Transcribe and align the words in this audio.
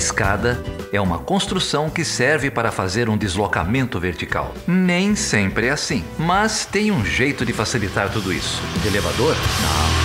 escada 0.00 0.58
é 0.90 0.98
uma 0.98 1.18
construção 1.18 1.90
que 1.90 2.06
serve 2.06 2.50
para 2.50 2.72
fazer 2.72 3.10
um 3.10 3.18
deslocamento 3.18 4.00
vertical. 4.00 4.54
Nem 4.66 5.14
sempre 5.14 5.66
é 5.66 5.70
assim, 5.70 6.02
mas 6.18 6.64
tem 6.64 6.90
um 6.90 7.04
jeito 7.04 7.44
de 7.44 7.52
facilitar 7.52 8.10
tudo 8.10 8.32
isso. 8.32 8.62
De 8.80 8.88
elevador? 8.88 9.36
Não. 9.36 10.00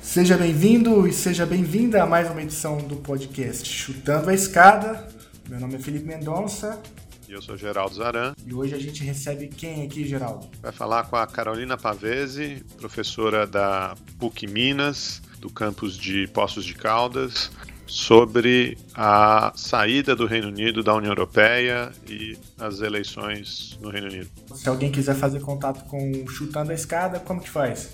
Seja 0.00 0.38
bem-vindo 0.38 1.06
e 1.06 1.12
seja 1.12 1.44
bem-vinda 1.44 2.02
a 2.02 2.06
mais 2.06 2.30
uma 2.30 2.40
edição 2.40 2.78
do 2.78 2.96
podcast 2.96 3.68
Chutando 3.68 4.30
a 4.30 4.34
Escada. 4.34 5.06
Meu 5.46 5.60
nome 5.60 5.74
é 5.74 5.78
Felipe 5.78 6.06
Mendonça. 6.06 6.80
E 7.28 7.32
eu 7.32 7.42
sou 7.42 7.58
Geraldo 7.58 7.94
Zaran. 7.94 8.34
E 8.46 8.54
hoje 8.54 8.74
a 8.74 8.78
gente 8.78 9.04
recebe 9.04 9.48
quem 9.48 9.84
aqui, 9.84 10.08
Geraldo? 10.08 10.48
Vai 10.62 10.72
falar 10.72 11.04
com 11.04 11.16
a 11.16 11.26
Carolina 11.26 11.76
Pavese, 11.76 12.64
professora 12.78 13.46
da 13.46 13.94
PUC 14.18 14.46
Minas, 14.46 15.20
do 15.38 15.50
campus 15.50 15.98
de 15.98 16.26
Poços 16.28 16.64
de 16.64 16.72
Caldas, 16.72 17.50
sobre 17.86 18.78
a 18.94 19.52
saída 19.54 20.16
do 20.16 20.24
Reino 20.24 20.48
Unido 20.48 20.82
da 20.82 20.94
União 20.94 21.10
Europeia 21.10 21.92
e 22.08 22.38
as 22.58 22.80
eleições 22.80 23.78
no 23.82 23.90
Reino 23.90 24.06
Unido. 24.06 24.30
Se 24.54 24.66
alguém 24.66 24.90
quiser 24.90 25.14
fazer 25.14 25.40
contato 25.40 25.84
com 25.84 26.26
Chutando 26.28 26.72
a 26.72 26.74
Escada, 26.74 27.20
como 27.20 27.42
que 27.42 27.50
faz? 27.50 27.90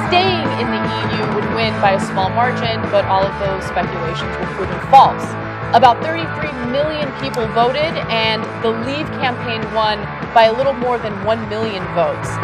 staying 0.09 0.43
in 0.59 0.67
the 0.67 0.83
EU 0.83 1.33
would 1.33 1.47
win 1.55 1.71
by 1.79 1.91
a 1.91 1.99
small 2.11 2.29
margin, 2.29 2.81
but 2.91 3.05
all 3.05 3.23
of 3.23 3.31
those 3.39 3.63
speculations 3.71 4.35
were 4.35 4.51
proven 4.59 4.79
false. 4.91 5.23
About 5.71 6.03
33 6.03 6.51
million 6.75 7.07
people 7.23 7.47
voted, 7.55 7.95
and 8.11 8.43
the 8.61 8.71
Leave 8.83 9.07
campaign 9.23 9.63
won 9.73 10.03
by 10.33 10.51
a 10.51 10.53
little 10.53 10.73
more 10.73 10.97
than 10.99 11.13
1 11.23 11.47
million 11.47 11.85
votes. 11.95 12.35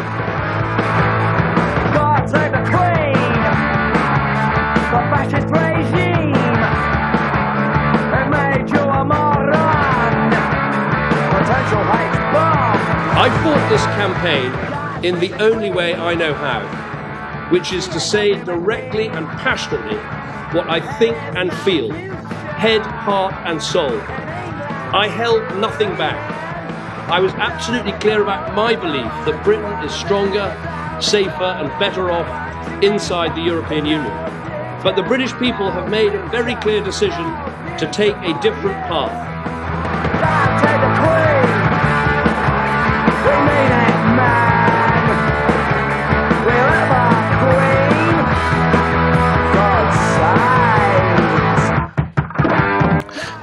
I 13.17 13.29
fought 13.43 13.69
this 13.69 13.85
campaign 13.95 14.51
in 15.05 15.19
the 15.19 15.33
only 15.41 15.69
way 15.69 15.93
I 15.93 16.15
know 16.15 16.33
how, 16.33 16.61
which 17.49 17.71
is 17.71 17.87
to 17.89 17.99
say 17.99 18.43
directly 18.43 19.07
and 19.07 19.27
passionately 19.27 19.97
what 20.57 20.67
I 20.69 20.79
think 20.97 21.15
and 21.35 21.53
feel, 21.59 21.91
head, 21.91 22.81
heart, 22.81 23.33
and 23.45 23.61
soul. 23.61 23.99
I 24.93 25.07
held 25.07 25.43
nothing 25.59 25.95
back. 25.95 26.17
I 27.09 27.19
was 27.19 27.33
absolutely 27.33 27.91
clear 27.93 28.23
about 28.23 28.55
my 28.55 28.75
belief 28.75 29.11
that 29.25 29.43
Britain 29.43 29.71
is 29.85 29.93
stronger, 29.93 30.74
safer, 30.99 31.43
and 31.59 31.69
better 31.79 32.11
off 32.11 32.27
inside 32.83 33.35
the 33.35 33.41
European 33.41 33.85
Union. 33.85 34.13
But 34.83 34.95
the 34.95 35.03
British 35.03 35.33
people 35.33 35.71
have 35.71 35.89
made 35.89 36.13
a 36.13 36.27
very 36.29 36.55
clear 36.55 36.81
decision 36.83 37.25
to 37.77 37.89
take 37.91 38.15
a 38.17 38.33
different 38.41 38.77
path. 38.87 39.35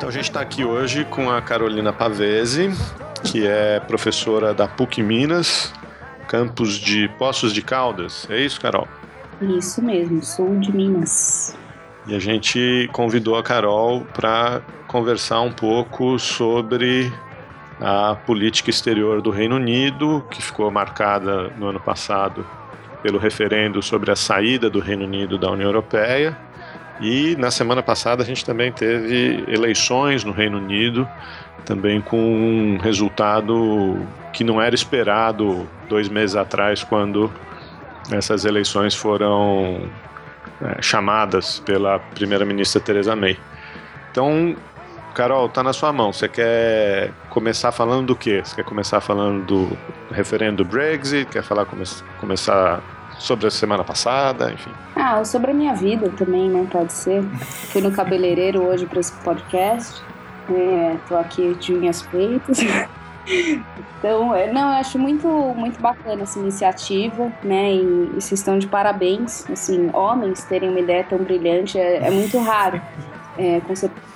A 0.04 0.10
gente 0.14 0.26
está 0.26 0.42
aqui 0.42 0.62
hoje 0.62 1.06
com 1.06 1.30
a 1.30 1.40
Carolina 1.40 1.90
Pavese, 1.90 2.70
que 3.24 3.46
é 3.46 3.80
professora 3.80 4.52
da 4.52 4.68
PUC 4.68 5.02
Minas, 5.02 5.72
campus 6.32 6.78
de 6.78 7.08
Poços 7.18 7.52
de 7.52 7.60
Caldas. 7.60 8.26
É 8.30 8.40
isso, 8.40 8.58
Carol? 8.58 8.88
Isso 9.42 9.82
mesmo, 9.82 10.24
sul 10.24 10.58
de 10.60 10.74
Minas. 10.74 11.54
E 12.06 12.16
a 12.16 12.18
gente 12.18 12.88
convidou 12.90 13.36
a 13.36 13.42
Carol 13.42 14.06
para 14.14 14.62
conversar 14.88 15.42
um 15.42 15.52
pouco 15.52 16.18
sobre 16.18 17.12
a 17.78 18.14
política 18.14 18.70
exterior 18.70 19.20
do 19.20 19.28
Reino 19.28 19.56
Unido, 19.56 20.24
que 20.30 20.40
ficou 20.42 20.70
marcada 20.70 21.48
no 21.58 21.66
ano 21.66 21.80
passado 21.80 22.46
pelo 23.02 23.18
referendo 23.18 23.82
sobre 23.82 24.10
a 24.10 24.16
saída 24.16 24.70
do 24.70 24.80
Reino 24.80 25.04
Unido 25.04 25.36
da 25.36 25.50
União 25.50 25.68
Europeia. 25.68 26.34
E 26.98 27.36
na 27.36 27.50
semana 27.50 27.82
passada 27.82 28.22
a 28.22 28.26
gente 28.26 28.42
também 28.42 28.72
teve 28.72 29.44
eleições 29.48 30.24
no 30.24 30.32
Reino 30.32 30.56
Unido, 30.56 31.06
também 31.64 32.00
com 32.00 32.18
um 32.18 32.78
resultado 32.78 34.06
que 34.32 34.42
não 34.44 34.60
era 34.60 34.74
esperado 34.74 35.68
dois 35.88 36.08
meses 36.08 36.36
atrás, 36.36 36.82
quando 36.82 37.30
essas 38.10 38.44
eleições 38.44 38.94
foram 38.94 39.88
é, 40.60 40.80
chamadas 40.82 41.60
pela 41.60 41.98
primeira-ministra 41.98 42.80
Theresa 42.80 43.14
May. 43.14 43.38
Então, 44.10 44.56
Carol, 45.14 45.48
tá 45.48 45.62
na 45.62 45.72
sua 45.72 45.92
mão. 45.92 46.12
Você 46.12 46.28
quer 46.28 47.12
começar 47.28 47.70
falando 47.72 48.06
do 48.06 48.16
quê? 48.16 48.42
Você 48.44 48.56
quer 48.56 48.64
começar 48.64 49.00
falando 49.00 49.44
do 49.44 49.78
referendo 50.10 50.64
do 50.64 50.64
Brexit? 50.64 51.26
Quer 51.26 51.42
falar 51.42 51.66
come 51.66 51.84
começar 52.20 52.82
sobre 53.18 53.46
a 53.46 53.50
semana 53.50 53.84
passada, 53.84 54.50
enfim? 54.52 54.70
Ah, 54.96 55.24
sobre 55.24 55.50
a 55.50 55.54
minha 55.54 55.74
vida 55.74 56.08
também, 56.10 56.48
né? 56.48 56.66
Pode 56.70 56.92
ser. 56.92 57.22
Fui 57.70 57.80
no 57.80 57.92
cabeleireiro 57.92 58.62
hoje 58.62 58.86
para 58.86 59.00
esse 59.00 59.12
podcast. 59.22 60.02
É, 60.54 60.96
tô 61.08 61.16
aqui 61.16 61.54
de 61.54 61.74
unhas 61.74 62.02
feitas. 62.02 62.58
Então, 63.98 64.34
é, 64.34 64.52
não, 64.52 64.62
eu 64.62 64.80
acho 64.80 64.98
muito, 64.98 65.28
muito 65.28 65.80
bacana 65.80 66.22
essa 66.22 66.40
iniciativa, 66.40 67.32
né? 67.42 67.72
E, 67.72 68.10
e 68.16 68.20
vocês 68.20 68.32
estão 68.40 68.58
de 68.58 68.66
parabéns. 68.66 69.48
Assim, 69.48 69.90
homens 69.92 70.42
terem 70.44 70.70
uma 70.70 70.80
ideia 70.80 71.04
tão 71.04 71.18
brilhante 71.18 71.78
é, 71.78 71.98
é 71.98 72.10
muito 72.10 72.36
raro. 72.38 72.82
É, 73.38 73.60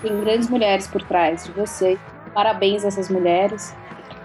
tem 0.02 0.20
grandes 0.20 0.48
mulheres 0.50 0.88
por 0.88 1.02
trás 1.02 1.44
de 1.44 1.52
vocês. 1.52 1.98
Parabéns 2.34 2.84
a 2.84 2.88
essas 2.88 3.08
mulheres. 3.08 3.75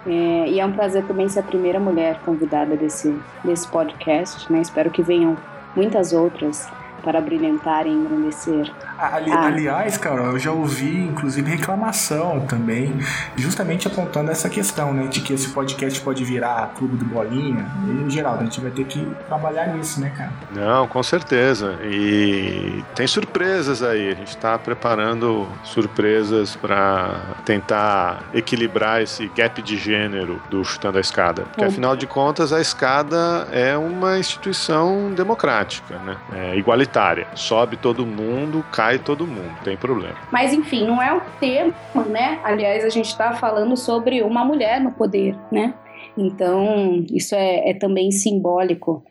É, 0.04 0.48
e 0.48 0.58
é 0.58 0.66
um 0.66 0.72
prazer 0.72 1.06
também 1.06 1.28
ser 1.28 1.40
a 1.40 1.44
primeira 1.44 1.78
mulher 1.78 2.18
convidada 2.24 2.76
desse, 2.76 3.16
desse 3.44 3.68
podcast, 3.68 4.52
né? 4.52 4.60
Espero 4.60 4.90
que 4.90 5.00
venham 5.00 5.36
muitas 5.76 6.12
outras 6.12 6.68
para 7.02 7.20
brilhantar 7.20 7.86
e 7.86 7.90
engrandecer. 7.90 8.70
Ali, 8.98 9.32
Ah. 9.32 9.46
Aliás, 9.46 9.96
Carol, 9.98 10.26
eu 10.32 10.38
já 10.38 10.52
ouvi, 10.52 10.96
inclusive, 11.00 11.50
reclamação 11.50 12.40
também, 12.40 12.94
justamente 13.36 13.86
apontando 13.88 14.30
essa 14.30 14.48
questão, 14.48 14.92
né? 14.94 15.06
De 15.08 15.20
que 15.20 15.32
esse 15.32 15.48
podcast 15.50 16.00
pode 16.00 16.24
virar 16.24 16.72
clube 16.76 16.96
do 16.96 17.04
bolinha. 17.04 17.66
E, 18.06 18.10
Geraldo, 18.10 18.40
a 18.40 18.44
gente 18.44 18.60
vai 18.60 18.70
ter 18.70 18.84
que 18.84 19.04
trabalhar 19.26 19.66
nisso, 19.68 20.00
né, 20.00 20.12
cara? 20.16 20.32
Não, 20.54 20.86
com 20.86 21.02
certeza. 21.02 21.76
E 21.84 22.82
tem 22.94 23.06
surpresas 23.06 23.82
aí. 23.82 24.10
A 24.12 24.14
gente 24.14 24.28
está 24.28 24.58
preparando 24.58 25.48
surpresas 25.64 26.54
para 26.56 27.20
tentar 27.44 28.22
equilibrar 28.32 29.02
esse 29.02 29.28
gap 29.36 29.60
de 29.62 29.76
gênero 29.76 30.40
do 30.50 30.64
Chutando 30.64 30.98
a 30.98 31.00
Escada. 31.00 31.42
Porque, 31.42 31.64
afinal 31.64 31.96
de 31.96 32.06
contas, 32.06 32.52
a 32.52 32.60
escada 32.60 33.48
é 33.50 33.76
uma 33.76 34.18
instituição 34.18 35.12
democrática, 35.12 35.98
né? 35.98 36.16
É 36.32 36.56
igualitária. 36.56 36.91
Sobe 37.34 37.76
todo 37.76 38.06
mundo, 38.06 38.64
cai 38.72 38.98
todo 38.98 39.26
mundo, 39.26 39.56
tem 39.64 39.76
problema. 39.76 40.16
Mas 40.30 40.52
enfim, 40.52 40.86
não 40.86 41.00
é 41.00 41.14
o 41.14 41.20
tema, 41.40 41.74
né? 42.08 42.40
Aliás, 42.44 42.84
a 42.84 42.88
gente 42.88 43.06
está 43.06 43.32
falando 43.32 43.76
sobre 43.76 44.22
uma 44.22 44.44
mulher 44.44 44.80
no 44.80 44.92
poder, 44.92 45.36
né? 45.50 45.74
Então, 46.16 47.04
isso 47.10 47.34
é, 47.34 47.70
é 47.70 47.74
também 47.74 48.10
simbólico 48.10 49.02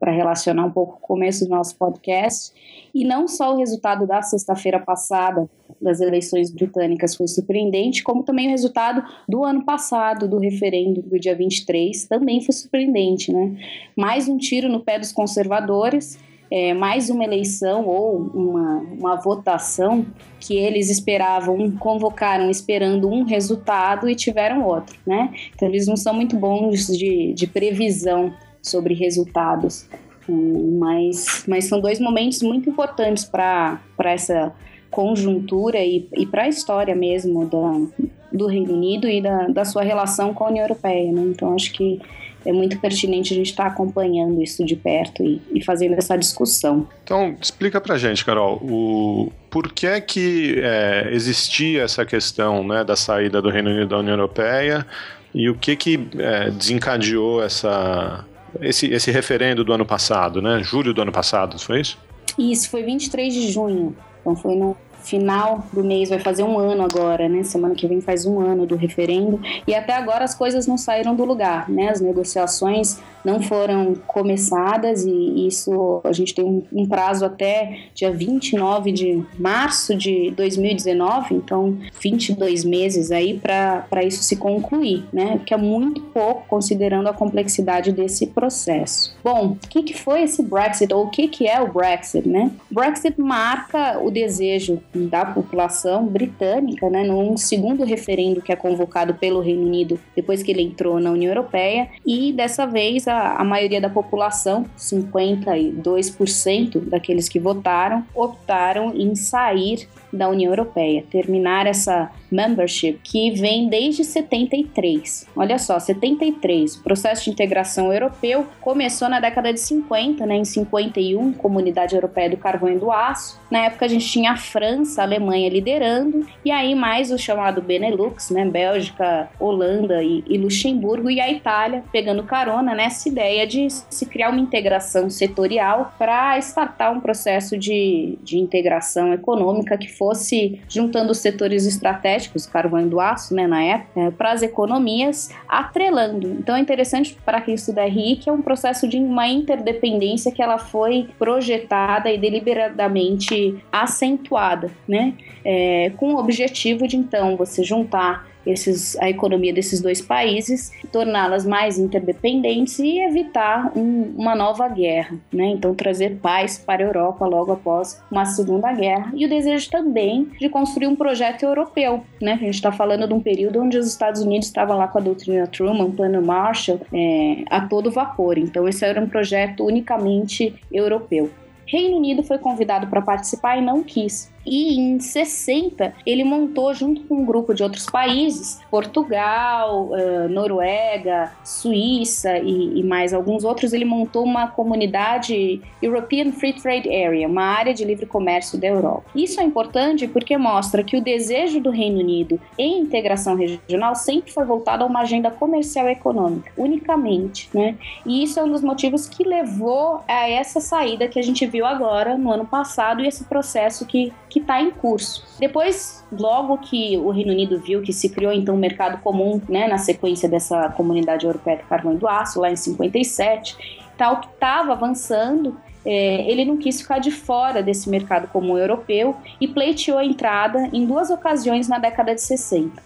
para 0.00 0.10
relacionar 0.10 0.64
um 0.64 0.70
pouco 0.70 0.94
o 0.94 1.06
começo 1.06 1.44
do 1.44 1.50
nosso 1.50 1.76
podcast. 1.76 2.52
E 2.94 3.04
não 3.04 3.28
só 3.28 3.52
o 3.52 3.58
resultado 3.58 4.06
da 4.06 4.22
sexta-feira 4.22 4.80
passada 4.80 5.48
das 5.80 6.00
eleições 6.00 6.50
britânicas 6.50 7.14
foi 7.14 7.28
surpreendente, 7.28 8.02
como 8.02 8.22
também 8.22 8.46
o 8.46 8.50
resultado 8.50 9.04
do 9.28 9.44
ano 9.44 9.64
passado, 9.64 10.26
do 10.26 10.38
referendo 10.38 11.02
do 11.02 11.18
dia 11.18 11.34
23, 11.34 12.06
também 12.06 12.40
foi 12.40 12.54
surpreendente, 12.54 13.32
né? 13.32 13.54
Mais 13.94 14.28
um 14.28 14.38
tiro 14.38 14.68
no 14.68 14.80
pé 14.80 14.98
dos 14.98 15.12
conservadores, 15.12 16.18
é, 16.50 16.74
mais 16.74 17.10
uma 17.10 17.24
eleição 17.24 17.86
ou 17.86 18.30
uma, 18.34 18.78
uma 18.78 19.16
votação 19.16 20.06
que 20.38 20.56
eles 20.56 20.90
esperavam, 20.90 21.70
convocaram 21.72 22.50
esperando 22.50 23.08
um 23.08 23.24
resultado 23.24 24.08
e 24.08 24.14
tiveram 24.14 24.64
outro, 24.64 24.96
né? 25.06 25.32
Então 25.54 25.68
eles 25.68 25.86
não 25.86 25.96
são 25.96 26.14
muito 26.14 26.36
bons 26.36 26.86
de, 26.86 27.32
de 27.32 27.46
previsão 27.46 28.32
sobre 28.62 28.94
resultados. 28.94 29.88
Hum, 30.28 30.78
mas, 30.78 31.44
mas 31.46 31.66
são 31.66 31.80
dois 31.80 32.00
momentos 32.00 32.42
muito 32.42 32.68
importantes 32.68 33.24
para 33.24 33.80
essa 34.04 34.52
conjuntura 34.90 35.78
e, 35.78 36.08
e 36.14 36.24
para 36.24 36.44
a 36.44 36.48
história 36.48 36.94
mesmo 36.94 37.46
da, 37.46 38.08
do 38.32 38.46
Reino 38.46 38.74
Unido 38.74 39.08
e 39.08 39.20
da, 39.20 39.48
da 39.48 39.64
sua 39.64 39.82
relação 39.82 40.32
com 40.32 40.44
a 40.44 40.48
União 40.48 40.64
Europeia. 40.64 41.12
Né? 41.12 41.22
Então, 41.22 41.54
acho 41.54 41.72
que 41.72 42.00
é 42.44 42.52
muito 42.52 42.78
pertinente 42.78 43.32
a 43.32 43.36
gente 43.36 43.50
estar 43.50 43.64
tá 43.64 43.70
acompanhando 43.70 44.42
isso 44.42 44.64
de 44.64 44.76
perto 44.76 45.22
e, 45.22 45.40
e, 45.52 45.62
fazendo 45.62 45.94
essa 45.94 46.16
discussão. 46.16 46.86
Então, 47.02 47.36
explica 47.40 47.80
pra 47.80 47.96
gente, 47.96 48.24
Carol, 48.24 48.56
o, 48.62 49.32
por 49.50 49.72
que 49.72 50.00
que 50.00 50.54
é, 50.58 51.08
existia 51.12 51.82
essa 51.82 52.04
questão 52.04 52.66
né, 52.66 52.84
da 52.84 52.96
saída 52.96 53.40
do 53.40 53.50
Reino 53.50 53.70
Unido 53.70 53.88
da 53.88 53.98
União 53.98 54.14
Europeia 54.14 54.86
e 55.34 55.48
o 55.48 55.54
que 55.54 55.74
que 55.74 56.08
é, 56.18 56.50
desencadeou 56.50 57.42
essa, 57.42 58.24
esse, 58.60 58.86
esse 58.86 59.10
referendo 59.10 59.64
do 59.64 59.72
ano 59.72 59.84
passado, 59.84 60.40
né? 60.40 60.60
Julho 60.62 60.94
do 60.94 61.02
ano 61.02 61.12
passado, 61.12 61.58
foi 61.58 61.80
isso? 61.80 61.98
Isso, 62.38 62.70
foi 62.70 62.82
23 62.82 63.32
de 63.32 63.50
junho. 63.50 63.96
Então 64.20 64.36
foi 64.36 64.54
no 64.54 64.76
final 65.04 65.64
do 65.72 65.84
mês, 65.84 66.08
vai 66.08 66.18
fazer 66.18 66.42
um 66.42 66.58
ano 66.58 66.82
agora, 66.82 67.28
né? 67.28 67.42
Semana 67.42 67.74
que 67.74 67.86
vem 67.86 68.00
faz 68.00 68.26
um 68.26 68.40
ano 68.40 68.66
do 68.66 68.74
referendo. 68.74 69.40
E 69.66 69.74
até 69.74 69.92
agora 69.92 70.24
as 70.24 70.34
coisas 70.34 70.66
não 70.66 70.76
saíram 70.76 71.14
do 71.14 71.24
lugar, 71.24 71.68
né? 71.68 71.90
As 71.90 72.00
negociações 72.00 72.98
não 73.24 73.40
foram 73.40 73.94
começadas 74.06 75.04
e 75.04 75.46
isso 75.46 76.00
a 76.04 76.12
gente 76.12 76.34
tem 76.34 76.44
um, 76.44 76.86
prazo 76.86 77.24
até 77.24 77.78
dia 77.94 78.10
29 78.10 78.92
de 78.92 79.24
março 79.38 79.96
de 79.96 80.30
2019, 80.32 81.34
então 81.34 81.78
22 82.00 82.64
meses 82.64 83.10
aí 83.10 83.40
para 83.40 84.04
isso 84.04 84.22
se 84.22 84.36
concluir, 84.36 85.04
né? 85.12 85.40
Que 85.46 85.54
é 85.54 85.56
muito 85.56 86.02
pouco 86.02 86.46
considerando 86.46 87.08
a 87.08 87.14
complexidade 87.14 87.92
desse 87.92 88.26
processo. 88.26 89.16
Bom, 89.24 89.56
o 89.64 89.68
que, 89.68 89.82
que 89.82 89.94
foi 89.94 90.22
esse 90.22 90.42
Brexit 90.42 90.92
ou 90.92 91.06
o 91.06 91.10
que, 91.10 91.28
que 91.28 91.48
é 91.48 91.60
o 91.60 91.72
Brexit, 91.72 92.28
né? 92.28 92.50
Brexit 92.70 93.18
marca 93.18 93.98
o 94.00 94.10
desejo 94.10 94.80
da 94.94 95.24
população 95.24 96.06
britânica, 96.06 96.88
né, 96.88 97.02
num 97.04 97.36
segundo 97.36 97.84
referendo 97.84 98.40
que 98.40 98.52
é 98.52 98.56
convocado 98.56 99.14
pelo 99.14 99.40
Reino 99.40 99.66
Unido 99.66 99.98
depois 100.14 100.42
que 100.42 100.50
ele 100.50 100.62
entrou 100.62 101.00
na 101.00 101.10
União 101.10 101.30
Europeia, 101.30 101.88
e 102.06 102.32
dessa 102.32 102.66
vez 102.66 103.08
a, 103.08 103.36
a 103.36 103.44
maioria 103.44 103.80
da 103.80 103.90
população, 103.90 104.66
52% 104.78 106.80
daqueles 106.80 107.28
que 107.28 107.38
votaram, 107.38 108.04
optaram 108.14 108.92
em 108.94 109.14
sair 109.14 109.88
da 110.14 110.28
União 110.28 110.52
Europeia, 110.52 111.04
terminar 111.10 111.66
essa 111.66 112.10
membership 112.30 112.98
que 113.02 113.30
vem 113.32 113.68
desde 113.68 114.04
73. 114.04 115.26
Olha 115.36 115.58
só, 115.58 115.78
73. 115.78 116.76
O 116.76 116.82
processo 116.82 117.24
de 117.24 117.30
integração 117.30 117.92
europeu 117.92 118.46
começou 118.60 119.08
na 119.08 119.20
década 119.20 119.52
de 119.52 119.60
50, 119.60 120.26
né, 120.26 120.36
em 120.36 120.44
51, 120.44 121.32
Comunidade 121.34 121.94
Europeia 121.94 122.30
do 122.30 122.36
Carvão 122.36 122.70
e 122.70 122.78
do 122.78 122.90
Aço. 122.90 123.40
Na 123.50 123.66
época 123.66 123.84
a 123.84 123.88
gente 123.88 124.06
tinha 124.06 124.32
a 124.32 124.36
França, 124.36 125.00
a 125.00 125.04
Alemanha 125.04 125.48
liderando, 125.48 126.26
e 126.44 126.50
aí 126.50 126.74
mais 126.74 127.10
o 127.10 127.18
chamado 127.18 127.62
Benelux, 127.62 128.30
né, 128.30 128.44
Bélgica, 128.44 129.28
Holanda 129.38 130.02
e, 130.02 130.24
e 130.26 130.36
Luxemburgo, 130.36 131.10
e 131.10 131.20
a 131.20 131.30
Itália 131.30 131.84
pegando 131.92 132.24
carona 132.24 132.74
nessa 132.74 133.08
ideia 133.08 133.46
de 133.46 133.68
se 133.70 134.06
criar 134.06 134.30
uma 134.30 134.40
integração 134.40 135.08
setorial 135.08 135.94
para 135.98 136.36
startar 136.38 136.92
um 136.92 137.00
processo 137.00 137.56
de, 137.56 138.18
de 138.22 138.38
integração 138.38 139.12
econômica 139.12 139.78
que 139.78 139.88
fosse 140.04 140.60
juntando 140.68 141.12
os 141.12 141.18
setores 141.18 141.64
estratégicos, 141.64 142.44
carvão 142.44 142.82
e 142.82 142.84
do 142.84 143.00
aço, 143.00 143.34
né, 143.34 143.46
na 143.46 143.62
época, 143.62 144.12
para 144.12 144.32
as 144.32 144.42
economias, 144.42 145.30
atrelando. 145.48 146.30
Então 146.32 146.54
é 146.54 146.60
interessante 146.60 147.16
para 147.24 147.40
quem 147.40 147.54
estuda 147.54 147.86
RI 147.86 148.16
que 148.16 148.28
é 148.28 148.32
um 148.32 148.42
processo 148.42 148.86
de 148.86 148.98
uma 148.98 149.26
interdependência 149.26 150.30
que 150.30 150.42
ela 150.42 150.58
foi 150.58 151.08
projetada 151.18 152.10
e 152.10 152.18
deliberadamente 152.18 153.56
acentuada, 153.72 154.70
né, 154.86 155.14
é, 155.42 155.90
com 155.96 156.14
o 156.14 156.18
objetivo 156.18 156.86
de 156.86 156.98
então 156.98 157.34
você 157.36 157.64
juntar 157.64 158.26
esses, 158.46 158.96
a 159.00 159.08
economia 159.08 159.52
desses 159.52 159.80
dois 159.80 160.00
países, 160.00 160.72
torná-las 160.92 161.44
mais 161.46 161.78
interdependentes 161.78 162.78
e 162.78 162.98
evitar 163.00 163.72
um, 163.76 164.14
uma 164.16 164.34
nova 164.34 164.68
guerra, 164.68 165.16
né? 165.32 165.46
Então 165.46 165.74
trazer 165.74 166.16
paz 166.16 166.58
para 166.58 166.82
a 166.82 166.86
Europa 166.86 167.26
logo 167.26 167.52
após 167.52 168.02
uma 168.10 168.24
segunda 168.24 168.72
guerra 168.72 169.12
e 169.14 169.24
o 169.24 169.28
desejo 169.28 169.70
também 169.70 170.28
de 170.38 170.48
construir 170.48 170.86
um 170.86 170.96
projeto 170.96 171.42
europeu, 171.42 172.04
né? 172.20 172.32
A 172.32 172.36
gente 172.36 172.54
está 172.54 172.72
falando 172.72 173.06
de 173.06 173.14
um 173.14 173.20
período 173.20 173.60
onde 173.60 173.78
os 173.78 173.86
Estados 173.86 174.22
Unidos 174.22 174.46
estavam 174.46 174.76
lá 174.76 174.88
com 174.88 174.98
a 174.98 175.02
doutrina 175.02 175.46
Truman, 175.46 175.90
plano 175.90 176.22
Marshall, 176.22 176.80
é, 176.92 177.44
a 177.50 177.62
todo 177.62 177.90
vapor. 177.90 178.38
Então 178.38 178.68
esse 178.68 178.84
era 178.84 179.00
um 179.00 179.08
projeto 179.08 179.64
unicamente 179.64 180.54
europeu. 180.72 181.30
Reino 181.66 181.96
Unido 181.96 182.22
foi 182.22 182.38
convidado 182.38 182.86
para 182.86 183.00
participar 183.00 183.56
e 183.56 183.62
não 183.62 183.82
quis. 183.82 184.32
E 184.46 184.78
em 184.78 185.00
60 185.00 185.94
ele 186.06 186.24
montou 186.24 186.72
junto 186.74 187.02
com 187.02 187.16
um 187.16 187.24
grupo 187.24 187.54
de 187.54 187.62
outros 187.62 187.86
países, 187.86 188.60
Portugal, 188.70 189.90
uh, 189.90 190.28
Noruega, 190.28 191.32
Suíça 191.44 192.38
e, 192.38 192.82
mais 192.82 193.12
alguns 193.12 193.44
outros, 193.44 193.72
ele 193.72 193.84
montou 193.84 194.24
uma 194.24 194.48
comunidade 194.48 195.60
European 195.82 196.32
Free 196.32 196.52
Trade 196.52 196.88
Area, 196.88 197.28
uma 197.28 197.44
área 197.44 197.74
de 197.74 197.84
livre 197.84 198.06
comércio 198.06 198.58
da 198.58 198.66
Europa. 198.66 199.04
Isso 199.14 199.40
é 199.40 199.44
importante 199.44 200.06
porque 200.08 200.36
mostra 200.36 200.82
que 200.82 200.96
o 200.96 201.02
desejo 201.02 201.60
do 201.60 201.70
Reino 201.70 202.00
Unido 202.00 202.40
em 202.58 202.80
integração 202.80 203.36
regional 203.36 203.94
sempre 203.94 204.32
foi 204.32 204.44
voltado 204.44 204.84
a 204.84 204.86
uma 204.86 205.00
agenda 205.00 205.30
comercial 205.30 205.88
e 205.88 205.92
econômica, 205.92 206.52
unicamente, 206.56 207.48
né? 207.52 207.76
E 208.04 208.22
isso 208.22 208.38
é 208.38 208.44
um 208.44 208.50
dos 208.50 208.62
motivos 208.62 209.08
que 209.08 209.24
levou 209.24 210.02
a 210.08 210.28
essa 210.28 210.60
saída 210.60 211.08
que 211.08 211.18
a 211.18 211.22
gente 211.22 211.46
viu 211.46 211.64
agora 211.64 212.16
no 212.16 212.32
ano 212.32 212.46
passado 212.46 213.02
e 213.02 213.06
esse 213.06 213.24
processo 213.24 213.86
que 213.86 214.12
que 214.34 214.40
está 214.40 214.60
em 214.60 214.72
curso. 214.72 215.24
Depois, 215.38 216.04
logo 216.10 216.58
que 216.58 216.98
o 216.98 217.10
Reino 217.10 217.30
Unido 217.30 217.56
viu 217.56 217.82
que 217.82 217.92
se 217.92 218.08
criou 218.08 218.32
então 218.32 218.56
um 218.56 218.58
mercado 218.58 219.00
comum, 219.00 219.40
né, 219.48 219.68
na 219.68 219.78
sequência 219.78 220.28
dessa 220.28 220.70
comunidade 220.70 221.24
europeia 221.24 221.58
do 221.58 221.62
carvão 221.68 221.94
e 221.94 221.98
do 221.98 222.08
aço, 222.08 222.40
lá 222.40 222.50
em 222.50 222.56
57, 222.56 223.86
tal 223.96 224.20
que 224.20 224.26
estava 224.26 224.72
avançando, 224.72 225.56
é, 225.86 226.28
ele 226.28 226.44
não 226.44 226.56
quis 226.56 226.80
ficar 226.80 226.98
de 226.98 227.12
fora 227.12 227.62
desse 227.62 227.88
mercado 227.88 228.26
comum 228.26 228.58
europeu 228.58 229.14
e 229.40 229.46
pleiteou 229.46 229.98
a 229.98 230.04
entrada 230.04 230.68
em 230.72 230.84
duas 230.84 231.10
ocasiões 231.10 231.68
na 231.68 231.78
década 231.78 232.12
de 232.12 232.20
60. 232.20 232.82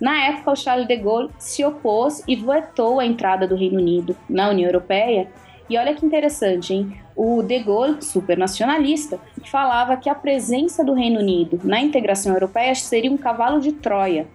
Na 0.00 0.24
época, 0.24 0.50
o 0.50 0.56
Charles 0.56 0.88
de 0.88 0.96
Gaulle 0.96 1.30
se 1.38 1.64
opôs 1.64 2.20
e 2.26 2.34
vetou 2.34 2.98
a 2.98 3.06
entrada 3.06 3.46
do 3.46 3.54
Reino 3.54 3.78
Unido 3.78 4.16
na 4.28 4.48
União 4.48 4.66
Europeia. 4.66 5.28
E 5.70 5.78
olha 5.78 5.94
que 5.94 6.04
interessante, 6.04 6.74
hein? 6.74 7.00
o 7.14 7.44
De 7.44 7.60
Gaulle, 7.60 8.02
supernacionalista, 8.02 9.20
falava 9.44 9.96
que 9.96 10.10
a 10.10 10.14
presença 10.16 10.84
do 10.84 10.94
Reino 10.94 11.20
Unido 11.20 11.60
na 11.62 11.80
integração 11.80 12.32
europeia 12.32 12.74
seria 12.74 13.12
um 13.12 13.16
cavalo 13.16 13.60
de 13.60 13.70
Troia, 13.70 14.26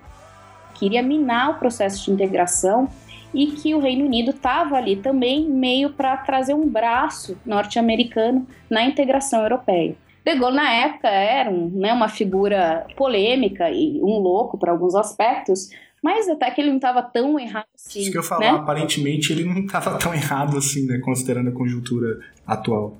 queria 0.76 1.04
minar 1.04 1.52
o 1.52 1.56
processo 1.56 2.06
de 2.06 2.12
integração 2.12 2.88
e 3.34 3.48
que 3.48 3.76
o 3.76 3.80
Reino 3.80 4.06
Unido 4.06 4.32
estava 4.32 4.78
ali 4.78 4.96
também 4.96 5.46
meio 5.46 5.90
para 5.90 6.16
trazer 6.16 6.54
um 6.54 6.70
braço 6.70 7.38
norte-americano 7.46 8.48
na 8.70 8.86
integração 8.86 9.42
europeia. 9.42 9.96
De 10.24 10.36
Gaulle, 10.36 10.56
na 10.56 10.72
época, 10.72 11.10
era 11.10 11.50
um, 11.50 11.70
né, 11.70 11.92
uma 11.92 12.08
figura 12.08 12.88
polêmica 12.96 13.70
e 13.70 14.00
um 14.02 14.20
louco 14.20 14.58
para 14.58 14.72
alguns 14.72 14.96
aspectos, 14.96 15.70
mas 16.06 16.30
até 16.30 16.52
que 16.52 16.62
ele 16.62 16.70
não 16.70 16.76
estava 16.76 17.02
tão 17.02 17.40
errado 17.40 17.66
assim. 17.74 18.02
Isso 18.02 18.12
que 18.12 18.18
eu 18.20 18.22
falar, 18.22 18.42
né? 18.42 18.50
aparentemente 18.60 19.34
ele 19.34 19.44
não 19.44 19.66
estava 19.66 19.98
tão 19.98 20.14
errado 20.14 20.56
assim, 20.56 20.86
né? 20.86 21.00
Considerando 21.00 21.50
a 21.50 21.52
conjuntura 21.52 22.20
atual. 22.46 22.96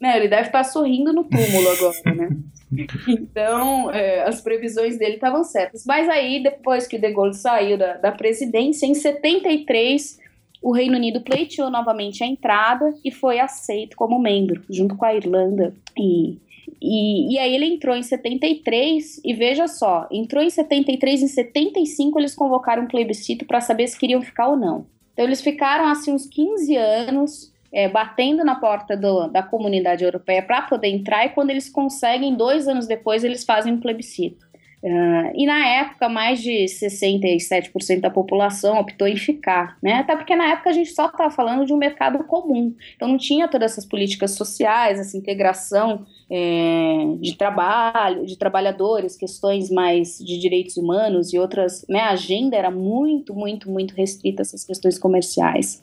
Né, 0.00 0.16
ele 0.16 0.26
deve 0.26 0.48
estar 0.48 0.64
sorrindo 0.64 1.12
no 1.12 1.22
túmulo 1.22 1.68
agora, 1.68 2.14
né? 2.16 2.36
Então, 3.06 3.88
é, 3.92 4.24
as 4.24 4.40
previsões 4.40 4.98
dele 4.98 5.14
estavam 5.14 5.44
certas. 5.44 5.84
Mas 5.86 6.08
aí, 6.08 6.42
depois 6.42 6.88
que 6.88 6.96
o 6.96 7.00
De 7.00 7.12
Gaulle 7.12 7.34
saiu 7.34 7.78
da, 7.78 7.98
da 7.98 8.10
presidência, 8.10 8.84
em 8.84 8.94
73, 8.94 10.18
o 10.60 10.72
Reino 10.72 10.96
Unido 10.96 11.20
pleiteou 11.20 11.70
novamente 11.70 12.24
a 12.24 12.26
entrada 12.26 12.92
e 13.04 13.12
foi 13.12 13.38
aceito 13.38 13.96
como 13.96 14.18
membro, 14.18 14.60
junto 14.68 14.96
com 14.96 15.04
a 15.04 15.14
Irlanda 15.14 15.72
e 15.96 16.36
e, 16.80 17.34
e 17.34 17.38
aí 17.38 17.54
ele 17.54 17.66
entrou 17.66 17.96
em 17.96 18.02
73 18.02 19.20
e 19.24 19.34
veja 19.34 19.66
só, 19.66 20.06
entrou 20.10 20.42
em 20.42 20.50
73 20.50 21.22
em 21.22 21.28
75 21.28 22.18
eles 22.18 22.34
convocaram 22.34 22.84
um 22.84 22.88
plebiscito 22.88 23.44
para 23.44 23.60
saber 23.60 23.86
se 23.88 23.98
queriam 23.98 24.22
ficar 24.22 24.48
ou 24.48 24.56
não. 24.56 24.86
Então 25.12 25.24
eles 25.24 25.40
ficaram 25.40 25.86
assim 25.86 26.12
uns 26.12 26.26
15 26.26 26.76
anos 26.76 27.54
é, 27.74 27.88
batendo 27.88 28.44
na 28.44 28.54
porta 28.54 28.96
do, 28.96 29.26
da 29.26 29.42
comunidade 29.42 30.04
europeia 30.04 30.40
para 30.40 30.62
poder 30.62 30.88
entrar 30.88 31.26
e 31.26 31.30
quando 31.30 31.50
eles 31.50 31.68
conseguem, 31.68 32.36
dois 32.36 32.68
anos 32.68 32.86
depois, 32.86 33.24
eles 33.24 33.44
fazem 33.44 33.72
um 33.72 33.80
plebiscito. 33.80 34.46
Uh, 34.84 35.32
e 35.34 35.46
na 35.46 35.66
época, 35.66 36.10
mais 36.10 36.42
de 36.42 36.66
67% 36.66 38.00
da 38.00 38.10
população 38.10 38.78
optou 38.78 39.08
em 39.08 39.16
ficar, 39.16 39.78
né? 39.82 39.94
Até 39.94 40.14
porque 40.14 40.36
na 40.36 40.52
época 40.52 40.68
a 40.68 40.72
gente 40.74 40.90
só 40.90 41.06
estava 41.06 41.30
falando 41.30 41.64
de 41.64 41.72
um 41.72 41.78
mercado 41.78 42.22
comum, 42.24 42.74
então 42.94 43.08
não 43.08 43.16
tinha 43.16 43.48
todas 43.48 43.72
essas 43.72 43.86
políticas 43.86 44.32
sociais, 44.32 45.00
essa 45.00 45.16
integração 45.16 46.04
é, 46.30 47.16
de 47.18 47.34
trabalho, 47.34 48.26
de 48.26 48.36
trabalhadores, 48.36 49.16
questões 49.16 49.70
mais 49.70 50.18
de 50.18 50.38
direitos 50.38 50.76
humanos 50.76 51.32
e 51.32 51.38
outras, 51.38 51.86
né? 51.88 52.00
A 52.00 52.10
agenda 52.10 52.54
era 52.54 52.70
muito, 52.70 53.34
muito, 53.34 53.70
muito 53.70 53.94
restrita 53.94 54.42
a 54.42 54.44
essas 54.44 54.64
questões 54.64 54.98
comerciais. 54.98 55.82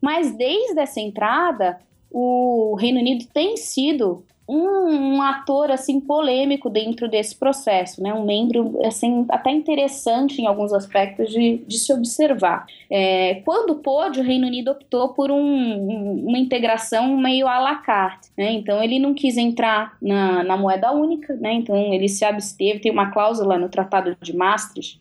Mas 0.00 0.30
desde 0.36 0.78
essa 0.78 1.00
entrada, 1.00 1.80
o 2.12 2.76
Reino 2.78 3.00
Unido 3.00 3.26
tem 3.34 3.56
sido 3.56 4.24
um, 4.48 5.16
um, 5.16 5.22
ator 5.22 5.70
assim 5.70 6.00
polêmico 6.00 6.70
dentro 6.70 7.08
desse 7.08 7.34
processo, 7.34 8.02
né? 8.02 8.14
Um 8.14 8.24
membro 8.24 8.78
assim 8.84 9.26
até 9.28 9.50
interessante 9.50 10.40
em 10.40 10.46
alguns 10.46 10.72
aspectos 10.72 11.30
de, 11.30 11.58
de 11.66 11.78
se 11.78 11.92
observar. 11.92 12.66
É, 12.90 13.36
quando 13.44 13.76
pôde, 13.76 14.20
o 14.20 14.22
Reino 14.22 14.46
Unido 14.46 14.70
optou 14.70 15.10
por 15.10 15.30
um, 15.30 16.24
uma 16.26 16.38
integração 16.38 17.16
meio 17.16 17.48
à 17.48 17.58
la 17.58 17.76
carte, 17.76 18.28
né? 18.36 18.52
Então 18.52 18.82
ele 18.82 18.98
não 18.98 19.14
quis 19.14 19.36
entrar 19.36 19.96
na, 20.00 20.44
na 20.44 20.56
moeda 20.56 20.92
única, 20.92 21.34
né? 21.34 21.54
Então 21.54 21.76
ele 21.76 22.08
se 22.08 22.24
absteve. 22.24 22.80
Tem 22.80 22.92
uma 22.92 23.10
cláusula 23.10 23.58
no 23.58 23.68
Tratado 23.68 24.16
de 24.20 24.36
Maastricht 24.36 24.98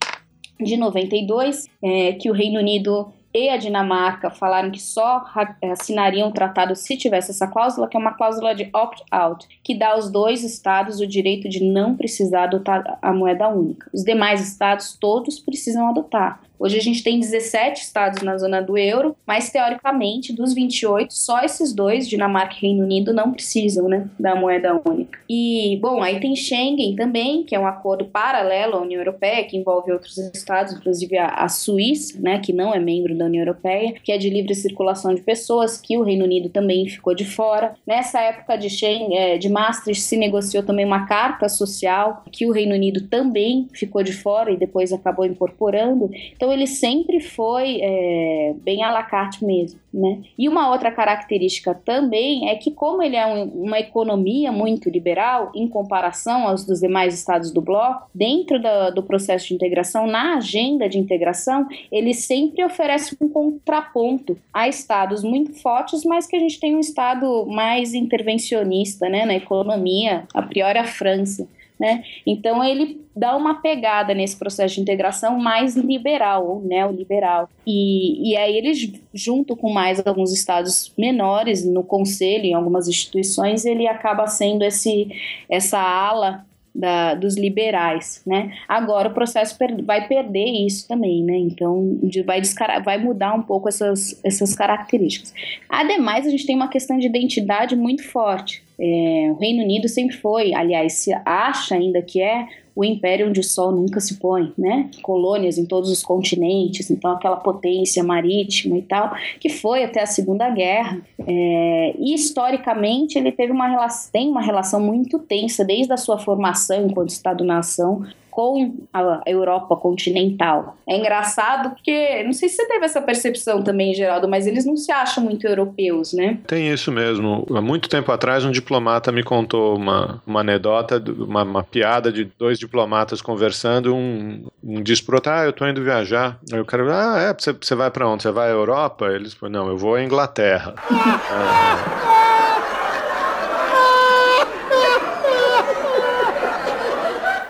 de 0.60 0.78
92 0.78 1.70
é, 1.84 2.14
que 2.14 2.30
o 2.30 2.34
Reino 2.34 2.60
Unido 2.60 3.14
e 3.38 3.50
a 3.50 3.58
Dinamarca 3.58 4.30
falaram 4.30 4.72
que 4.72 4.82
só 4.82 5.26
assinariam 5.70 6.30
o 6.30 6.32
tratado 6.32 6.74
se 6.74 6.96
tivesse 6.96 7.32
essa 7.32 7.46
cláusula, 7.46 7.86
que 7.86 7.98
é 7.98 8.00
uma 8.00 8.14
cláusula 8.14 8.56
de 8.56 8.70
opt-out, 8.74 9.46
que 9.62 9.78
dá 9.78 9.90
aos 9.90 10.10
dois 10.10 10.42
estados 10.42 11.02
o 11.02 11.06
direito 11.06 11.50
de 11.50 11.62
não 11.62 11.98
precisar 11.98 12.44
adotar 12.46 12.98
a 13.02 13.12
moeda 13.12 13.50
única. 13.50 13.90
Os 13.94 14.06
demais 14.06 14.40
estados 14.40 14.96
todos 14.98 15.38
precisam 15.38 15.90
adotar. 15.90 16.40
Hoje 16.58 16.78
a 16.78 16.82
gente 16.82 17.04
tem 17.04 17.20
17 17.20 17.82
estados 17.82 18.22
na 18.22 18.38
zona 18.38 18.62
do 18.62 18.78
euro, 18.78 19.16
mas 19.26 19.50
teoricamente, 19.50 20.34
dos 20.34 20.54
28, 20.54 21.14
só 21.14 21.42
esses 21.42 21.74
dois, 21.74 22.08
Dinamarca 22.08 22.56
e 22.56 22.62
Reino 22.62 22.84
Unido, 22.84 23.14
não 23.14 23.32
precisam 23.32 23.88
né, 23.88 24.08
da 24.20 24.36
moeda 24.36 24.82
única. 24.88 25.20
E, 25.30 25.78
bom, 25.82 26.02
aí 26.02 26.20
tem 26.20 26.36
Schengen 26.36 26.96
também, 26.96 27.44
que 27.44 27.56
é 27.56 27.60
um 27.60 27.68
acordo 27.68 28.06
paralelo 28.06 28.76
à 28.76 28.82
União 28.82 29.00
Europeia, 29.02 29.44
que 29.44 29.58
envolve 29.58 29.92
outros 29.92 30.18
estados, 30.18 30.74
inclusive 30.74 31.18
a, 31.18 31.48
Suíça, 31.50 32.20
né, 32.20 32.40
que 32.40 32.52
não 32.52 32.74
é 32.74 32.80
membro 32.80 33.16
da 33.16 33.26
União 33.26 33.42
Europeia, 33.42 33.94
que 34.04 34.12
é 34.12 34.18
de 34.18 34.30
livre 34.30 34.54
circulação 34.56 35.14
de 35.14 35.22
pessoas, 35.22 35.78
que 35.78 35.98
o 35.98 36.04
Reino 36.04 36.26
Unido 36.26 36.50
também 36.50 36.88
ficou 36.88 37.14
de 37.14 37.26
fora. 37.26 37.76
Nessa 37.86 38.20
época 38.22 38.58
de 38.58 38.70
Schengen, 38.70 39.18
é, 39.18 39.38
de 39.38 39.50
Maastricht, 39.50 40.02
se 40.02 40.18
negociou 40.18 40.64
também 40.64 40.86
uma 40.86 41.06
carta 41.06 41.48
social, 41.48 42.24
que 42.32 42.46
o 42.46 42.52
Reino 42.52 42.76
Unido 42.76 43.08
também 43.08 43.68
ficou 43.74 44.04
de 44.04 44.14
fora 44.14 44.52
e 44.52 44.58
depois 44.58 44.92
acabou 44.92 45.26
incorporando. 45.26 46.10
Então, 46.36 46.45
então 46.46 46.54
ele 46.54 46.68
sempre 46.68 47.20
foi 47.20 47.80
é, 47.82 48.54
bem 48.62 48.84
à 48.84 48.92
la 48.92 49.02
carte 49.02 49.44
mesmo, 49.44 49.80
né? 49.92 50.22
E 50.38 50.48
uma 50.48 50.70
outra 50.70 50.92
característica 50.92 51.74
também 51.74 52.50
é 52.50 52.56
que 52.56 52.70
como 52.70 53.02
ele 53.02 53.16
é 53.16 53.26
um, 53.26 53.46
uma 53.64 53.80
economia 53.80 54.52
muito 54.52 54.88
liberal 54.88 55.52
em 55.56 55.68
comparação 55.68 56.48
aos 56.48 56.64
dos 56.64 56.82
demais 56.82 57.16
estados 57.16 57.50
do 57.50 57.62
bloco, 57.62 58.08
dentro 58.14 58.62
do, 58.62 58.94
do 58.94 59.02
processo 59.02 59.48
de 59.48 59.56
integração, 59.56 60.06
na 60.06 60.36
agenda 60.36 60.88
de 60.88 61.00
integração, 61.00 61.68
ele 61.92 62.14
sempre 62.14 62.64
oferece 62.64 63.18
um 63.20 63.28
contraponto 63.28 64.38
a 64.54 64.68
estados 64.68 65.24
muito 65.24 65.52
fortes, 65.60 66.06
mas 66.06 66.28
que 66.28 66.36
a 66.36 66.40
gente 66.40 66.60
tem 66.60 66.76
um 66.76 66.80
estado 66.80 67.48
mais 67.48 67.96
intervencionista, 67.96 69.10
né, 69.10 69.26
na 69.26 69.34
economia, 69.34 70.26
a 70.32 70.44
priori 70.44 70.78
a 70.78 70.86
França. 70.86 71.48
Né? 71.78 72.04
Então 72.26 72.64
ele 72.64 73.02
dá 73.14 73.36
uma 73.36 73.56
pegada 73.62 74.14
nesse 74.14 74.38
processo 74.38 74.76
de 74.76 74.82
integração 74.82 75.38
mais 75.38 75.76
liberal 75.76 76.48
ou 76.48 76.62
neoliberal. 76.62 77.50
E, 77.68 78.32
e 78.32 78.38
aí 78.38 78.56
eles, 78.58 78.94
junto 79.14 79.58
com 79.58 79.72
mais 79.72 80.06
alguns 80.06 80.32
estados 80.32 80.94
menores 80.98 81.66
no 81.66 81.84
conselho, 81.84 82.46
em 82.46 82.54
algumas 82.54 82.88
instituições, 82.88 83.66
ele 83.66 83.88
acaba 83.88 84.26
sendo 84.26 84.64
esse, 84.64 85.10
essa 85.50 85.78
ala 85.78 86.46
da, 86.76 87.16
dos 87.16 87.38
liberais, 87.38 88.22
né? 88.28 88.54
Agora 88.68 89.08
o 89.08 89.14
processo 89.14 89.58
per, 89.58 89.82
vai 89.84 90.08
perder 90.08 90.46
isso 90.66 90.86
também, 90.88 91.24
né? 91.24 91.38
Então 91.38 91.98
vai, 92.26 92.42
vai 92.84 92.98
mudar 92.98 93.34
um 93.34 93.42
pouco 93.42 93.70
essas, 93.70 94.20
essas 94.24 94.54
características. 94.54 95.34
Ademais, 95.70 96.28
a 96.28 96.30
gente 96.30 96.46
tem 96.46 96.56
uma 96.56 96.68
questão 96.68 96.98
de 96.98 97.08
identidade 97.08 97.76
muito 97.76 98.04
forte. 98.04 98.62
É, 98.78 99.30
o 99.32 99.40
Reino 99.40 99.64
Unido 99.64 99.88
sempre 99.88 100.18
foi, 100.18 100.54
aliás, 100.54 100.94
se 100.94 101.14
acha 101.26 101.76
ainda 101.76 102.02
que 102.02 102.22
é 102.22 102.46
o 102.76 102.84
império 102.84 103.30
onde 103.30 103.40
o 103.40 103.44
sol 103.44 103.72
nunca 103.72 104.00
se 104.00 104.20
põe, 104.20 104.52
né? 104.58 104.90
Colônias 105.02 105.58
em 105.58 105.66
todos 105.66 105.90
os 105.90 106.04
continentes, 106.04 106.92
então 106.92 107.12
aquela 107.12 107.38
potência 107.38 108.04
marítima 108.04 108.78
e 108.78 108.82
tal, 108.82 109.16
que 109.40 109.50
foi 109.50 109.84
até 109.84 110.02
a 110.02 110.06
Segunda 110.06 110.50
Guerra. 110.50 111.02
É, 111.26 111.96
e 111.98 112.14
historicamente 112.14 113.18
ele 113.18 113.32
teve 113.32 113.52
uma 113.52 113.68
relação, 113.68 114.12
tem 114.12 114.30
uma 114.30 114.42
relação 114.42 114.80
muito 114.80 115.20
tensa 115.20 115.64
desde 115.64 115.94
a 115.94 115.98
sua 115.98 116.18
formação 116.18 116.86
enquanto 116.86 117.10
Estado-nação 117.10 118.06
com 118.36 118.86
a 118.94 119.22
Europa 119.26 119.78
continental. 119.78 120.76
É 120.86 120.98
engraçado 120.98 121.70
porque, 121.70 122.22
não 122.26 122.34
sei 122.34 122.50
se 122.50 122.58
você 122.58 122.68
teve 122.68 122.84
essa 122.84 123.02
percepção 123.02 123.64
também, 123.64 123.94
Geraldo, 123.94 124.28
mas 124.28 124.46
eles 124.46 124.66
não 124.66 124.76
se 124.76 124.92
acham 124.92 125.24
muito 125.24 125.48
europeus, 125.48 126.12
né? 126.12 126.40
Tem 126.46 126.70
isso 126.70 126.92
mesmo. 126.92 127.48
Há 127.56 127.62
muito 127.62 127.88
tempo 127.88 128.12
atrás, 128.12 128.44
um 128.44 128.52
diplomata 128.52 129.10
me 129.10 129.24
contou 129.24 129.78
uma, 129.78 130.22
uma 130.28 130.42
anedota, 130.42 131.02
uma, 131.18 131.44
uma 131.44 131.64
piada 131.64 132.12
de 132.12 132.26
dois 132.38 132.60
diplomatas 132.60 133.22
conversando. 133.22 133.96
Um, 133.96 134.46
um 134.62 134.84
disse 134.84 135.02
pro 135.02 135.16
outro: 135.16 135.32
Ah, 135.32 135.46
eu 135.46 135.54
tô 135.54 135.66
indo 135.66 135.82
viajar. 135.82 136.38
Aí 136.52 136.60
o 136.60 136.66
cara, 136.66 136.84
ah, 136.92 137.18
é, 137.22 137.34
você, 137.34 137.54
você 137.54 137.74
vai 137.74 137.90
para 137.90 138.06
onde? 138.06 138.24
Você 138.24 138.32
vai 138.32 138.50
à 138.50 138.52
Europa? 138.52 139.06
Eles, 139.08 139.34
não, 139.50 139.70
eu 139.70 139.78
vou 139.78 139.96
à 139.96 140.04
Inglaterra. 140.04 140.76
ah, 140.92 142.12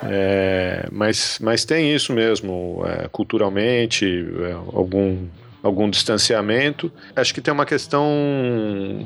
É, 0.07 0.64
mas, 0.91 1.39
mas 1.41 1.65
tem 1.65 1.93
isso 1.93 2.13
mesmo, 2.13 2.83
é, 2.85 3.07
culturalmente, 3.07 4.05
é, 4.41 4.51
algum, 4.73 5.25
algum 5.61 5.89
distanciamento. 5.89 6.91
Acho 7.15 7.33
que 7.33 7.41
tem 7.41 7.53
uma 7.53 7.65
questão 7.65 8.05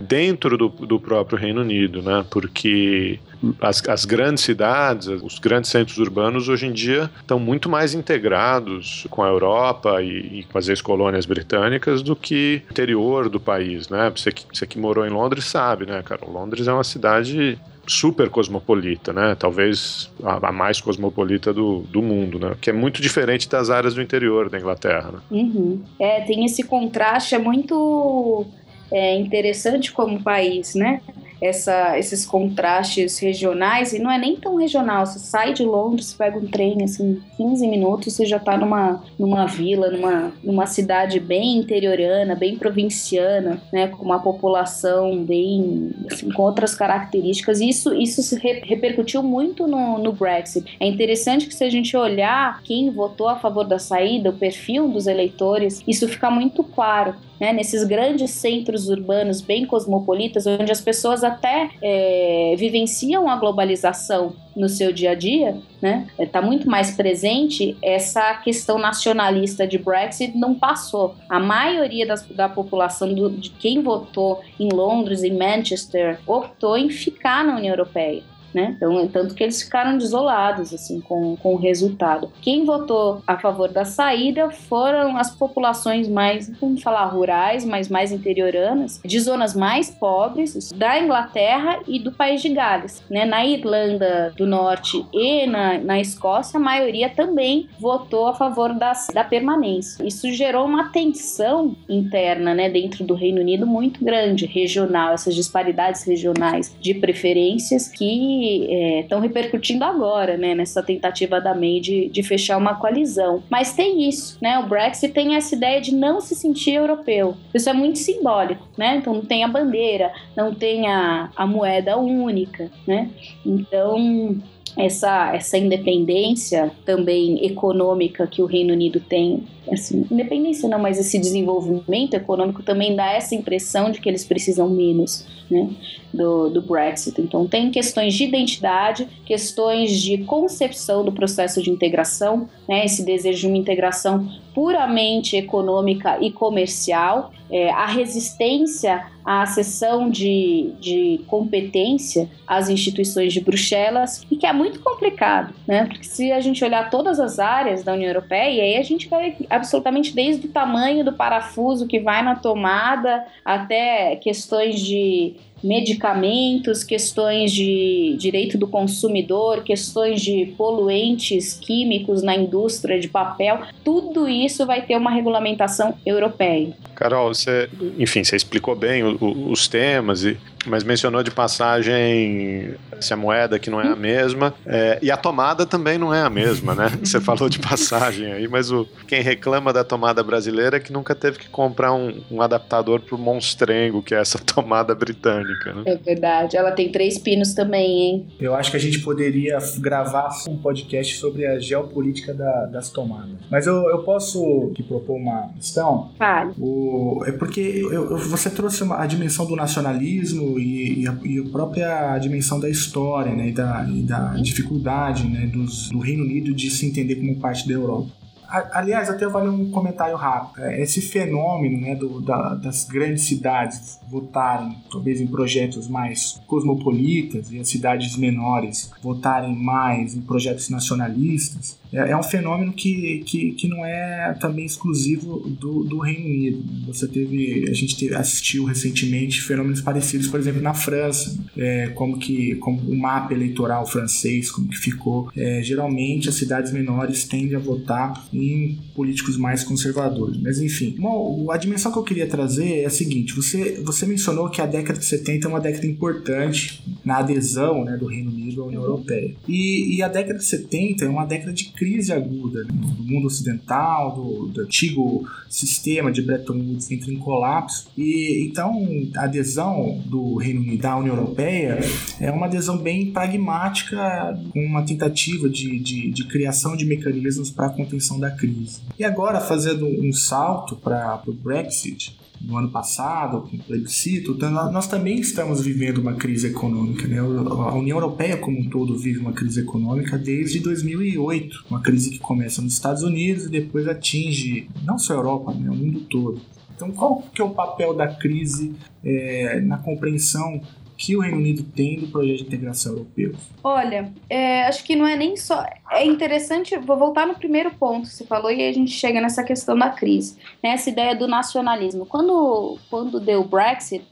dentro 0.02 0.58
do, 0.58 0.70
do 0.70 1.00
próprio 1.00 1.38
Reino 1.38 1.62
Unido, 1.62 2.02
né? 2.02 2.26
porque 2.30 3.20
as, 3.62 3.82
as, 3.88 4.04
grandes 4.04 4.44
cidades, 4.44 5.08
os 5.08 5.40
grandes 5.40 5.70
centros 5.70 5.98
urbanos 5.98 6.50
hoje 6.50 6.68
em 6.68 6.74
dia 6.74 7.10
estão 7.22 7.40
muito 7.40 7.70
mais 7.70 7.94
integrados 7.94 9.08
com 9.10 9.24
a 9.24 9.28
Europa 9.28 10.02
e, 10.02 10.40
e 10.40 10.44
com 10.52 10.58
as 10.58 10.68
ex-colônias 10.68 11.26
britânicas 11.26 12.02
do 12.02 12.16
que 12.16 12.62
o 12.68 12.72
interior 12.72 13.30
do 13.30 13.40
país, 13.40 13.88
né? 13.88 14.12
Você 14.14 14.32
que, 14.32 14.46
você 14.52 14.68
que 14.68 14.78
morou 14.78 15.06
em 15.06 15.10
Londres 15.10 15.46
sabe, 15.46 15.86
né, 15.86 16.04
cara? 16.04 16.26
Londres 16.26 16.68
é 16.68 16.74
uma 16.74 16.84
cidade 16.84 17.58
super 17.90 18.30
cosmopolita, 18.30 19.12
né? 19.12 19.36
Talvez 19.38 20.12
a, 20.24 20.50
a, 20.50 20.52
mais 20.52 20.80
cosmopolita 20.80 21.52
do, 21.52 21.80
do 21.80 22.02
mundo, 22.02 22.40
né? 22.40 22.56
Que 22.62 22.70
é 22.70 22.74
muito 22.74 23.02
diferente 23.02 23.50
das 23.50 23.70
áreas 23.70 23.96
do 23.96 24.02
interior 24.02 24.50
da 24.50 24.60
Inglaterra. 24.60 25.12
Né? 25.12 25.20
Uhum. 25.32 25.82
É, 26.00 26.22
tem 26.22 26.46
esse 26.46 26.64
contraste, 26.64 27.34
é 27.34 27.40
muito 27.40 28.46
é, 28.92 29.18
interessante 29.18 29.92
como 29.92 30.22
país, 30.22 30.76
né? 30.76 31.02
Essa, 31.42 31.98
esses 31.98 32.26
contrastes 32.26 33.18
regionais, 33.20 33.94
e 33.94 34.00
não 34.00 34.12
é 34.12 34.18
nem 34.18 34.36
tão 34.36 34.56
regional. 34.56 35.06
Você 35.06 35.20
sai 35.20 35.54
de 35.54 35.64
Londres, 35.64 36.14
pega 36.14 36.38
um 36.38 36.46
trem, 36.46 36.84
assim, 36.84 37.22
15 37.38 37.68
minutos, 37.68 38.14
você 38.14 38.26
já 38.26 38.38
está 38.38 38.58
numa, 38.58 39.04
numa 39.18 39.46
vila, 39.46 39.90
numa, 39.90 40.32
numa 40.44 40.66
cidade 40.66 41.20
bem 41.20 41.58
interiorana, 41.58 42.36
bem 42.36 42.58
provinciana, 42.58 43.62
né, 43.72 43.88
com 43.88 44.04
uma 44.04 44.20
população 44.20 45.24
bem, 45.24 45.92
assim, 46.12 46.32
com 46.32 46.44
outras 46.44 46.76
características. 46.76 47.60
E 47.60 47.70
isso, 47.70 47.94
isso 47.94 48.22
se 48.22 48.38
re, 48.38 48.62
repercutiu 48.66 49.24
muito 49.24 49.68
no, 49.68 49.98
no 49.98 50.12
Brexit. 50.12 50.78
É 50.80 50.88
interessante 50.88 51.48
que 51.48 51.56
se 51.56 51.64
a 51.64 51.70
gente 51.70 51.96
olhar 51.96 52.62
quem 52.64 52.90
votou 52.90 53.28
a 53.28 53.36
favor 53.36 53.66
da 53.66 53.80
saída, 53.80 54.30
o 54.30 54.34
perfil 54.34 54.88
dos 54.88 55.08
eleitores, 55.08 55.84
isso 55.88 56.08
fica 56.08 56.30
muito 56.30 56.64
claro 56.64 57.16
né, 57.40 57.54
nesses 57.54 57.84
grandes 57.84 58.32
centros 58.32 58.90
urbanos 58.90 59.42
bem 59.42 59.66
cosmopolitas, 59.66 60.46
onde 60.46 60.72
as 60.72 60.82
pessoas 60.82 61.24
até 61.24 61.70
é, 61.82 62.56
vivenciam 62.58 63.30
a 63.30 63.38
globalização 63.38 64.34
no 64.56 64.68
seu 64.68 64.92
dia 64.92 65.12
a 65.12 65.16
dia, 65.16 65.58
né? 65.82 66.08
Está 66.20 66.42
muito 66.42 66.70
mais 66.70 66.92
presente. 66.92 67.78
Essa 67.82 68.34
questão 68.36 68.78
nacionalista 68.78 69.66
de 69.66 69.78
Brexit 69.78 70.38
não 70.38 70.54
passou. 70.54 71.16
A 71.30 71.40
maioria 71.40 72.06
das, 72.06 72.28
da 72.28 72.50
população 72.50 73.14
do, 73.14 73.30
de 73.30 73.52
quem 73.52 73.82
votou 73.82 74.42
em 74.60 74.68
Londres, 74.70 75.24
em 75.24 75.38
Manchester, 75.38 76.20
optou 76.28 76.78
em 76.78 76.90
ficar 76.90 77.46
na 77.46 77.56
União 77.56 77.74
Europeia 77.74 78.22
né? 78.54 78.74
Então, 78.76 79.08
tanto 79.08 79.36
que 79.36 79.44
eles 79.44 79.62
ficaram 79.62 79.98
desolados 79.98 80.74
assim 80.74 81.00
com, 81.02 81.36
com 81.38 81.54
o 81.54 81.58
resultado. 81.58 82.32
Quem 82.42 82.66
votou 82.66 83.22
a 83.26 83.38
favor 83.38 83.70
da 83.70 83.86
saída 83.86 84.50
foram 84.50 85.18
as 85.18 85.32
populações 85.32 86.08
mais, 86.08 86.50
vamos 86.60 86.82
falar, 86.82 87.06
rurais, 87.06 87.66
mas 87.66 87.90
mais 87.90 88.12
interioranas, 88.12 89.00
de 89.04 89.20
zonas 89.20 89.56
mais 89.56 89.90
pobres 89.90 90.72
da 90.72 91.00
Inglaterra 91.00 91.80
e 91.88 92.00
do 92.00 92.12
país 92.12 92.42
de 92.42 92.50
Gales, 92.50 93.04
né? 93.10 93.26
Na 93.26 93.46
Irlanda 93.46 94.34
do 94.36 94.46
Norte 94.46 95.06
e 95.14 95.46
na, 95.46 95.78
na 95.78 96.00
Escócia, 96.00 96.58
a 96.58 96.62
maioria 96.62 97.10
também 97.10 97.68
votou 97.80 98.28
a 98.28 98.34
favor 98.34 98.74
das, 98.74 99.08
da 99.14 99.24
permanência. 99.24 100.04
Isso 100.06 100.32
gerou 100.32 100.66
uma 100.66 100.90
tensão 100.90 101.76
interna, 101.88 102.54
né, 102.54 102.70
dentro 102.70 103.04
do 103.04 103.14
Reino 103.14 103.42
Unido 103.42 103.66
muito 103.66 104.04
grande, 104.04 104.46
regional, 104.46 105.14
essas 105.14 105.36
disparidades 105.36 106.04
regionais 106.04 106.76
de 106.80 106.94
preferências 106.94 107.88
que 107.88 108.06
que 108.40 109.02
estão 109.02 109.20
é, 109.20 109.22
repercutindo 109.22 109.84
agora, 109.84 110.38
né, 110.38 110.56
nessa 110.56 110.82
tentativa 110.82 111.42
da 111.42 111.54
May 111.54 111.80
de, 111.80 112.08
de 112.10 112.24
fechar 112.24 112.58
uma 112.58 112.76
coalizão. 112.76 113.44
Mas 113.50 113.74
tem 113.74 114.08
isso, 114.08 114.38
né? 114.42 114.58
O 114.60 114.68
Brexit 114.68 115.14
tem 115.14 115.36
essa 115.36 115.56
ideia 115.56 115.82
de 115.82 115.94
não 115.94 116.22
se 116.22 116.36
sentir 116.36 116.74
europeu. 116.74 117.36
Isso 117.54 117.70
é 117.70 117.74
muito 117.74 118.00
simbólico, 118.00 118.68
né? 118.78 118.98
Então 118.98 119.14
não 119.14 119.26
tem 119.26 119.44
a 119.44 119.48
bandeira, 119.48 120.12
não 120.36 120.54
tem 120.54 120.88
a, 120.88 121.30
a 121.36 121.46
moeda 121.46 121.98
única, 121.98 122.72
né? 122.88 123.10
Então 123.46 124.40
essa, 124.78 125.36
essa 125.36 125.58
independência 125.58 126.72
também 126.86 127.46
econômica 127.46 128.28
que 128.28 128.42
o 128.42 128.46
Reino 128.46 128.74
Unido 128.74 129.00
tem, 129.00 129.44
assim, 129.72 130.06
independência 130.10 130.68
não, 130.68 130.80
mas 130.80 131.00
esse 131.00 131.18
desenvolvimento 131.18 132.14
econômico 132.14 132.64
também 132.64 132.96
dá 132.96 133.12
essa 133.12 133.36
impressão 133.36 133.92
de 133.92 134.00
que 134.00 134.10
eles 134.10 134.26
precisam 134.26 134.70
menos 134.70 135.26
né, 135.50 135.70
do, 136.14 136.50
do 136.50 136.62
Brexit. 136.62 137.20
Então, 137.20 137.48
tem 137.48 137.72
questões 137.72 138.14
de 138.14 138.24
identidade, 138.24 139.08
questões 139.26 140.00
de 140.02 140.20
concepção 140.20 141.04
do 141.04 141.12
processo 141.12 141.62
de 141.62 141.70
integração, 141.70 142.48
né, 142.68 142.86
esse 142.86 143.04
desejo 143.04 143.42
de 143.42 143.48
uma 143.48 143.58
integração 143.58 144.28
puramente 144.54 145.36
econômica 145.38 146.18
e 146.22 146.32
comercial, 146.32 147.32
é, 147.52 147.70
a 147.72 147.86
resistência 147.86 149.08
à 149.26 149.46
cessão 149.46 150.10
de, 150.10 150.72
de 150.80 151.22
competência 151.28 152.30
às 152.46 152.70
instituições 152.70 153.34
de 153.34 153.42
Bruxelas, 153.42 154.26
e 154.30 154.36
que 154.36 154.46
é 154.46 154.54
muito 154.54 154.80
complicado, 154.82 155.54
né? 155.68 155.86
Porque 155.86 156.04
se 156.04 156.32
a 156.32 156.40
gente 156.40 156.64
olhar 156.64 156.90
todas 156.90 157.20
as 157.20 157.40
áreas 157.40 157.84
da 157.84 157.94
União 157.94 158.08
Europeia, 158.08 158.64
aí 158.64 158.78
a 158.78 158.84
gente 158.84 159.08
vai 159.08 159.36
absolutamente 159.60 160.14
desde 160.14 160.48
o 160.48 160.50
tamanho 160.50 161.06
do 161.06 161.14
parafuso 161.14 161.88
que 161.88 162.00
vai 162.00 162.24
na 162.24 162.36
tomada 162.36 163.24
até 163.46 164.16
questões 164.16 164.80
de 164.80 165.36
medicamentos, 165.64 166.84
questões 166.84 167.52
de 167.52 168.16
direito 168.18 168.58
do 168.58 168.68
consumidor, 168.68 169.64
questões 169.64 170.22
de 170.22 170.54
poluentes 170.58 171.54
químicos 171.54 172.24
na 172.24 172.36
indústria 172.36 173.00
de 173.00 173.08
papel, 173.08 173.62
tudo 173.84 174.28
isso 174.28 174.66
vai 174.66 174.82
ter 174.82 174.96
uma 174.96 175.12
regulamentação 175.12 175.96
europeia. 176.06 176.74
Carol, 176.96 177.34
você, 177.34 177.70
enfim, 177.98 178.24
você 178.24 178.36
explicou 178.36 178.76
bem 178.76 179.04
o, 179.04 179.18
o, 179.20 179.52
os 179.52 179.68
temas 179.68 180.24
e 180.24 180.38
mas 180.66 180.84
mencionou 180.84 181.24
de 181.24 181.32
passagem 181.32 182.76
se 183.00 183.14
a 183.14 183.18
moeda 183.18 183.58
que 183.58 183.70
não 183.70 183.80
é 183.80 183.88
a 183.88 183.96
mesma 183.96 184.54
é, 184.66 185.00
e 185.02 185.10
a 185.10 185.18
tomada 185.18 185.66
também 185.66 185.98
não 185.98 186.14
é 186.14 186.22
a 186.22 186.30
mesma, 186.30 186.76
né? 186.76 186.90
Você 187.04 187.20
falou 187.20 187.50
de 187.50 187.60
passagem 187.60 188.32
aí, 188.32 188.48
mas 188.48 188.72
o, 188.72 188.86
quem 189.08 189.22
reclama 189.22 189.72
da 189.72 189.84
tomada 189.84 190.24
brasileira 190.24 190.78
é 190.78 190.80
que 190.80 190.92
nunca 190.92 191.16
teve 191.16 191.40
que 191.40 191.50
comprar 191.50 191.94
um, 191.94 192.22
um 192.30 192.42
adaptador 192.42 193.00
pro 193.02 193.18
monstrengo, 193.18 194.02
que 194.02 194.14
é 194.14 194.20
essa 194.20 194.40
tomada 194.44 194.94
britânica, 194.94 195.74
né? 195.74 195.84
É 195.86 195.96
verdade, 195.96 196.58
ela 196.58 196.72
tem 196.72 196.92
três 196.92 197.18
pinos 197.18 197.54
também, 197.54 198.02
hein? 198.02 198.28
Eu 198.40 198.56
acho 198.56 198.72
que 198.72 198.78
a 198.78 198.80
gente 198.80 199.00
poderia 199.00 199.58
gravar 199.78 200.30
um 200.48 200.58
podcast 200.58 201.18
sobre 201.18 201.46
a 201.46 201.60
geopolítica 201.60 202.34
da, 202.34 202.66
das 202.66 202.90
tomadas. 202.90 203.38
Mas 203.50 203.66
eu, 203.66 203.90
eu 203.90 204.00
posso 204.00 204.72
te 204.76 204.84
propor 204.84 205.16
uma 205.16 205.50
questão? 205.56 206.12
Fale. 206.18 206.54
O, 206.60 207.24
é 207.26 207.32
porque 207.32 207.62
eu, 207.62 208.12
eu, 208.12 208.18
você 208.18 208.50
trouxe 208.50 208.84
uma, 208.84 209.02
a 209.02 209.06
dimensão 209.06 209.46
do 209.46 209.56
nacionalismo 209.56 210.49
e, 210.58 211.02
e, 211.02 211.08
a, 211.08 211.18
e, 211.24 211.40
a, 211.40 211.44
própria 211.44 212.18
dimensão 212.18 212.60
da 212.60 212.70
história 212.70 213.36
né, 213.36 213.50
e, 213.50 213.52
da, 213.52 213.88
e 213.90 214.02
da 214.02 214.34
dificuldade 214.36 215.28
né, 215.28 215.46
dos, 215.48 215.90
do 215.90 216.00
Reino 216.00 216.24
Unido 216.24 216.54
de 216.54 216.70
se 216.70 216.86
entender 216.86 217.16
como 217.16 217.36
parte 217.36 217.68
da 217.68 217.74
Europa. 217.74 218.19
Aliás, 218.50 219.10
até 219.10 219.28
vale 219.28 219.50
um 219.50 219.70
comentário 219.70 220.16
rápido. 220.16 220.64
É, 220.64 220.82
esse 220.82 221.02
fenômeno 221.02 221.80
né, 221.80 221.96
do, 221.96 222.20
da, 222.20 222.56
das 222.56 222.86
grandes 222.86 223.24
cidades 223.24 224.00
votarem, 224.10 224.76
talvez, 224.92 225.22
em 225.22 225.28
projetos 225.28 225.88
mais 225.88 226.42
cosmopolitas 226.48 227.52
e 227.52 227.60
as 227.60 227.70
cidades 227.70 228.18
menores 228.18 228.92
votarem 229.04 229.56
mais 229.56 230.16
em 230.16 230.22
projetos 230.22 230.70
nacionalistas, 230.70 231.80
é, 231.92 232.12
é 232.12 232.18
um 232.18 232.24
fenômeno 232.24 232.72
que, 232.74 233.24
que, 233.26 233.52
que 233.52 233.68
não 233.68 233.86
é 233.86 234.34
também 234.40 234.66
exclusivo 234.66 235.40
do, 235.50 235.84
do 235.84 236.00
Reino 236.00 236.26
Unido. 236.26 236.64
Você 236.88 237.08
teve, 237.08 237.68
a 237.70 237.74
gente 237.74 237.98
teve, 237.98 238.16
assistiu 238.16 238.66
recentemente 238.66 239.42
fenômenos 239.42 239.82
parecidos, 239.82 240.28
por 240.28 240.40
exemplo, 240.40 240.62
na 240.62 240.74
França, 240.74 241.38
é, 241.58 241.90
como 241.90 242.18
que 242.18 242.56
como 242.56 242.80
o 242.80 242.96
mapa 242.96 243.34
eleitoral 243.34 243.86
francês, 243.86 244.52
como 244.52 244.68
que 244.68 244.78
ficou. 244.78 245.30
É, 245.36 245.62
geralmente 245.64 246.30
as 246.30 246.36
cidades 246.36 246.72
menores 246.72 247.26
tendem 247.26 247.56
a 247.56 247.60
votar 247.60 248.28
em 248.42 248.80
políticos 248.96 249.38
mais 249.38 249.64
conservadores. 249.64 250.42
Mas 250.42 250.60
enfim, 250.60 250.96
uma, 250.98 251.54
a 251.54 251.58
dimensão 251.58 251.92
que 251.92 251.98
eu 251.98 252.04
queria 252.04 252.28
trazer 252.28 252.82
é 252.82 252.86
a 252.86 252.90
seguinte: 252.90 253.34
você, 253.34 253.82
você 253.84 254.06
mencionou 254.06 254.50
que 254.50 254.62
a 254.62 254.66
década 254.66 255.00
de 255.00 255.06
70 255.06 255.48
é 255.48 255.50
uma 255.50 255.60
década 255.60 255.86
importante 255.86 256.84
na 257.04 257.18
adesão 257.18 257.84
né, 257.84 257.98
do 257.98 258.06
Reino 258.06 258.32
Unido 258.32 258.62
à 258.64 258.66
União 258.66 258.84
Europeia. 258.84 259.36
E, 259.48 259.96
e 259.96 260.04
a 260.04 260.08
década 260.08 260.40
de 260.40 260.46
70 260.46 261.06
é 261.06 261.10
uma 261.10 261.26
década 261.26 261.54
de 261.54 261.66
crise 261.66 262.12
aguda 262.12 262.64
né, 262.64 262.70
do 262.72 263.04
mundo 263.04 263.28
ocidental, 263.28 264.16
do, 264.16 264.48
do, 264.48 264.62
antigo 264.62 265.28
sistema 265.50 266.12
de 266.12 266.22
Bretton 266.22 266.54
Woods 266.54 266.92
entra 266.92 267.12
em 267.12 267.18
colapso. 267.18 267.88
E 267.98 268.46
então 268.48 268.88
a 269.16 269.24
adesão 269.24 270.02
do 270.06 270.36
Reino 270.36 270.62
Unido 270.62 270.86
à 270.86 270.98
União 270.98 271.16
Europeia 271.16 271.80
é 272.20 272.32
uma 272.32 272.46
adesão 272.46 272.78
bem 272.78 273.12
pragmática, 273.12 274.40
com 274.52 274.66
uma 274.66 274.84
tentativa 274.84 275.50
de, 275.50 275.80
de, 275.80 276.12
de 276.12 276.24
criação 276.26 276.76
de 276.76 276.86
mecanismos 276.86 277.50
para 277.50 277.68
a 277.68 277.70
contenção 277.70 278.20
da 278.20 278.29
crise. 278.32 278.82
E 278.98 279.04
agora, 279.04 279.40
fazendo 279.40 279.86
um 279.86 280.12
salto 280.14 280.76
para 280.76 281.22
o 281.28 281.34
Brexit, 281.34 282.18
no 282.42 282.58
ano 282.58 282.70
passado, 282.70 283.42
com 283.42 283.58
o 283.58 283.60
plebiscito, 283.60 284.32
então 284.32 284.50
nós 284.50 284.88
também 284.88 285.20
estamos 285.20 285.62
vivendo 285.62 285.98
uma 285.98 286.14
crise 286.14 286.48
econômica. 286.48 287.08
Né? 287.08 287.20
A 287.20 287.74
União 287.76 287.98
Europeia 287.98 288.38
como 288.38 288.60
um 288.60 288.70
todo 288.70 288.98
vive 288.98 289.20
uma 289.20 289.34
crise 289.34 289.60
econômica 289.60 290.18
desde 290.18 290.60
2008, 290.60 291.66
uma 291.70 291.82
crise 291.82 292.10
que 292.10 292.20
começa 292.20 292.62
nos 292.62 292.74
Estados 292.74 293.04
Unidos 293.04 293.46
e 293.46 293.50
depois 293.50 293.88
atinge 293.88 294.70
não 294.84 294.98
só 294.98 295.14
a 295.14 295.18
Europa, 295.18 295.54
né? 295.54 295.70
o 295.70 295.76
mundo 295.76 296.02
todo. 296.02 296.40
Então, 296.76 296.92
qual 296.92 297.22
que 297.34 297.42
é 297.42 297.44
o 297.44 297.50
papel 297.50 297.94
da 297.94 298.08
crise 298.08 298.74
é, 299.04 299.60
na 299.60 299.78
compreensão 299.78 300.62
que 301.00 301.16
o 301.16 301.22
Reino 301.22 301.38
Unido 301.38 301.64
tem 301.64 301.98
do 301.98 302.08
projeto 302.08 302.40
de 302.40 302.44
integração 302.44 302.92
europeu? 302.92 303.34
Olha, 303.64 304.12
é, 304.30 304.64
acho 304.64 304.84
que 304.84 304.98
não 304.98 305.08
é 305.08 305.16
nem 305.16 305.38
só. 305.38 305.66
É 305.90 306.06
interessante, 306.06 306.78
vou 306.78 306.98
voltar 306.98 307.26
no 307.26 307.36
primeiro 307.36 307.72
ponto 307.72 308.10
que 308.10 308.14
você 308.14 308.26
falou 308.26 308.52
e 308.52 308.56
aí 308.56 308.70
a 308.70 308.74
gente 308.74 308.92
chega 308.92 309.22
nessa 309.22 309.42
questão 309.42 309.78
da 309.78 309.90
crise, 309.90 310.36
né, 310.62 310.72
essa 310.72 310.90
ideia 310.90 311.16
do 311.16 311.26
nacionalismo. 311.26 312.06
Quando, 312.06 312.78
quando 312.90 313.18
deu 313.18 313.40
o 313.40 313.48
Brexit, 313.48 314.06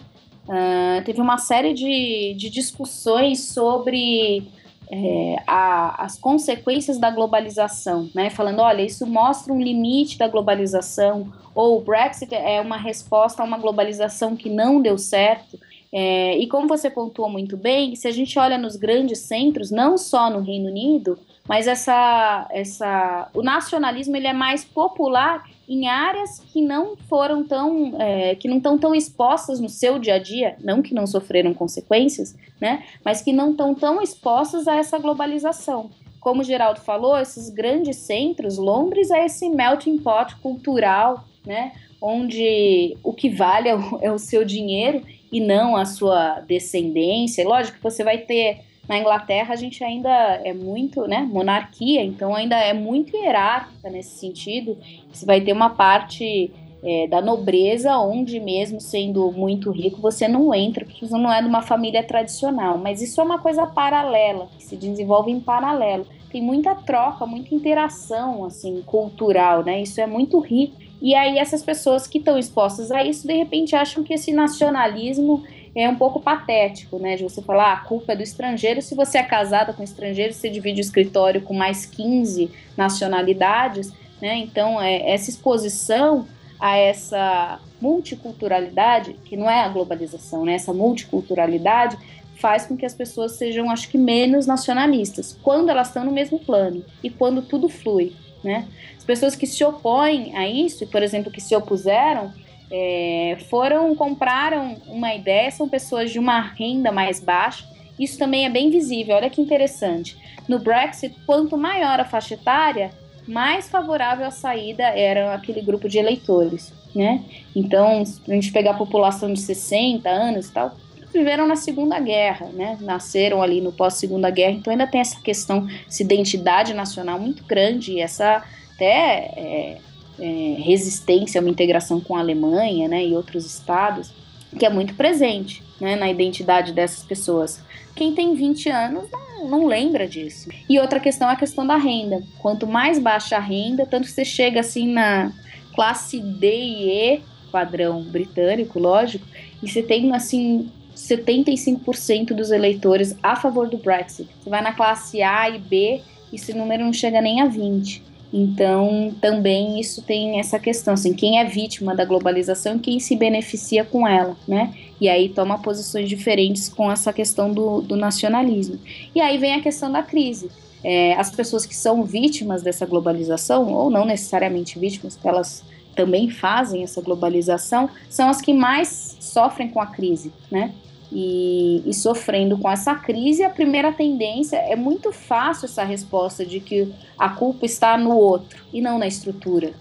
uh, 0.48 1.04
teve 1.04 1.20
uma 1.20 1.38
série 1.38 1.74
de, 1.74 2.34
de 2.38 2.50
discussões 2.50 3.42
sobre 3.50 4.48
é, 4.90 5.44
a, 5.46 6.06
as 6.06 6.18
consequências 6.18 6.98
da 6.98 7.12
globalização, 7.12 8.10
né? 8.16 8.30
Falando, 8.30 8.62
olha, 8.62 8.82
isso 8.82 9.06
mostra 9.06 9.52
um 9.52 9.62
limite 9.62 10.18
da 10.18 10.30
globalização, 10.30 11.34
ou 11.54 11.80
o 11.80 11.82
Brexit 11.82 12.34
é 12.34 12.62
uma 12.62 12.78
resposta 12.78 13.44
a 13.44 13.46
uma 13.46 13.58
globalização 13.58 14.38
que 14.38 14.50
não 14.50 14.82
deu 14.82 14.98
certo. 14.98 15.60
É, 15.92 16.38
e 16.38 16.48
como 16.48 16.68
você 16.68 16.90
pontuou 16.90 17.30
muito 17.30 17.56
bem, 17.56 17.96
se 17.96 18.08
a 18.08 18.12
gente 18.12 18.38
olha 18.38 18.58
nos 18.58 18.76
grandes 18.76 19.20
centros, 19.20 19.72
não 19.72 19.98
só 19.98 20.30
no 20.30 20.42
Reino 20.42 20.68
Unido, 20.70 21.18
mas 21.48 21.66
essa, 21.66 22.46
essa, 22.52 23.30
o 23.34 23.42
nacionalismo 23.42 24.16
ele 24.16 24.28
é 24.28 24.34
mais 24.34 24.66
popular 24.66 25.46
em 25.68 25.88
áreas 25.88 26.40
que 26.52 26.62
não 26.62 26.98
foram 27.10 27.44
tão, 27.44 27.94
é, 28.00 28.36
que 28.36 28.48
não 28.48 28.58
estão 28.58 28.78
tão 28.78 28.94
expostas 28.94 29.60
no 29.60 29.70
seu 29.70 29.98
dia 29.98 30.16
a 30.16 30.20
dia, 30.20 30.58
não 30.62 30.82
que 30.82 30.94
não 30.94 31.08
sofreram 31.08 31.54
consequências, 31.54 32.36
né, 32.60 32.84
mas 33.04 33.22
que 33.22 33.32
não 33.32 33.52
estão 33.52 33.74
tão 33.74 34.02
expostas 34.02 34.68
a 34.68 34.76
essa 34.76 34.98
globalização. 34.98 35.90
Como 36.20 36.42
o 36.42 36.44
Geraldo 36.44 36.82
falou, 36.82 37.18
esses 37.18 37.50
grandes 37.50 37.96
centros, 37.98 38.58
Londres 38.58 39.10
é 39.10 39.26
esse 39.26 39.50
melting 39.50 39.98
pot 40.00 40.36
cultural, 40.38 41.24
né, 41.46 41.72
onde 42.02 42.98
o 43.04 43.14
que 43.14 43.30
vale 43.30 43.70
é 43.70 43.76
o, 43.76 44.00
é 44.02 44.12
o 44.12 44.20
seu 44.20 44.44
dinheiro 44.44 45.02
e 45.32 45.40
não 45.40 45.76
a 45.76 45.86
sua 45.86 46.40
descendência. 46.42 47.48
Lógico 47.48 47.78
que 47.78 47.84
você 47.84 48.04
vai 48.04 48.20
ter 48.20 48.62
na 48.88 48.98
Inglaterra 48.98 49.54
a 49.54 49.58
gente 49.58 49.84
ainda 49.84 50.10
é 50.10 50.54
muito, 50.54 51.08
né, 51.08 51.20
monarquia, 51.20 52.02
então 52.02 52.34
ainda 52.34 52.58
é 52.58 52.74
muito 52.74 53.16
hierárquica 53.16 53.90
nesse 53.90 54.18
sentido. 54.18 54.78
Você 55.12 55.26
vai 55.26 55.42
ter 55.42 55.52
uma 55.52 55.72
parte 55.72 56.52
é, 56.84 57.08
da 57.08 57.22
nobreza, 57.22 57.98
onde 57.98 58.40
mesmo 58.40 58.80
sendo 58.80 59.32
muito 59.32 59.72
rico, 59.72 60.00
você 60.00 60.28
não 60.28 60.54
entra, 60.54 60.86
porque 60.86 61.06
você 61.06 61.18
não 61.18 61.32
é 61.32 61.42
de 61.42 61.48
uma 61.48 61.62
família 61.62 62.04
tradicional. 62.04 62.78
Mas 62.78 63.02
isso 63.02 63.20
é 63.20 63.24
uma 63.24 63.40
coisa 63.40 63.66
paralela, 63.66 64.48
que 64.58 64.64
se 64.64 64.78
desenvolve 64.78 65.32
em 65.32 65.40
paralelo. 65.40 66.06
Tem 66.32 66.42
muita 66.42 66.76
troca, 66.76 67.26
muita 67.26 67.56
interação, 67.56 68.46
assim, 68.46 68.82
cultural, 68.86 69.64
né? 69.64 69.82
Isso 69.82 70.00
é 70.00 70.06
muito 70.06 70.40
rico. 70.40 70.87
E 71.02 71.14
aí 71.14 71.38
essas 71.38 71.62
pessoas 71.62 72.08
que 72.08 72.18
estão 72.18 72.38
expostas 72.38 72.92
a 72.92 73.04
isso, 73.04 73.28
de 73.28 73.34
repente 73.34 73.76
acham 73.76 74.04
que 74.04 74.14
esse 74.14 74.32
nacionalismo 74.32 75.44
é 75.76 75.88
um 75.88 75.96
pouco 75.96 76.20
patético, 76.20 76.98
né? 76.98 77.16
De 77.16 77.24
você 77.24 77.42
falar, 77.42 77.72
ah, 77.72 77.74
a 77.74 77.80
culpa 77.82 78.14
é 78.14 78.16
do 78.16 78.24
estrangeiro. 78.24 78.82
Se 78.82 78.96
você 78.96 79.20
é 79.20 79.24
casada 79.24 79.74
com 79.74 79.84
estrangeiro, 79.84 80.34
você 80.34 80.50
divide 80.50 80.82
o 80.82 80.82
escritório 80.82 81.42
com 81.42 81.54
mais 81.54 81.86
15 81.86 82.50
nacionalidades, 82.76 83.94
né? 84.20 84.38
Então, 84.38 84.82
é, 84.82 85.12
essa 85.12 85.30
exposição 85.30 86.28
a 86.60 86.76
essa 86.76 87.60
multiculturalidade, 87.80 89.14
que 89.26 89.38
não 89.38 89.48
é 89.48 89.62
a 89.62 89.70
globalização, 89.70 90.44
né? 90.44 90.54
Essa 90.54 90.74
multiculturalidade 90.74 91.98
faz 92.38 92.66
com 92.66 92.76
que 92.76 92.86
as 92.86 92.96
pessoas 92.96 93.34
sejam, 93.34 93.70
acho 93.70 93.90
que, 93.90 93.98
menos 93.98 94.48
nacionalistas, 94.48 95.38
quando 95.44 95.70
elas 95.70 95.88
estão 95.88 96.04
no 96.04 96.12
mesmo 96.12 96.40
plano 96.40 96.84
e 97.04 97.10
quando 97.10 97.44
tudo 97.44 97.70
flui, 97.70 98.16
né? 98.44 98.68
As 98.98 99.04
pessoas 99.04 99.36
que 99.36 99.48
se 99.48 99.64
opõem 99.64 100.36
a 100.36 100.48
isso, 100.48 100.88
por 100.88 101.02
exemplo, 101.02 101.32
que 101.32 101.42
se 101.42 101.56
opuseram, 101.56 102.32
é, 102.70 103.38
foram, 103.50 103.96
compraram 103.96 104.76
uma 104.88 105.14
ideia, 105.14 105.50
são 105.52 105.70
pessoas 105.70 106.12
de 106.12 106.20
uma 106.20 106.42
renda 106.42 106.92
mais 106.92 107.20
baixa, 107.20 107.66
isso 108.00 108.18
também 108.18 108.46
é 108.46 108.50
bem 108.50 108.70
visível, 108.70 109.16
olha 109.16 109.30
que 109.30 109.42
interessante. 109.42 110.18
No 110.48 110.60
Brexit, 110.60 111.16
quanto 111.26 111.58
maior 111.58 112.00
a 112.00 112.06
faixa 112.06 112.36
etária, 112.36 112.92
mais 113.28 113.70
favorável 113.70 114.26
à 114.26 114.32
saída 114.32 114.84
era 114.84 115.34
aquele 115.34 115.62
grupo 115.62 115.90
de 115.90 115.98
eleitores, 115.98 116.74
né? 116.96 117.24
Então, 117.56 118.06
se 118.06 118.22
a 118.28 118.34
gente 118.34 118.52
pegar 118.52 118.72
a 118.72 118.78
população 118.78 119.34
de 119.34 119.40
60 119.42 120.10
anos 120.10 120.48
e 120.48 120.52
tal, 120.54 120.76
viveram 121.18 121.48
na 121.48 121.56
Segunda 121.56 122.00
Guerra, 122.00 122.48
né? 122.54 122.78
Nasceram 122.80 123.42
ali 123.42 123.60
no 123.60 123.72
pós-Segunda 123.72 124.30
Guerra, 124.30 124.52
então 124.52 124.72
ainda 124.72 124.88
tem 124.88 125.02
essa 125.02 125.20
questão, 125.20 125.68
essa 125.88 126.04
identidade 126.04 126.74
nacional 126.74 127.20
muito 127.20 127.44
grande 127.44 127.94
e 127.94 128.00
essa 128.00 128.44
até 128.76 129.32
é, 129.36 129.78
é, 130.20 130.56
resistência 130.60 131.40
a 131.40 131.42
uma 131.42 131.50
integração 131.50 132.00
com 132.00 132.16
a 132.16 132.20
Alemanha, 132.20 132.88
né? 132.88 133.04
E 133.06 133.16
outros 133.16 133.46
estados, 133.46 134.12
que 134.58 134.66
é 134.66 134.70
muito 134.70 134.94
presente, 134.94 135.64
né? 135.82 135.96
Na 135.96 136.10
identidade 136.10 136.72
dessas 136.72 137.04
pessoas. 137.04 137.62
Quem 137.96 138.14
tem 138.14 138.36
20 138.36 138.70
anos 138.70 139.10
não, 139.12 139.50
não 139.50 139.66
lembra 139.66 140.08
disso. 140.08 140.50
E 140.70 140.80
outra 140.80 141.00
questão 141.00 141.30
é 141.30 141.34
a 141.34 141.38
questão 141.38 141.66
da 141.66 141.78
renda. 141.78 142.22
Quanto 142.38 142.68
mais 142.68 143.00
baixa 143.00 143.38
a 143.38 143.40
renda, 143.40 143.86
tanto 143.86 144.06
que 144.06 144.12
você 144.12 144.24
chega 144.24 144.60
assim 144.60 144.88
na 144.88 145.32
classe 145.74 146.20
D 146.20 146.48
e 146.48 146.90
E, 146.90 147.22
padrão 147.52 148.04
britânico, 148.04 148.80
lógico, 148.80 149.26
e 149.62 149.68
você 149.68 149.82
tem 149.82 150.14
assim 150.14 150.72
75% 150.98 152.34
dos 152.34 152.52
eleitores 152.52 153.16
a 153.22 153.36
favor 153.36 153.70
do 153.70 153.78
Brexit. 153.78 154.28
Você 154.42 154.50
vai 154.50 154.62
na 154.62 154.74
classe 154.74 155.22
A 155.22 155.50
e 155.50 155.60
B, 155.60 156.02
esse 156.34 156.54
número 156.54 156.84
não 156.84 156.92
chega 156.92 157.22
nem 157.22 157.42
a 157.42 157.46
20. 157.46 158.04
Então, 158.34 159.16
também 159.22 159.80
isso 159.80 160.02
tem 160.02 160.40
essa 160.40 160.60
questão, 160.60 160.96
assim, 160.96 161.14
quem 161.14 161.40
é 161.40 161.46
vítima 161.46 161.96
da 161.96 162.04
globalização 162.04 162.76
e 162.76 162.80
quem 162.80 163.00
se 163.00 163.16
beneficia 163.16 163.86
com 163.86 164.06
ela, 164.06 164.36
né? 164.46 164.74
E 165.00 165.08
aí 165.08 165.30
toma 165.30 165.60
posições 165.60 166.10
diferentes 166.10 166.68
com 166.68 166.92
essa 166.92 167.14
questão 167.14 167.54
do, 167.54 167.82
do 167.82 167.96
nacionalismo. 167.96 168.80
E 169.16 169.22
aí 169.22 169.38
vem 169.38 169.54
a 169.54 169.62
questão 169.62 169.90
da 169.90 170.04
crise. 170.04 170.50
É, 170.84 171.14
as 171.14 171.32
pessoas 171.32 171.66
que 171.66 171.76
são 171.76 172.04
vítimas 172.04 172.62
dessa 172.62 172.86
globalização, 172.86 173.72
ou 173.72 173.90
não 173.90 174.04
necessariamente 174.04 174.78
vítimas, 174.78 175.16
porque 175.16 175.30
elas 175.30 175.64
também 175.96 176.30
fazem 176.30 176.84
essa 176.84 177.02
globalização, 177.02 177.90
são 178.10 178.30
as 178.30 178.42
que 178.42 178.54
mais 178.54 179.18
sofrem 179.20 179.70
com 179.70 179.80
a 179.80 179.88
crise, 179.88 180.32
né? 180.52 180.74
E, 181.12 181.82
e, 181.86 181.94
sofrendo 181.94 182.58
com 182.58 182.70
essa 182.70 182.94
crise, 182.94 183.42
a 183.42 183.50
primeira 183.50 183.94
tendência 183.94 184.58
é 184.58 184.76
muito 184.76 185.14
fácil 185.14 185.66
essa 185.66 185.84
resposta 185.84 186.46
de 186.46 186.60
que 186.60 186.94
a 187.18 187.30
culpa 187.30 187.66
está 187.66 187.98
no 187.98 188.16
outro 188.18 188.66
e 188.74 188.82
não 188.82 189.00
na 189.00 189.08
estrutura. 189.08 189.74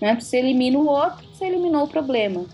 Né? 0.00 0.18
Você 0.18 0.38
elimina 0.38 0.78
o 0.78 0.88
outro, 0.88 1.24
você 1.32 1.44
eliminou 1.44 1.84
o 1.84 1.88
problema. 1.88 2.44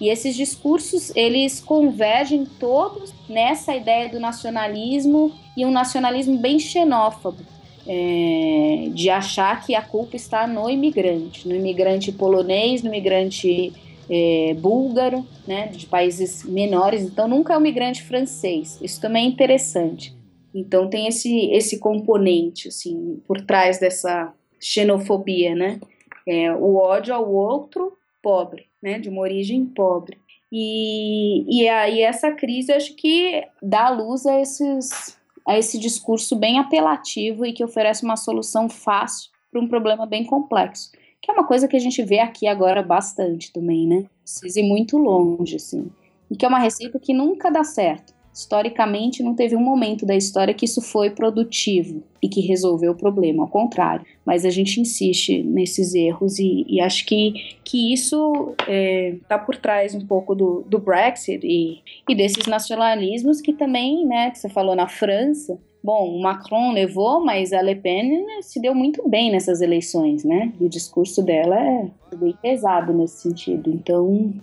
E 0.00 0.08
esses 0.08 0.34
discursos, 0.34 1.14
eles 1.14 1.60
convergem 1.60 2.44
todos 2.44 3.14
nessa 3.28 3.74
ideia 3.74 4.08
do 4.08 4.20
nacionalismo 4.20 5.32
e 5.56 5.64
um 5.64 5.70
nacionalismo 5.70 6.36
bem 6.36 6.58
xenófobo, 6.58 7.38
é, 7.86 8.88
de 8.92 9.08
achar 9.08 9.64
que 9.64 9.74
a 9.74 9.80
culpa 9.80 10.16
está 10.16 10.46
no 10.46 10.68
imigrante, 10.68 11.48
no 11.48 11.54
imigrante 11.54 12.12
polonês, 12.12 12.82
no 12.82 12.88
imigrante 12.88 13.72
é, 14.10 14.54
búlgaro, 14.54 15.26
né, 15.46 15.68
de 15.68 15.86
países 15.86 16.44
menores, 16.44 17.02
então 17.02 17.26
nunca 17.26 17.54
é 17.54 17.58
um 17.58 17.60
migrante 17.60 18.02
francês. 18.02 18.78
Isso 18.80 19.00
também 19.00 19.26
é 19.26 19.28
interessante. 19.28 20.16
Então 20.54 20.88
tem 20.88 21.06
esse, 21.06 21.50
esse 21.50 21.78
componente 21.78 22.68
assim 22.68 23.20
por 23.26 23.40
trás 23.42 23.78
dessa 23.78 24.32
xenofobia, 24.60 25.54
né? 25.54 25.78
É, 26.26 26.52
o 26.52 26.76
ódio 26.76 27.14
ao 27.14 27.30
outro 27.30 27.92
pobre, 28.22 28.66
né, 28.82 28.98
de 28.98 29.08
uma 29.08 29.20
origem 29.20 29.64
pobre. 29.66 30.18
E, 30.50 31.44
e 31.48 31.68
aí 31.68 32.00
essa 32.00 32.32
crise 32.32 32.72
acho 32.72 32.94
que 32.94 33.44
dá 33.62 33.90
luz 33.90 34.26
a, 34.26 34.40
esses, 34.40 35.18
a 35.46 35.58
esse 35.58 35.78
discurso 35.78 36.34
bem 36.36 36.58
apelativo 36.58 37.44
e 37.44 37.52
que 37.52 37.64
oferece 37.64 38.04
uma 38.04 38.16
solução 38.16 38.68
fácil 38.68 39.30
para 39.50 39.60
um 39.60 39.68
problema 39.68 40.06
bem 40.06 40.24
complexo 40.24 40.90
que 41.26 41.32
é 41.32 41.34
uma 41.34 41.44
coisa 41.44 41.66
que 41.66 41.74
a 41.74 41.80
gente 41.80 42.00
vê 42.04 42.20
aqui 42.20 42.46
agora 42.46 42.84
bastante 42.84 43.52
também, 43.52 43.84
né? 43.84 44.04
Precisa 44.22 44.60
ir 44.60 44.62
muito 44.62 44.96
longe, 44.96 45.56
assim. 45.56 45.90
E 46.30 46.36
que 46.36 46.46
é 46.46 46.48
uma 46.48 46.60
receita 46.60 47.00
que 47.00 47.12
nunca 47.12 47.50
dá 47.50 47.64
certo. 47.64 48.14
Historicamente, 48.32 49.24
não 49.24 49.34
teve 49.34 49.56
um 49.56 49.60
momento 49.60 50.06
da 50.06 50.14
história 50.14 50.54
que 50.54 50.64
isso 50.64 50.80
foi 50.80 51.10
produtivo 51.10 52.04
e 52.22 52.28
que 52.28 52.40
resolveu 52.42 52.92
o 52.92 52.96
problema, 52.96 53.42
ao 53.42 53.48
contrário. 53.48 54.06
Mas 54.24 54.44
a 54.44 54.50
gente 54.50 54.80
insiste 54.80 55.42
nesses 55.42 55.94
erros 55.94 56.38
e, 56.38 56.64
e 56.68 56.80
acho 56.80 57.04
que, 57.04 57.56
que 57.64 57.92
isso 57.92 58.54
está 58.60 58.72
é, 58.72 59.16
tá 59.28 59.36
por 59.36 59.56
trás 59.56 59.96
um 59.96 60.06
pouco 60.06 60.32
do, 60.32 60.62
do 60.68 60.78
Brexit 60.78 61.44
e, 61.44 61.82
e 62.08 62.14
desses 62.14 62.46
nacionalismos 62.46 63.40
que 63.40 63.52
também, 63.52 64.06
né, 64.06 64.30
que 64.30 64.38
você 64.38 64.48
falou 64.48 64.76
na 64.76 64.86
França, 64.86 65.58
Bom, 65.86 66.16
o 66.16 66.20
Macron 66.20 66.72
levou, 66.72 67.24
mas 67.24 67.52
a 67.52 67.62
Le 67.62 67.76
Pen 67.76 68.26
né, 68.26 68.42
se 68.42 68.60
deu 68.60 68.74
muito 68.74 69.08
bem 69.08 69.30
nessas 69.30 69.60
eleições, 69.60 70.24
né? 70.24 70.52
E 70.60 70.64
o 70.64 70.68
discurso 70.68 71.22
dela 71.22 71.56
é 71.56 71.88
bem 72.16 72.34
pesado 72.42 72.92
nesse 72.92 73.18
sentido. 73.18 73.70
Então. 73.70 74.34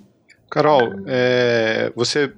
Carol, 0.50 0.94
é, 1.06 1.92
você 1.98 2.32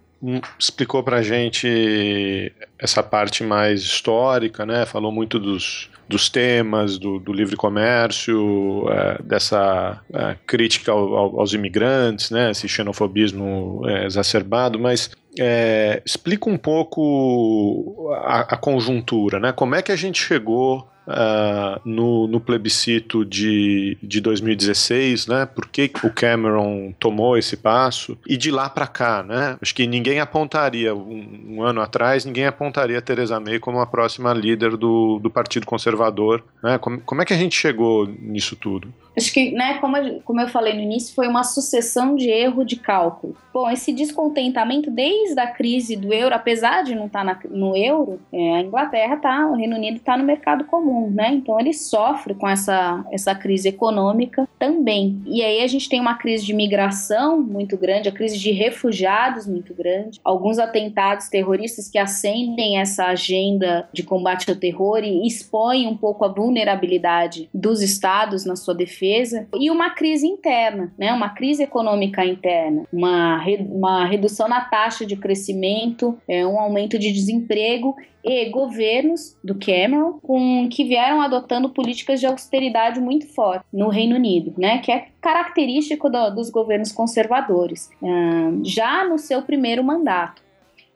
explicou 0.58 1.04
pra 1.04 1.22
gente 1.22 2.52
essa 2.80 3.02
parte 3.04 3.44
mais 3.44 3.82
histórica, 3.82 4.66
né? 4.66 4.86
Falou 4.86 5.12
muito 5.12 5.40
dos, 5.40 5.90
dos 6.08 6.30
temas, 6.30 6.98
do, 6.98 7.20
do 7.20 7.34
livre 7.34 7.56
comércio, 7.56 8.86
é, 8.90 9.22
dessa 9.24 10.02
é, 10.14 10.36
crítica 10.46 10.92
ao, 10.92 11.40
aos 11.40 11.54
imigrantes, 11.54 12.30
né? 12.32 12.52
Esse 12.52 12.68
xenofobismo 12.68 13.82
é, 13.86 14.06
exacerbado, 14.06 14.80
mas 14.80 15.10
é, 15.40 16.02
explica 16.06 16.50
um 16.50 16.58
pouco 16.58 18.12
a, 18.24 18.42
a, 18.54 18.58
conjuntura, 18.58 19.40
né? 19.40 19.52
Como 19.52 19.76
é 19.76 19.82
que 19.82 19.92
a 19.92 19.96
gente 19.96 20.22
chegou 20.22 20.88
uh, 21.08 21.80
no, 21.84 22.28
no, 22.28 22.40
plebiscito 22.40 23.26
de, 23.26 23.98
de 24.02 24.22
2016, 24.22 25.28
né? 25.28 25.46
Por 25.46 25.68
que 25.68 25.92
o 26.04 26.10
Cameron 26.10 26.94
tomou 27.00 27.38
esse 27.38 27.58
passo 27.58 28.18
e 28.28 28.38
de 28.38 28.52
lá 28.52 28.70
para 28.70 28.88
cá, 28.88 29.24
né? 29.24 29.58
Acho 29.62 29.74
que 29.74 29.88
ninguém 29.88 30.20
apontaria 30.20 30.94
um, 30.94 31.58
um, 31.58 31.64
ano 31.64 31.82
atrás, 31.82 32.26
ninguém 32.26 32.46
apontaria 32.46 32.98
a 32.98 33.02
Theresa 33.02 33.40
May 33.40 33.60
como 33.60 33.80
a 33.80 33.88
próxima 33.88 34.34
líder 34.34 34.78
do, 34.78 35.20
do 35.20 35.30
Partido 35.30 35.66
Conservador, 35.66 36.44
né? 36.62 36.78
Como, 36.78 37.00
como 37.02 37.22
é 37.22 37.26
que 37.26 37.34
a 37.34 37.38
gente 37.38 37.56
chegou 37.56 38.08
nisso 38.08 38.56
tudo? 38.56 38.94
Acho 39.18 39.34
que, 39.34 39.52
né, 39.52 39.78
como, 39.80 39.96
como 40.22 40.42
eu 40.42 40.48
falei 40.48 40.74
no 40.74 40.82
início, 40.82 41.16
foi 41.16 41.28
uma 41.28 41.44
sucessão 41.44 42.16
de 42.16 42.30
erro 42.30 42.66
de 42.66 42.76
cálculo. 42.76 43.36
Bom, 43.54 43.70
esse 43.70 43.94
descontentamento 43.94 44.92
desde 44.92 45.40
a 45.40 45.48
crise 45.48 45.96
do 45.96 46.14
euro, 46.14 46.36
apesar 46.36 46.84
de 46.84 46.94
não 46.94 47.06
estar 47.06 47.24
tá 47.24 47.48
no 47.50 47.76
euro, 47.76 48.20
é, 48.32 48.56
a 48.56 48.62
Inglaterra 48.62 49.16
tá, 49.16 49.48
o 49.48 49.56
Reino 49.56 49.78
Unido 49.78 49.98
está 49.98 50.18
no 50.18 50.26
mercado 50.26 50.66
comum, 50.66 51.10
né? 51.10 51.32
Então 51.32 51.58
ele 51.58 51.74
sofre 51.74 52.34
com 52.34 52.48
essa, 52.48 53.06
essa 53.12 53.34
crise 53.34 53.70
econômica 53.70 54.48
também. 54.60 55.22
E 55.26 55.42
aí 55.42 55.64
a 55.64 55.68
gente 55.68 55.88
tem 55.88 56.02
uma 56.02 56.16
crise 56.16 56.46
de 56.46 56.54
migração 56.54 57.42
muito 57.42 57.78
grande, 57.78 58.10
a 58.10 58.12
crise 58.12 58.38
de 58.38 58.52
refugiados 58.52 59.48
muito 59.48 59.74
grande, 59.74 60.20
alguns 60.24 60.60
atentados 60.60 61.30
terroristas 61.30 61.88
que 61.88 61.98
acendem 61.98 62.80
essa 62.80 63.06
agenda 63.06 63.88
de 63.94 64.04
combate 64.04 64.50
ao 64.50 64.58
terror 64.58 65.02
e 65.02 65.26
expõem 65.26 65.88
um 65.88 65.96
pouco 65.96 66.26
a 66.26 66.28
vulnerabilidade 66.28 67.50
dos 67.54 67.82
estados 67.82 68.44
na 68.44 68.58
sua 68.58 68.76
defesa 68.76 69.05
defesa 69.06 69.48
e 69.60 69.70
uma 69.70 69.92
crise 69.92 70.28
interna, 70.28 70.94
né? 70.98 71.14
Uma 71.14 71.30
crise 71.30 71.64
econômica 71.64 72.26
interna, 72.26 72.84
uma, 72.92 73.38
re, 73.38 73.58
uma 73.70 74.06
redução 74.06 74.48
na 74.48 74.62
taxa 74.62 75.06
de 75.06 75.16
crescimento, 75.16 76.18
é, 76.28 76.46
um 76.46 76.60
aumento 76.60 76.98
de 76.98 77.12
desemprego 77.12 77.96
e 78.24 78.50
governos 78.50 79.38
do 79.44 79.54
Cameron 79.56 80.14
com, 80.22 80.68
que 80.70 80.84
vieram 80.84 81.22
adotando 81.22 81.70
políticas 81.70 82.20
de 82.20 82.26
austeridade 82.26 83.00
muito 83.00 83.28
fortes 83.28 83.68
no 83.72 83.90
Reino 83.90 84.16
Unido, 84.16 84.54
né, 84.58 84.80
que 84.80 84.92
é 84.92 85.10
característico 85.22 86.10
do, 86.10 86.32
dos 86.32 86.50
governos 86.50 86.92
conservadores, 86.92 87.90
uh, 88.02 88.64
já 88.64 89.08
no 89.08 89.20
seu 89.20 89.44
primeiro 89.44 89.84
mandato. 89.84 90.44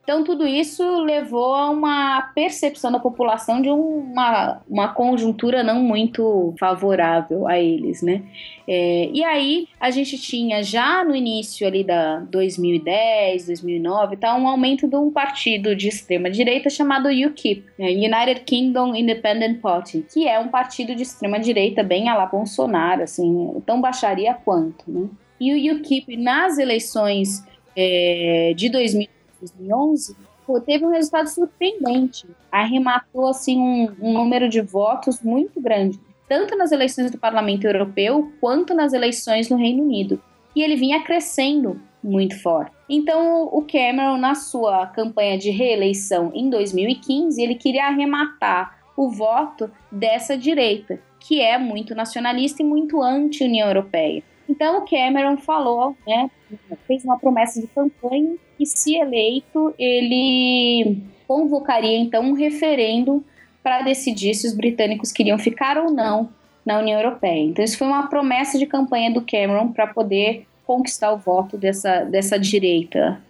Então, 0.09 0.23
tudo 0.23 0.47
isso 0.47 1.03
levou 1.03 1.53
a 1.53 1.69
uma 1.69 2.31
percepção 2.33 2.91
da 2.91 2.97
população 2.97 3.61
de 3.61 3.69
uma, 3.69 4.59
uma 4.67 4.87
conjuntura 4.87 5.61
não 5.61 5.83
muito 5.83 6.51
favorável 6.59 7.47
a 7.47 7.59
eles, 7.59 8.01
né? 8.01 8.23
É, 8.67 9.07
e 9.13 9.23
aí, 9.23 9.67
a 9.79 9.91
gente 9.91 10.17
tinha 10.17 10.63
já 10.63 11.03
no 11.03 11.15
início 11.15 11.67
ali 11.67 11.83
da 11.83 12.21
2010, 12.21 13.45
2009, 13.45 14.17
tá, 14.17 14.35
um 14.35 14.47
aumento 14.47 14.87
de 14.87 14.95
um 14.95 15.11
partido 15.11 15.75
de 15.75 15.87
extrema-direita 15.87 16.71
chamado 16.71 17.07
UKIP, 17.09 17.65
né? 17.77 17.89
United 17.89 18.39
Kingdom 18.45 18.95
Independent 18.95 19.61
Party, 19.61 20.03
que 20.11 20.27
é 20.27 20.39
um 20.39 20.47
partido 20.47 20.95
de 20.95 21.03
extrema-direita 21.03 21.83
bem 21.83 22.09
a 22.09 22.15
la 22.15 22.25
Bolsonaro, 22.25 23.03
assim, 23.03 23.61
tão 23.63 23.79
baixaria 23.79 24.33
quanto, 24.33 24.85
né? 24.87 25.07
E 25.39 25.71
o 25.71 25.75
UKIP, 25.75 26.17
nas 26.17 26.57
eleições 26.57 27.45
é, 27.75 28.53
de 28.55 28.69
2010, 28.69 29.18
2011, 29.39 30.15
teve 30.65 30.85
um 30.85 30.91
resultado 30.91 31.27
surpreendente. 31.27 32.27
Arrematou 32.51 33.27
assim 33.27 33.59
um, 33.59 33.95
um 34.01 34.13
número 34.13 34.49
de 34.49 34.61
votos 34.61 35.21
muito 35.21 35.61
grande, 35.61 35.99
tanto 36.27 36.57
nas 36.57 36.71
eleições 36.71 37.11
do 37.11 37.17
Parlamento 37.17 37.65
Europeu 37.65 38.31
quanto 38.39 38.73
nas 38.73 38.93
eleições 38.93 39.49
no 39.49 39.57
Reino 39.57 39.83
Unido. 39.83 40.21
E 40.55 40.63
ele 40.63 40.75
vinha 40.75 41.03
crescendo 41.03 41.79
muito 42.03 42.41
forte. 42.41 42.71
Então, 42.89 43.43
o 43.51 43.61
Cameron, 43.61 44.17
na 44.17 44.33
sua 44.33 44.87
campanha 44.87 45.37
de 45.37 45.51
reeleição 45.51 46.31
em 46.33 46.49
2015, 46.49 47.41
ele 47.41 47.55
queria 47.55 47.85
arrematar 47.85 48.79
o 48.97 49.09
voto 49.09 49.69
dessa 49.91 50.37
direita, 50.37 50.99
que 51.19 51.41
é 51.41 51.57
muito 51.57 51.93
nacionalista 51.93 52.63
e 52.63 52.65
muito 52.65 53.01
anti-União 53.01 53.67
Europeia. 53.67 54.23
Então, 54.47 54.79
o 54.79 54.85
Cameron 54.89 55.37
falou, 55.37 55.95
né, 56.07 56.31
fez 56.87 57.05
uma 57.05 57.19
promessa 57.19 57.61
de 57.61 57.67
campanha 57.67 58.35
que, 58.59 58.65
se 58.65 58.97
eleito, 58.97 59.73
ele 59.79 60.97
convocaria 61.25 61.97
então 61.97 62.23
um 62.23 62.33
referendo 62.33 63.23
para 63.63 63.81
decidir 63.83 64.33
se 64.33 64.45
os 64.45 64.53
britânicos 64.53 65.13
queriam 65.13 65.39
ficar 65.39 65.77
ou 65.77 65.89
não 65.89 66.29
na 66.65 66.77
União 66.77 66.99
Europeia. 66.99 67.41
Então, 67.45 67.63
isso 67.63 67.77
foi 67.77 67.87
uma 67.87 68.07
promessa 68.07 68.59
de 68.59 68.65
campanha 68.65 69.11
do 69.11 69.21
Cameron 69.21 69.71
para 69.71 69.87
poder 69.87 70.45
conquistar 70.67 71.13
o 71.13 71.17
voto 71.17 71.57
dessa, 71.57 72.03
dessa 72.03 72.37
direita, 72.37 73.21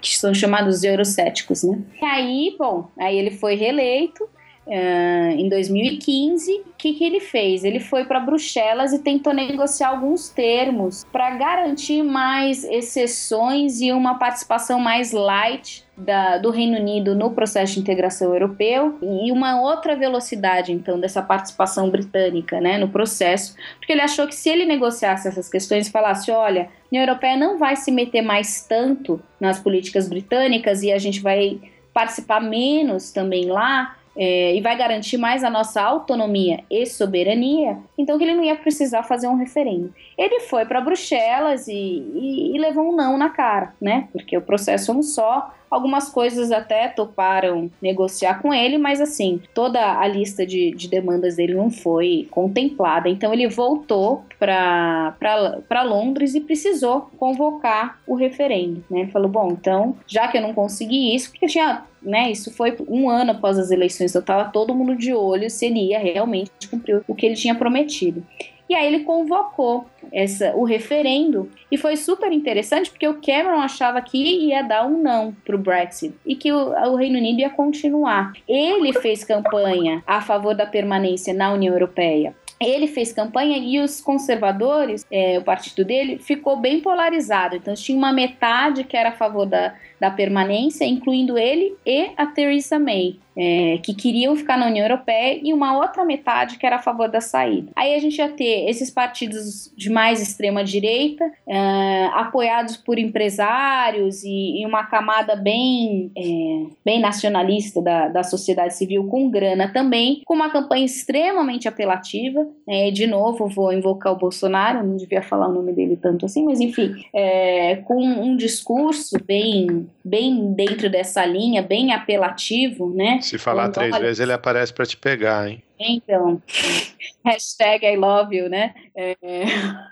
que 0.00 0.16
são 0.16 0.32
chamados 0.32 0.82
eurocéticos, 0.82 1.62
né? 1.62 1.78
E 2.00 2.04
aí, 2.04 2.56
bom, 2.58 2.88
aí 2.96 3.18
ele 3.18 3.30
foi 3.30 3.54
reeleito 3.56 4.26
em 4.68 5.48
2015. 5.48 6.52
O 6.52 6.64
que, 6.76 6.94
que 6.94 7.04
ele 7.04 7.20
fez? 7.20 7.64
Ele 7.64 7.80
foi 7.80 8.04
para 8.04 8.20
Bruxelas 8.20 8.92
e 8.92 8.98
tentou 8.98 9.32
negociar 9.32 9.88
alguns 9.88 10.28
termos 10.28 11.04
para 11.10 11.30
garantir 11.30 12.02
mais 12.02 12.64
exceções 12.64 13.80
e 13.80 13.90
uma 13.92 14.18
participação 14.18 14.78
mais 14.78 15.12
light 15.12 15.84
da, 15.96 16.38
do 16.38 16.50
Reino 16.50 16.78
Unido 16.78 17.14
no 17.14 17.32
processo 17.32 17.74
de 17.74 17.80
integração 17.80 18.32
europeu 18.32 18.98
e 19.02 19.32
uma 19.32 19.60
outra 19.60 19.96
velocidade, 19.96 20.72
então, 20.72 21.00
dessa 21.00 21.20
participação 21.20 21.90
britânica 21.90 22.60
né, 22.60 22.78
no 22.78 22.88
processo, 22.88 23.56
porque 23.78 23.92
ele 23.92 24.02
achou 24.02 24.28
que 24.28 24.34
se 24.34 24.48
ele 24.48 24.64
negociasse 24.64 25.26
essas 25.26 25.48
questões 25.48 25.88
e 25.88 25.90
falasse: 25.90 26.30
olha, 26.30 26.62
a 26.62 26.88
União 26.92 27.04
Europeia 27.04 27.36
não 27.36 27.58
vai 27.58 27.74
se 27.74 27.90
meter 27.90 28.22
mais 28.22 28.62
tanto 28.62 29.20
nas 29.40 29.58
políticas 29.58 30.08
britânicas 30.08 30.82
e 30.82 30.92
a 30.92 30.98
gente 30.98 31.20
vai 31.20 31.58
participar 31.92 32.40
menos 32.40 33.10
também 33.10 33.46
lá, 33.46 33.96
é, 34.18 34.56
e 34.56 34.60
vai 34.60 34.76
garantir 34.76 35.16
mais 35.16 35.44
a 35.44 35.50
nossa 35.50 35.80
autonomia 35.80 36.64
e 36.68 36.84
soberania, 36.84 37.78
então 37.96 38.18
que 38.18 38.24
ele 38.24 38.34
não 38.34 38.42
ia 38.42 38.56
precisar 38.56 39.04
fazer 39.04 39.28
um 39.28 39.36
referendo. 39.36 39.94
Ele 40.18 40.40
foi 40.40 40.66
para 40.66 40.80
Bruxelas 40.80 41.68
e, 41.68 41.72
e, 41.72 42.56
e, 42.56 42.58
levou 42.58 42.92
um 42.92 42.96
não 42.96 43.16
na 43.16 43.30
cara, 43.30 43.74
né? 43.80 44.08
Porque 44.10 44.36
o 44.36 44.42
processo 44.42 44.90
é 44.90 44.94
um 44.94 45.02
só. 45.02 45.54
Algumas 45.70 46.08
coisas 46.08 46.50
até 46.50 46.88
toparam 46.88 47.70
negociar 47.80 48.40
com 48.40 48.52
ele, 48.52 48.78
mas 48.78 49.00
assim, 49.00 49.40
toda 49.54 49.98
a 49.98 50.06
lista 50.06 50.46
de, 50.46 50.70
de 50.72 50.88
demandas 50.88 51.36
dele 51.36 51.54
não 51.54 51.70
foi 51.70 52.26
contemplada. 52.30 53.08
Então 53.08 53.32
ele 53.32 53.48
voltou 53.48 54.24
para 54.38 55.82
Londres 55.84 56.34
e 56.34 56.40
precisou 56.40 57.10
convocar 57.18 58.00
o 58.06 58.14
referendo. 58.14 58.84
Né? 58.90 59.00
Ele 59.00 59.10
falou: 59.10 59.28
bom, 59.28 59.50
então, 59.52 59.96
já 60.06 60.28
que 60.28 60.38
eu 60.38 60.42
não 60.42 60.54
consegui 60.54 61.14
isso, 61.14 61.30
porque 61.30 61.46
tinha 61.46 61.84
né, 62.00 62.30
isso 62.30 62.52
foi 62.52 62.76
um 62.88 63.10
ano 63.10 63.32
após 63.32 63.58
as 63.58 63.70
eleições, 63.70 64.12
então 64.12 64.20
estava 64.20 64.50
todo 64.50 64.74
mundo 64.74 64.94
de 64.96 65.12
olho 65.12 65.50
se 65.50 65.66
ele 65.66 65.88
ia 65.88 65.98
realmente 65.98 66.50
cumprir 66.70 67.02
o 67.08 67.14
que 67.14 67.26
ele 67.26 67.34
tinha 67.34 67.54
prometido. 67.54 68.24
E 68.68 68.74
aí 68.74 68.86
ele 68.86 69.04
convocou 69.04 69.86
essa, 70.12 70.54
o 70.54 70.64
referendo 70.64 71.50
e 71.70 71.78
foi 71.78 71.96
super 71.96 72.30
interessante 72.32 72.90
porque 72.90 73.08
o 73.08 73.20
Cameron 73.20 73.60
achava 73.60 74.00
que 74.02 74.18
ia 74.18 74.62
dar 74.62 74.86
um 74.86 75.02
não 75.02 75.34
para 75.44 75.56
o 75.56 75.58
Brexit 75.58 76.14
e 76.26 76.34
que 76.34 76.52
o, 76.52 76.70
o, 76.70 76.96
Reino 76.96 77.18
Unido 77.18 77.40
ia 77.40 77.50
continuar. 77.50 78.32
Ele 78.46 78.92
fez 78.92 79.24
campanha 79.24 80.02
a 80.06 80.20
favor 80.20 80.54
da 80.54 80.66
permanência 80.66 81.32
na 81.32 81.52
União 81.52 81.72
Europeia 81.72 82.34
ele 82.60 82.88
fez 82.88 83.12
campanha 83.12 83.56
e 83.56 83.78
os 83.78 84.00
conservadores, 84.00 85.06
é, 85.10 85.38
o 85.38 85.42
partido 85.42 85.84
dele, 85.84 86.18
ficou 86.18 86.56
bem 86.56 86.80
polarizado. 86.80 87.54
Então 87.54 87.74
tinha 87.74 87.96
uma 87.96 88.12
metade 88.12 88.82
que 88.84 88.96
era 88.96 89.10
a 89.10 89.12
favor 89.12 89.46
da, 89.46 89.74
da 90.00 90.10
permanência, 90.10 90.84
incluindo 90.84 91.38
ele 91.38 91.76
e 91.84 92.10
a 92.16 92.26
Theresa 92.26 92.78
May 92.78 93.16
é, 93.38 93.78
que 93.78 93.94
queriam 93.94 94.34
ficar 94.34 94.58
na 94.58 94.66
União 94.66 94.84
Europeia 94.84 95.40
e 95.40 95.52
uma 95.54 95.78
outra 95.78 96.04
metade 96.04 96.58
que 96.58 96.66
era 96.66 96.76
a 96.76 96.82
favor 96.82 97.08
da 97.08 97.20
saída. 97.20 97.70
Aí 97.76 97.94
a 97.94 97.98
gente 98.00 98.18
ia 98.18 98.28
ter 98.28 98.68
esses 98.68 98.90
partidos 98.90 99.72
de 99.76 99.88
mais 99.88 100.20
extrema 100.20 100.64
direita, 100.64 101.24
é, 101.46 102.06
apoiados 102.14 102.76
por 102.76 102.98
empresários 102.98 104.24
e, 104.24 104.60
e 104.60 104.66
uma 104.66 104.84
camada 104.84 105.36
bem, 105.36 106.10
é, 106.16 106.66
bem 106.84 107.00
nacionalista 107.00 107.80
da, 107.80 108.08
da 108.08 108.24
sociedade 108.24 108.74
civil 108.74 109.04
com 109.04 109.30
grana 109.30 109.72
também, 109.72 110.20
com 110.24 110.34
uma 110.34 110.50
campanha 110.50 110.84
extremamente 110.84 111.68
apelativa. 111.68 112.44
É, 112.66 112.90
de 112.90 113.06
novo, 113.06 113.46
vou 113.46 113.72
invocar 113.72 114.12
o 114.12 114.18
Bolsonaro, 114.18 114.84
não 114.84 114.96
devia 114.96 115.22
falar 115.22 115.48
o 115.48 115.52
nome 115.52 115.72
dele 115.72 115.96
tanto 115.96 116.26
assim, 116.26 116.44
mas 116.44 116.58
enfim, 116.58 116.96
é, 117.14 117.76
com 117.76 118.02
um 118.02 118.36
discurso 118.36 119.16
bem, 119.24 119.87
bem 120.04 120.52
dentro 120.52 120.90
dessa 120.90 121.24
linha, 121.24 121.62
bem 121.62 121.92
apelativo, 121.92 122.92
né? 122.94 123.20
Se 123.20 123.38
falar 123.38 123.68
então, 123.68 123.82
três 123.82 123.98
vezes, 123.98 124.20
ele 124.20 124.32
aparece 124.32 124.72
para 124.72 124.86
te 124.86 124.96
pegar, 124.96 125.48
hein? 125.48 125.62
Então, 125.78 126.42
hashtag 127.24 127.86
I 127.86 127.96
love 127.96 128.36
you, 128.36 128.48
né? 128.48 128.74
É, 128.94 129.16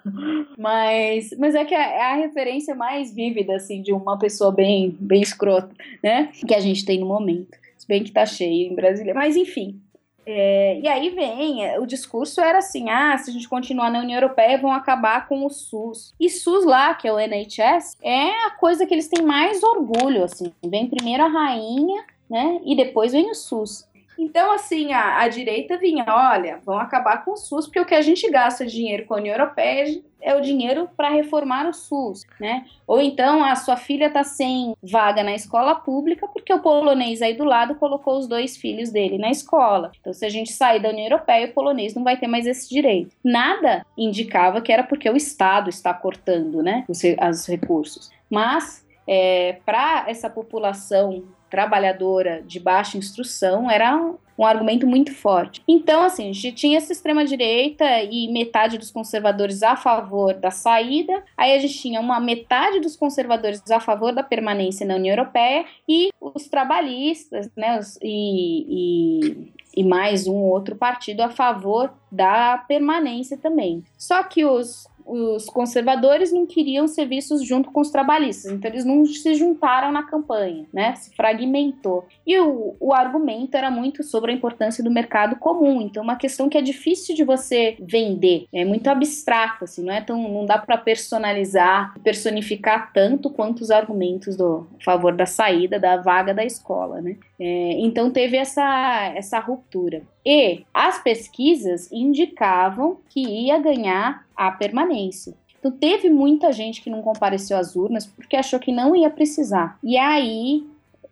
mas, 0.59 1.31
mas 1.39 1.55
é 1.55 1.65
que 1.65 1.75
é, 1.75 1.79
é 1.79 2.03
a 2.03 2.17
referência 2.17 2.75
mais 2.75 3.15
vívida, 3.15 3.57
assim, 3.57 3.83
de 3.83 3.93
uma 3.93 4.19
pessoa 4.19 4.51
bem, 4.51 4.97
bem 4.99 5.23
escrota, 5.23 5.71
né? 6.03 6.31
Que 6.47 6.55
a 6.55 6.61
gente 6.61 6.85
tem 6.85 6.99
no 6.99 7.07
momento. 7.07 7.57
Se 7.79 7.87
bem 7.87 8.03
que 8.03 8.11
tá 8.11 8.27
cheio 8.27 8.73
em 8.73 8.75
Brasília. 8.75 9.15
Mas, 9.15 9.37
enfim. 9.37 9.81
É, 10.29 10.81
e 10.81 10.89
aí 10.89 11.11
vem, 11.11 11.65
é, 11.65 11.79
o 11.79 11.87
discurso 11.87 12.41
era 12.41 12.59
assim, 12.59 12.91
ah, 12.91 13.17
se 13.17 13.31
a 13.31 13.33
gente 13.33 13.49
continuar 13.49 13.91
na 13.91 14.01
União 14.01 14.21
Europeia, 14.21 14.59
vão 14.59 14.73
acabar 14.73 15.29
com 15.29 15.47
o 15.47 15.51
SUS. 15.51 16.13
E 16.19 16.29
SUS 16.29 16.65
lá, 16.65 16.95
que 16.97 17.07
é 17.07 17.13
o 17.13 17.19
NHS, 17.19 17.97
é 18.03 18.31
a 18.47 18.51
coisa 18.51 18.85
que 18.85 18.93
eles 18.93 19.07
têm 19.07 19.25
mais 19.25 19.63
orgulho, 19.63 20.25
assim. 20.25 20.53
Vem 20.65 20.89
primeiro 20.89 21.23
a 21.23 21.29
rainha, 21.29 22.05
né? 22.29 22.61
E 22.65 22.75
depois 22.75 23.13
vem 23.13 23.31
o 23.31 23.35
SUS. 23.35 23.87
Então, 24.19 24.53
assim, 24.53 24.93
a, 24.93 25.21
a 25.21 25.29
direita 25.29 25.77
vinha, 25.77 26.05
olha, 26.09 26.61
vão 26.65 26.79
acabar 26.79 27.25
com 27.25 27.33
o 27.33 27.37
SUS, 27.37 27.67
porque 27.67 27.81
o 27.81 27.85
que 27.85 27.95
a 27.95 28.03
gente 28.03 28.31
gasta 28.31 28.67
dinheiro 28.67 29.05
com 29.05 29.15
a 29.15 29.19
União 29.19 29.35
Europeia 29.35 30.03
é 30.21 30.35
o 30.35 30.41
dinheiro 30.41 30.89
para 30.97 31.11
reformar 31.11 31.69
o 31.69 31.73
SUS, 31.73 32.25
né? 32.41 32.65
Ou 32.87 33.01
então 33.01 33.45
a 33.45 33.55
sua 33.55 33.77
filha 33.77 34.07
está 34.07 34.25
sem 34.25 34.75
vaga 34.83 35.23
na 35.23 35.35
escola 35.35 35.75
pública 35.75 36.27
porque 36.27 36.53
o 36.53 36.61
polonês 36.61 37.23
aí 37.23 37.35
do 37.35 37.45
lado 37.45 37.75
colocou 37.77 38.19
os 38.19 38.27
dois 38.27 38.57
filhos 38.57 38.91
dele 38.91 39.19
na 39.19 39.31
escola. 39.31 39.93
Então, 40.01 40.13
se 40.13 40.25
a 40.25 40.29
gente 40.29 40.53
sair 40.53 40.81
da 40.81 40.89
União 40.89 41.07
Europeia, 41.07 41.47
o 41.47 41.53
polonês 41.53 41.95
não 41.95 42.03
vai 42.03 42.17
ter 42.17 42.27
mais 42.27 42.47
esse 42.47 42.69
direito. 42.69 43.15
Nada 43.23 43.87
indicava 43.97 44.61
que 44.61 44.73
era 44.73 44.83
porque 44.83 45.09
o 45.09 45.17
Estado 45.17 45.71
está 45.71 45.93
cortando, 45.95 46.63
né, 46.63 46.85
os, 46.89 47.03
os 47.05 47.47
recursos. 47.47 48.11
Mas 48.29 48.85
é, 49.07 49.59
para 49.65 50.07
essa 50.09 50.29
população 50.29 51.25
trabalhadora 51.51 52.43
de 52.43 52.59
baixa 52.59 52.99
instrução 52.99 53.71
era 53.71 53.97
um, 53.97 54.17
um 54.39 54.45
argumento 54.45 54.87
muito 54.87 55.15
forte. 55.15 55.63
Então, 55.67 56.03
assim, 56.03 56.31
a 56.31 56.33
gente 56.33 56.53
tinha 56.53 56.79
essa 56.79 56.93
extrema-direita 56.93 57.85
e 58.03 58.31
metade 58.33 58.79
dos 58.79 58.91
conservadores 58.91 59.63
a 59.63 59.77
favor 59.77 60.35
da 60.35 60.51
saída, 60.51 61.23
aí 61.37 61.55
a 61.55 61.59
gente 61.59 61.79
tinha 61.79 62.01
uma 62.01 62.21
metade 62.21 62.81
dos 62.81 62.97
conservadores 62.97 63.63
a 63.71 63.81
favor 63.81 64.13
da 64.13 64.23
permanência 64.23 64.87
na 64.87 64.97
União 64.97 65.15
Europeia 65.15 65.65
e 65.89 66.11
os 66.21 66.49
trabalhistas, 66.49 67.51
né, 67.57 67.79
os, 67.79 67.99
e, 68.03 68.67
e, 68.69 69.53
e 69.77 69.85
mais 69.85 70.27
um 70.27 70.37
outro 70.37 70.77
partido 70.77 71.23
a 71.23 71.31
favor 71.31 71.93
da 72.11 72.59
permanência 72.59 73.37
também. 73.37 73.83
Só 73.97 74.23
que 74.23 74.45
os 74.45 74.87
os 75.07 75.47
conservadores 75.47 76.33
não 76.33 76.47
queriam 76.47 76.89
ser 76.89 77.07
vistos 77.07 77.43
junto 77.45 77.71
com 77.71 77.81
os 77.81 77.91
trabalhistas, 77.91 78.51
então 78.51 78.71
eles 78.71 78.85
não 78.85 79.05
se 79.07 79.35
juntaram 79.35 79.93
na 79.93 80.03
campanha, 80.03 80.67
né? 80.73 80.95
Se 80.97 81.15
fragmentou. 81.15 82.05
E 82.27 82.39
o, 82.39 82.77
o 82.81 82.93
argumento 82.93 83.57
era 83.57 83.71
muito 83.71 84.03
sobre 84.03 84.33
a 84.33 84.35
importância 84.35 84.83
do 84.83 84.91
mercado 84.91 85.37
comum, 85.37 85.81
então 85.81 86.03
uma 86.03 86.17
questão 86.17 86.49
que 86.49 86.59
é 86.59 86.63
difícil 86.63 87.15
de 87.15 87.25
você 87.25 87.77
vender, 87.81 88.47
é 88.53 88.65
muito 88.65 88.89
abstrata, 88.89 89.65
assim, 89.65 89.85
não 89.85 89.93
é 89.93 90.01
tão, 90.01 90.29
não 90.29 90.45
dá 90.45 90.59
para 90.59 90.77
personalizar, 90.77 91.95
personificar 92.03 92.93
tanto 92.93 93.31
quanto 93.31 93.61
os 93.61 93.71
argumentos 93.71 94.37
do 94.37 94.67
favor 94.85 95.15
da 95.15 95.27
saída 95.27 95.79
da 95.79 95.97
vaga 95.97 96.35
da 96.35 96.45
escola, 96.45 97.01
né? 97.01 97.17
É, 97.39 97.73
então 97.79 98.11
teve 98.11 98.37
essa, 98.37 99.13
essa 99.15 99.39
ruptura. 99.39 100.03
E 100.25 100.65
as 100.73 101.03
pesquisas 101.03 101.91
indicavam 101.93 102.99
que 103.09 103.21
ia 103.21 103.59
ganhar 103.59 104.27
a 104.35 104.51
permanência. 104.51 105.35
Então 105.59 105.71
teve 105.71 106.09
muita 106.09 106.53
gente 106.53 106.81
que 106.81 106.91
não 106.91 107.03
compareceu 107.03 107.59
às 107.59 107.75
urnas 107.75 108.07
porque 108.07 108.37
achou 108.37 108.59
que 108.59 108.73
não 108.73 108.95
ia 108.95 109.11
precisar. 109.11 109.79
E 109.83 109.97
aí 109.97 110.65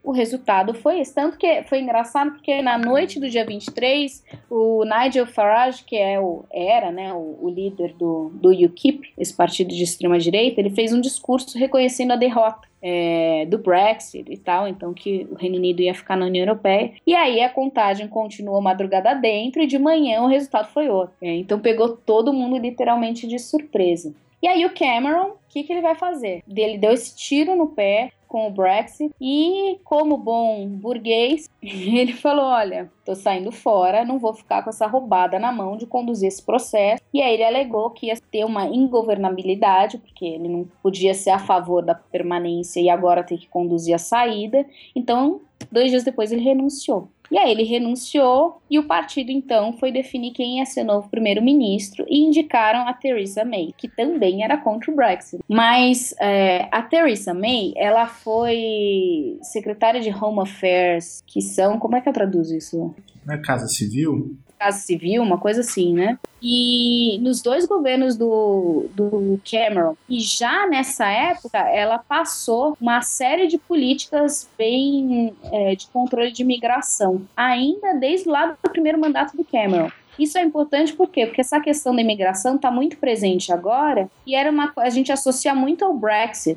o 0.04 0.12
resultado 0.12 0.74
foi 0.74 1.00
esse. 1.00 1.14
Tanto 1.14 1.38
que 1.38 1.62
foi 1.64 1.80
engraçado 1.80 2.32
porque 2.32 2.60
na 2.60 2.76
noite 2.76 3.18
do 3.18 3.28
dia 3.28 3.44
23, 3.44 4.22
o 4.50 4.84
Nigel 4.84 5.26
Farage, 5.26 5.82
que 5.82 5.96
é 5.96 6.20
o, 6.20 6.44
era 6.52 6.92
né, 6.92 7.12
o, 7.14 7.38
o 7.40 7.48
líder 7.48 7.94
do, 7.94 8.30
do 8.34 8.50
UKIP, 8.50 9.14
esse 9.16 9.34
partido 9.34 9.74
de 9.74 9.82
extrema-direita, 9.82 10.60
ele 10.60 10.70
fez 10.70 10.92
um 10.92 11.00
discurso 11.00 11.58
reconhecendo 11.58 12.12
a 12.12 12.16
derrota. 12.16 12.68
é, 12.86 13.46
do 13.46 13.56
Brexit 13.56 14.30
e 14.30 14.36
tal, 14.36 14.68
então 14.68 14.92
que 14.92 15.26
o 15.30 15.36
Reino 15.36 15.56
Unido 15.56 15.80
ia 15.80 15.94
ficar 15.94 16.18
na 16.18 16.26
União 16.26 16.42
Europeia. 16.42 16.92
E 17.06 17.14
aí 17.14 17.40
a 17.40 17.48
contagem 17.48 18.06
continuou 18.06 18.60
madrugada 18.60 19.14
dentro 19.14 19.62
e 19.62 19.66
de 19.66 19.78
manhã 19.78 20.20
o 20.20 20.26
resultado 20.26 20.68
foi 20.68 20.90
outro. 20.90 21.14
É, 21.22 21.34
então 21.34 21.58
pegou 21.58 21.96
todo 21.96 22.30
mundo 22.30 22.58
literalmente 22.58 23.26
de 23.26 23.38
surpresa. 23.38 24.14
E 24.42 24.46
aí 24.46 24.66
o 24.66 24.74
Cameron, 24.74 25.28
o 25.28 25.36
que, 25.48 25.62
que 25.62 25.72
ele 25.72 25.80
vai 25.80 25.94
fazer? 25.94 26.42
Ele 26.46 26.76
deu 26.76 26.92
esse 26.92 27.16
tiro 27.16 27.56
no 27.56 27.68
pé 27.68 28.12
com 28.34 28.48
o 28.48 28.50
Brexit 28.50 29.14
e, 29.20 29.78
como 29.84 30.16
bom 30.16 30.66
burguês, 30.66 31.48
ele 31.62 32.12
falou: 32.12 32.46
Olha, 32.46 32.90
tô 33.04 33.14
saindo 33.14 33.52
fora, 33.52 34.04
não 34.04 34.18
vou 34.18 34.34
ficar 34.34 34.64
com 34.64 34.70
essa 34.70 34.88
roubada 34.88 35.38
na 35.38 35.52
mão 35.52 35.76
de 35.76 35.86
conduzir 35.86 36.26
esse 36.26 36.42
processo. 36.42 37.00
E 37.12 37.22
aí 37.22 37.34
ele 37.34 37.44
alegou 37.44 37.90
que 37.90 38.06
ia 38.06 38.16
ter 38.32 38.44
uma 38.44 38.66
ingovernabilidade, 38.66 39.98
porque 39.98 40.24
ele 40.24 40.48
não 40.48 40.68
podia 40.82 41.14
ser 41.14 41.30
a 41.30 41.38
favor 41.38 41.80
da 41.80 41.94
permanência 41.94 42.80
e 42.80 42.90
agora 42.90 43.22
ter 43.22 43.38
que 43.38 43.46
conduzir 43.46 43.94
a 43.94 43.98
saída. 43.98 44.66
Então, 44.96 45.40
dois 45.70 45.90
dias 45.90 46.02
depois, 46.02 46.32
ele 46.32 46.42
renunciou. 46.42 47.08
E 47.34 47.36
aí 47.36 47.50
ele 47.50 47.64
renunciou 47.64 48.62
e 48.70 48.78
o 48.78 48.84
partido 48.84 49.32
então 49.32 49.72
foi 49.72 49.90
definir 49.90 50.30
quem 50.30 50.58
ia 50.58 50.64
ser 50.64 50.82
o 50.82 50.84
novo 50.84 51.08
primeiro-ministro 51.08 52.06
e 52.08 52.20
indicaram 52.20 52.86
a 52.86 52.92
Theresa 52.92 53.44
May, 53.44 53.74
que 53.76 53.88
também 53.88 54.44
era 54.44 54.56
contra 54.56 54.92
o 54.92 54.94
Brexit. 54.94 55.42
Mas 55.48 56.14
é, 56.20 56.68
a 56.70 56.80
Theresa 56.80 57.34
May, 57.34 57.72
ela 57.74 58.06
foi 58.06 59.36
secretária 59.42 60.00
de 60.00 60.10
Home 60.10 60.42
Affairs, 60.42 61.24
que 61.26 61.42
são, 61.42 61.76
como 61.76 61.96
é 61.96 62.00
que 62.00 62.08
eu 62.08 62.12
traduzo 62.12 62.56
isso? 62.56 62.94
Na 63.26 63.36
Casa 63.38 63.66
Civil, 63.66 64.36
Casa 64.64 64.78
Civil, 64.78 65.22
uma 65.22 65.36
coisa 65.36 65.60
assim, 65.60 65.92
né? 65.92 66.18
E 66.42 67.18
nos 67.20 67.42
dois 67.42 67.66
governos 67.66 68.16
do, 68.16 68.86
do 68.94 69.40
Cameron, 69.48 69.94
e 70.08 70.20
já 70.20 70.66
nessa 70.66 71.06
época, 71.06 71.58
ela 71.58 71.98
passou 71.98 72.76
uma 72.80 73.02
série 73.02 73.46
de 73.46 73.58
políticas 73.58 74.48
bem 74.56 75.34
é, 75.52 75.74
de 75.74 75.86
controle 75.88 76.32
de 76.32 76.42
imigração, 76.42 77.22
ainda 77.36 77.92
desde 77.94 78.28
lá 78.28 78.56
do 78.62 78.70
primeiro 78.70 78.98
mandato 78.98 79.36
do 79.36 79.44
Cameron. 79.44 79.90
Isso 80.18 80.38
é 80.38 80.42
importante 80.42 80.94
por 80.94 81.08
quê? 81.08 81.26
Porque 81.26 81.40
essa 81.40 81.60
questão 81.60 81.94
da 81.94 82.00
imigração 82.00 82.56
está 82.56 82.70
muito 82.70 82.96
presente 82.96 83.52
agora 83.52 84.08
e 84.26 84.34
era 84.34 84.50
uma 84.50 84.72
a 84.76 84.88
gente 84.88 85.10
associa 85.10 85.54
muito 85.54 85.84
ao 85.84 85.92
Brexit, 85.92 86.56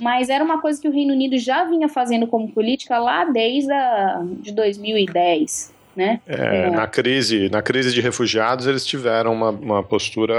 mas 0.00 0.28
era 0.28 0.42
uma 0.42 0.60
coisa 0.60 0.80
que 0.80 0.88
o 0.88 0.92
Reino 0.92 1.12
Unido 1.12 1.38
já 1.38 1.64
vinha 1.64 1.88
fazendo 1.88 2.26
como 2.26 2.50
política 2.50 2.98
lá 2.98 3.26
desde 3.26 3.70
a, 3.70 4.22
de 4.40 4.52
2010, 4.52 5.73
né? 5.96 6.20
É, 6.26 6.66
É. 6.66 6.70
Na, 6.70 6.86
crise, 6.86 7.48
na 7.50 7.62
crise 7.62 7.92
de 7.92 8.00
refugiados, 8.00 8.66
eles 8.66 8.84
tiveram 8.84 9.32
uma, 9.32 9.50
uma 9.50 9.82
postura 9.82 10.34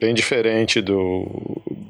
bem 0.00 0.14
diferente 0.14 0.80
do, 0.80 1.26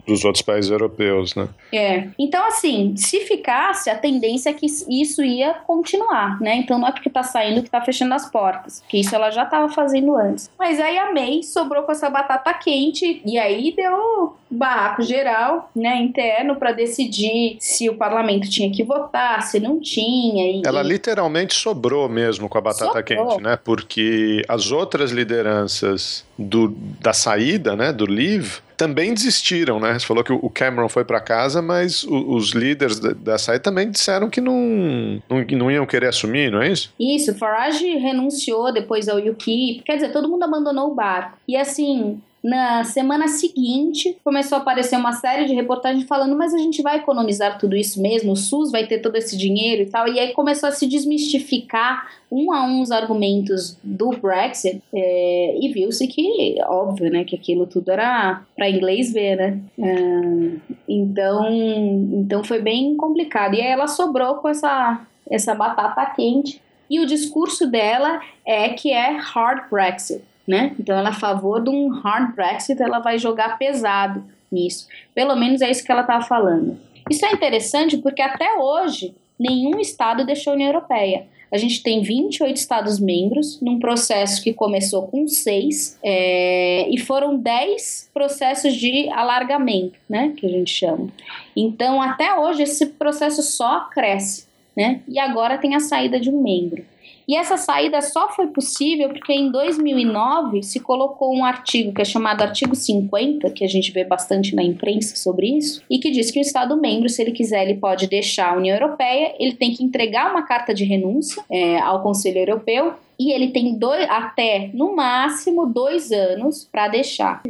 dos 0.07 0.25
outros 0.25 0.43
países 0.43 0.71
europeus, 0.71 1.35
né? 1.35 1.49
É. 1.73 2.09
Então, 2.19 2.47
assim, 2.47 2.95
se 2.97 3.21
ficasse, 3.21 3.91
a 3.91 3.97
tendência 3.97 4.51
é 4.51 4.53
que 4.53 4.67
isso 4.67 5.23
ia 5.23 5.55
continuar, 5.67 6.41
né? 6.41 6.57
Então 6.57 6.79
não 6.79 6.89
é 6.89 6.93
porque 6.93 7.11
tá 7.11 7.23
saindo 7.23 7.63
que 7.63 7.71
tá 7.71 7.81
fechando 7.81 8.15
as 8.15 8.31
portas. 8.31 8.83
Que 8.89 9.01
isso 9.01 9.15
ela 9.15 9.31
já 9.31 9.45
tava 9.45 9.69
fazendo 9.69 10.17
antes. 10.17 10.51
Mas 10.59 10.81
aí 10.81 10.99
a 10.99 11.13
May 11.13 11.43
sobrou 11.43 11.83
com 11.83 11.93
essa 11.93 12.09
batata 12.09 12.53
quente 12.55 13.21
e 13.25 13.39
aí 13.39 13.73
deu 13.75 14.37
barraco 14.51 15.03
geral, 15.03 15.71
né, 15.75 15.97
interno 15.97 16.57
para 16.57 16.73
decidir 16.73 17.57
se 17.61 17.89
o 17.89 17.97
parlamento 17.97 18.49
tinha 18.49 18.71
que 18.71 18.85
votar, 18.85 19.43
se 19.43 19.59
não 19.59 19.81
tinha. 19.81 20.51
E, 20.51 20.63
Ela 20.65 20.83
literalmente 20.83 21.55
sobrou 21.55 22.09
mesmo 22.09 22.49
com 22.49 22.59
a 22.59 22.61
batata 22.61 22.85
Sobrou. 22.87 23.29
quente, 23.29 23.43
né? 23.43 23.59
Porque 23.63 24.43
as 24.49 24.71
outras 24.71 25.11
lideranças 25.11 26.25
do, 26.39 26.69
da 27.01 27.13
saída, 27.13 27.75
né, 27.77 27.93
do 27.93 28.05
Leave, 28.05 28.59
também 28.77 29.15
desistiram, 29.15 29.81
né? 29.81 29.99
Você 29.99 30.05
falou 30.07 30.23
que 30.23 30.33
o 30.33 30.51
Cameron 30.51 30.87
foi 30.87 31.03
para 31.03 31.19
casa, 31.19 31.63
mas 31.63 32.05
o- 32.05 32.35
os 32.35 32.51
líderes 32.51 33.01
da, 33.01 33.13
da 33.15 33.39
saída 33.39 33.63
também 33.63 33.91
disseram 33.91 34.29
que 34.29 34.39
não, 34.39 35.19
não, 35.31 35.43
não 35.59 35.71
iam 35.71 35.87
querer 35.87 36.09
assumir, 36.09 36.51
não 36.53 36.61
é 36.61 36.71
isso? 36.71 36.93
Isso, 37.01 37.35
Farage 37.37 37.87
renunciou 37.97 38.71
depois 38.71 39.09
ao 39.09 39.17
UKIP, 39.17 39.83
quer 39.83 39.95
dizer, 39.95 40.13
todo 40.13 40.29
mundo 40.29 40.43
abandonou 40.43 40.91
o 40.91 40.95
barco. 40.95 41.39
E 41.49 41.57
assim, 41.57 42.21
na 42.47 42.85
semana 42.85 43.27
seguinte, 43.27 44.17
começou 44.23 44.59
a 44.59 44.61
aparecer 44.61 44.97
uma 44.97 45.11
série 45.11 45.47
de 45.47 45.53
reportagens 45.53 46.05
falando, 46.07 46.37
mas 46.37 46.55
a 46.55 46.59
gente 46.59 46.81
vai 46.81 46.99
economizar 46.99 47.59
tudo 47.59 47.75
isso 47.75 48.01
mesmo, 48.01 48.31
o 48.31 48.37
SUS 48.37 48.71
vai 48.71 48.87
ter 48.87 49.01
todo 49.01 49.17
esse 49.17 49.37
dinheiro 49.37 49.83
e 49.83 49.87
tal. 49.87 50.07
E 50.07 50.21
aí 50.21 50.33
começou 50.33 50.69
a 50.69 50.73
se 50.73 50.87
desmistificar 50.87 52.07
um 52.31 52.53
a 52.53 52.65
um 52.65 52.83
os 52.83 52.93
argumentos 52.93 53.77
do 53.83 54.11
Brexit 54.11 54.81
é, 54.95 55.59
e 55.61 55.73
viu-se 55.73 56.07
que, 56.07 56.57
óbvio, 56.69 57.11
né, 57.11 57.25
que 57.25 57.35
aquilo 57.35 57.67
tudo 57.67 57.91
era 57.91 58.41
para 58.55 58.71
inglês 58.71 59.13
ver, 59.13 59.35
né? 59.35 59.61
É, 59.81 60.75
então, 60.89 61.51
então 61.51 62.45
foi 62.45 62.63
bem 62.63 62.97
complicado. 62.97 63.55
E 63.55 63.61
aí 63.61 63.73
ela 63.73 63.89
sobrou 63.89 64.37
com 64.37 64.49
essa, 64.49 65.05
essa 65.29 65.53
batata 65.53 66.07
quente. 66.15 66.63
E 66.89 67.01
o 67.01 67.07
discurso 67.07 67.67
dela 67.69 68.21
é 68.47 68.69
que 68.69 68.93
é 68.93 69.17
hard 69.17 69.69
Brexit, 69.69 70.23
né? 70.47 70.75
Então 70.79 70.97
ela 70.97 71.09
é 71.09 71.13
a 71.13 71.15
favor 71.15 71.63
de 71.63 71.71
um 71.71 71.89
hard 71.89 72.35
Brexit, 72.35 72.81
ela 72.81 72.99
vai 72.99 73.19
jogar 73.19 73.59
pesado 73.59 74.25
nisso. 74.51 74.87
Pelo 75.15 75.35
menos 75.37 75.61
é 75.61 75.71
isso 75.71 75.85
que 75.85 75.91
ela 75.91 76.03
estava 76.03 76.25
falando. 76.25 76.79
Isso 77.11 77.25
é 77.25 77.33
interessante 77.33 77.99
porque 77.99 78.23
até 78.23 78.57
hoje 78.57 79.15
nenhum 79.39 79.79
estado 79.79 80.25
deixou 80.25 80.53
a 80.53 80.55
União 80.55 80.69
Europeia. 80.69 81.27
A 81.51 81.59
gente 81.59 81.83
tem 81.83 82.03
28 82.03 82.57
Estados-membros 82.57 83.61
num 83.61 83.79
processo 83.79 84.43
que 84.43 84.53
começou 84.53 85.07
com 85.07 85.29
seis 85.29 85.97
é, 86.03 86.89
e 86.91 86.99
foram 86.99 87.37
10 87.37 88.11
processos 88.13 88.75
de 88.75 89.09
alargamento, 89.11 89.95
né? 90.09 90.35
Que 90.37 90.47
a 90.47 90.49
gente 90.49 90.71
chama. 90.71 91.09
Então, 91.55 92.03
até 92.03 92.35
hoje, 92.35 92.65
esse 92.65 92.87
processo 92.87 93.43
só 93.43 93.89
cresce, 93.91 94.47
né? 94.77 95.01
E 95.07 95.21
agora 95.21 95.57
tem 95.57 95.77
a 95.77 95.81
saída 95.81 96.19
de 96.19 96.31
um 96.31 96.43
membro. 96.43 96.85
E 97.29 97.37
essa 97.37 97.57
saída 97.57 98.01
só 98.01 98.29
foi 98.33 98.47
possível 98.49 99.09
porque 99.09 99.33
em 99.33 99.51
2009 99.51 100.63
se 100.63 100.79
colocou 100.79 101.35
um 101.35 101.45
artigo 101.45 101.93
que 101.93 102.03
é 102.03 102.05
chamado 102.05 102.43
artigo 102.43 102.75
50, 102.75 103.51
que 103.51 103.65
a 103.65 103.69
gente 103.69 103.91
vê 103.91 104.05
bastante 104.05 104.55
na 104.55 104.63
imprensa 104.63 105.17
sobre 105.17 105.49
isso, 105.49 105.83
e 105.91 105.99
que 105.99 106.11
diz 106.11 106.31
que 106.31 106.39
o 106.39 106.43
Estado 106.43 106.77
membro, 106.81 107.09
se 107.09 107.21
ele 107.21 107.33
quiser, 107.33 107.69
ele 107.69 107.79
pode 107.79 108.07
deixar 108.07 108.53
a 108.53 108.57
União 108.57 108.77
Europeia, 108.77 109.35
ele 109.39 109.55
tem 109.55 109.73
que 109.73 109.83
entregar 109.83 110.31
uma 110.31 110.43
carta 110.43 110.73
de 110.73 110.85
renúncia 110.85 111.43
é, 111.51 111.79
ao 111.79 112.03
Conselho 112.03 112.39
Europeu 112.39 112.95
e 113.19 113.33
ele 113.33 113.49
tem 113.49 113.75
dois, 113.77 114.07
até, 114.11 114.71
no 114.75 114.95
máximo, 114.95 115.67
dois 115.67 116.13
anos 116.13 116.69
para 116.71 116.89
deixar. 116.89 117.43